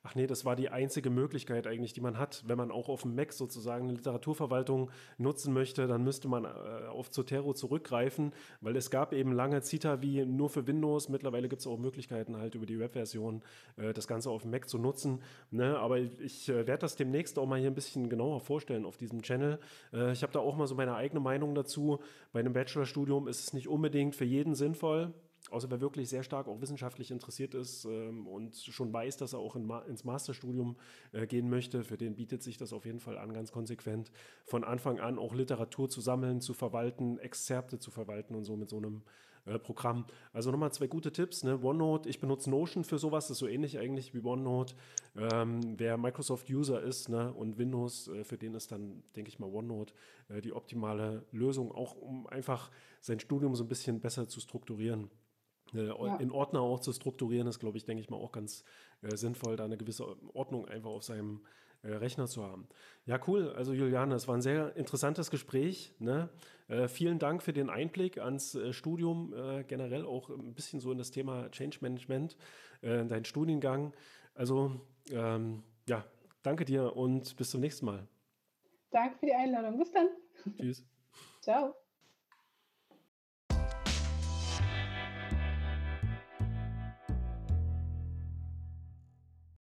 Ach 0.04 0.16
nee, 0.16 0.26
das 0.26 0.46
war 0.46 0.56
die 0.56 0.70
einzige 0.70 1.12
Möglichkeit 1.12 1.68
eigentlich, 1.68 1.94
die 1.94 2.02
man 2.02 2.18
hat. 2.18 2.44
Wenn 2.48 2.58
man 2.58 2.72
auch 2.72 2.90
auf 2.90 3.04
dem 3.04 3.14
Mac 3.14 3.34
sozusagen 3.34 3.84
eine 3.84 3.94
Literaturverwaltung 3.94 4.90
nutzen 5.20 5.54
möchte, 5.54 5.86
dann 5.86 6.04
müsste 6.04 6.28
man 6.28 6.46
äh, 6.46 6.88
auf 6.88 7.12
Zotero 7.12 7.54
zurückgreifen, 7.54 8.34
weil 8.62 8.76
es 8.76 8.90
gab 8.90 9.14
eben 9.14 9.32
lange 9.32 9.62
Zita 9.62 10.02
wie 10.02 10.26
nur 10.26 10.50
für 10.50 10.66
Windows. 10.66 11.08
Mittlerweile 11.10 11.48
gibt 11.50 11.60
es 11.60 11.68
auch 11.68 11.78
Möglichkeiten 11.78 12.36
halt 12.38 12.56
über 12.56 12.66
die 12.66 12.80
Webversion 12.80 13.44
äh, 13.78 13.94
das 13.94 14.08
Ganze 14.08 14.32
auf 14.32 14.42
dem 14.42 14.50
Mac 14.50 14.68
zu 14.68 14.80
nutzen. 14.80 15.22
Ne? 15.52 15.78
Aber 15.78 16.00
ich 16.00 16.50
äh, 16.50 16.66
werde 16.66 16.82
das 16.82 16.96
demnächst 16.96 17.38
auch 17.38 17.46
mal 17.46 17.60
hier 17.60 17.70
ein 17.70 17.76
bisschen 17.76 18.10
genauer 18.10 18.40
vorstellen 18.40 18.86
auf 18.86 18.98
diesem 18.98 19.22
Channel. 19.22 19.60
Äh, 19.94 20.14
ich 20.14 20.24
habe 20.24 20.34
da 20.34 20.40
auch 20.40 20.56
mal 20.56 20.66
so 20.66 20.74
meine 20.74 20.96
eigene 20.96 21.20
Meinung 21.20 21.54
dazu. 21.54 22.00
Bei 22.34 22.40
einem 22.40 22.54
Bachelorstudium 22.54 23.28
ist 23.28 23.40
es 23.40 23.54
nicht 23.54 23.68
unbedingt 23.68 24.16
für 24.16 24.26
jeden 24.26 24.56
sinnvoll. 24.56 25.14
Außer 25.52 25.70
wer 25.70 25.82
wirklich 25.82 26.10
sehr 26.10 26.24
stark 26.24 26.48
auch 26.48 26.62
wissenschaftlich 26.62 27.12
interessiert 27.12 27.54
ist 27.54 27.86
ähm, 27.86 28.26
und 28.28 28.56
schon 28.56 28.92
weiß, 28.94 29.18
dass 29.18 29.34
er 29.34 29.40
auch 29.40 29.56
in 29.56 29.66
Ma 29.66 29.80
ins 29.80 30.04
Masterstudium 30.04 30.78
äh, 31.12 31.28
gehen 31.28 31.50
möchte, 31.50 31.84
für 31.84 31.98
den 31.98 32.16
bietet 32.16 32.42
sich 32.42 32.58
das 32.58 32.74
auf 32.74 32.86
jeden 32.86 33.00
Fall 33.00 33.18
an, 33.18 33.34
ganz 33.34 33.52
konsequent 33.52 34.12
von 34.46 34.64
Anfang 34.64 35.00
an 35.00 35.20
auch 35.20 35.34
Literatur 35.34 35.90
zu 35.90 36.02
sammeln, 36.02 36.42
zu 36.42 36.54
verwalten, 36.54 37.20
Exzerpte 37.20 37.80
zu 37.80 37.92
verwalten 37.92 38.36
und 38.36 38.46
so 38.46 38.56
mit 38.56 38.70
so 38.70 38.78
einem 38.78 39.04
äh, 39.46 39.58
Programm. 39.58 40.06
Also 40.34 40.52
nochmal 40.52 40.72
zwei 40.72 40.88
gute 40.88 41.12
Tipps. 41.12 41.44
Ne? 41.44 41.60
OneNote, 41.62 42.08
ich 42.08 42.20
benutze 42.20 42.50
Notion 42.50 42.84
für 42.84 43.00
sowas, 43.00 43.26
das 43.26 43.36
ist 43.36 43.40
so 43.40 43.48
ähnlich 43.48 43.80
eigentlich 43.80 44.14
wie 44.14 44.24
OneNote. 44.24 44.76
Ähm, 45.16 45.80
wer 45.80 45.98
Microsoft-User 45.98 46.82
ist 46.82 47.10
ne? 47.10 47.34
und 47.34 47.58
Windows, 47.58 48.08
äh, 48.08 48.24
für 48.24 48.38
den 48.38 48.54
ist 48.54 48.72
dann, 48.72 49.04
denke 49.16 49.30
ich 49.30 49.40
mal, 49.40 49.52
OneNote 49.52 49.94
äh, 50.30 50.42
die 50.42 50.54
optimale 50.54 51.26
Lösung, 51.32 51.72
auch 51.72 51.96
um 51.96 52.28
einfach 52.28 52.70
sein 53.00 53.20
Studium 53.20 53.56
so 53.56 53.64
ein 53.64 53.68
bisschen 53.68 54.00
besser 54.00 54.28
zu 54.28 54.40
strukturieren. 54.40 55.10
Äh, 55.74 55.88
ja. 55.88 56.16
in 56.18 56.32
Ordner 56.32 56.62
auch 56.62 56.80
zu 56.80 56.92
strukturieren, 56.94 57.48
ist, 57.48 57.60
glaube 57.60 57.78
ich, 57.78 57.86
denke 57.86 58.02
ich 58.02 58.10
mal, 58.10 58.18
auch 58.18 58.32
ganz 58.32 58.64
äh, 59.02 59.16
sinnvoll, 59.16 59.56
da 59.56 59.66
eine 59.66 59.78
gewisse 59.78 60.06
Ordnung 60.34 60.68
einfach 60.68 60.90
auf 60.90 61.04
seinem 61.04 61.42
äh, 61.84 61.94
Rechner 61.94 62.28
zu 62.28 62.44
haben. 62.44 62.68
Ja, 63.06 63.20
cool. 63.28 63.54
Also 63.56 63.74
Juliane, 63.74 64.16
es 64.16 64.28
war 64.28 64.36
ein 64.36 64.42
sehr 64.42 64.76
interessantes 64.76 65.32
Gespräch. 65.32 65.96
Ne? 66.00 66.30
Äh, 66.68 66.88
vielen 66.88 67.20
Dank 67.20 67.42
für 67.42 67.54
den 67.54 67.70
Einblick 67.70 68.20
ans 68.20 68.56
äh, 68.56 68.74
Studium, 68.74 69.34
äh, 69.34 69.64
generell 69.64 70.06
auch 70.06 70.30
ein 70.30 70.54
bisschen 70.54 70.80
so 70.80 70.92
in 70.92 70.98
das 70.98 71.12
Thema 71.12 71.50
Change 71.52 71.78
Management, 71.82 72.38
dein 72.82 73.26
Studiengang. 73.26 73.94
Also 74.34 74.82
ähm, 75.12 75.62
ja, 75.88 76.04
danke 76.42 76.66
dir 76.66 76.96
und 76.96 77.38
bis 77.38 77.52
zum 77.52 77.62
nächsten 77.62 77.86
Mal. 77.86 78.08
Danke 78.90 79.20
für 79.20 79.28
die 79.28 79.36
Einladung. 79.36 79.78
Bis 79.78 79.92
dann. 79.92 80.10
Tschüss. 80.58 80.84
Ciao. 81.42 81.76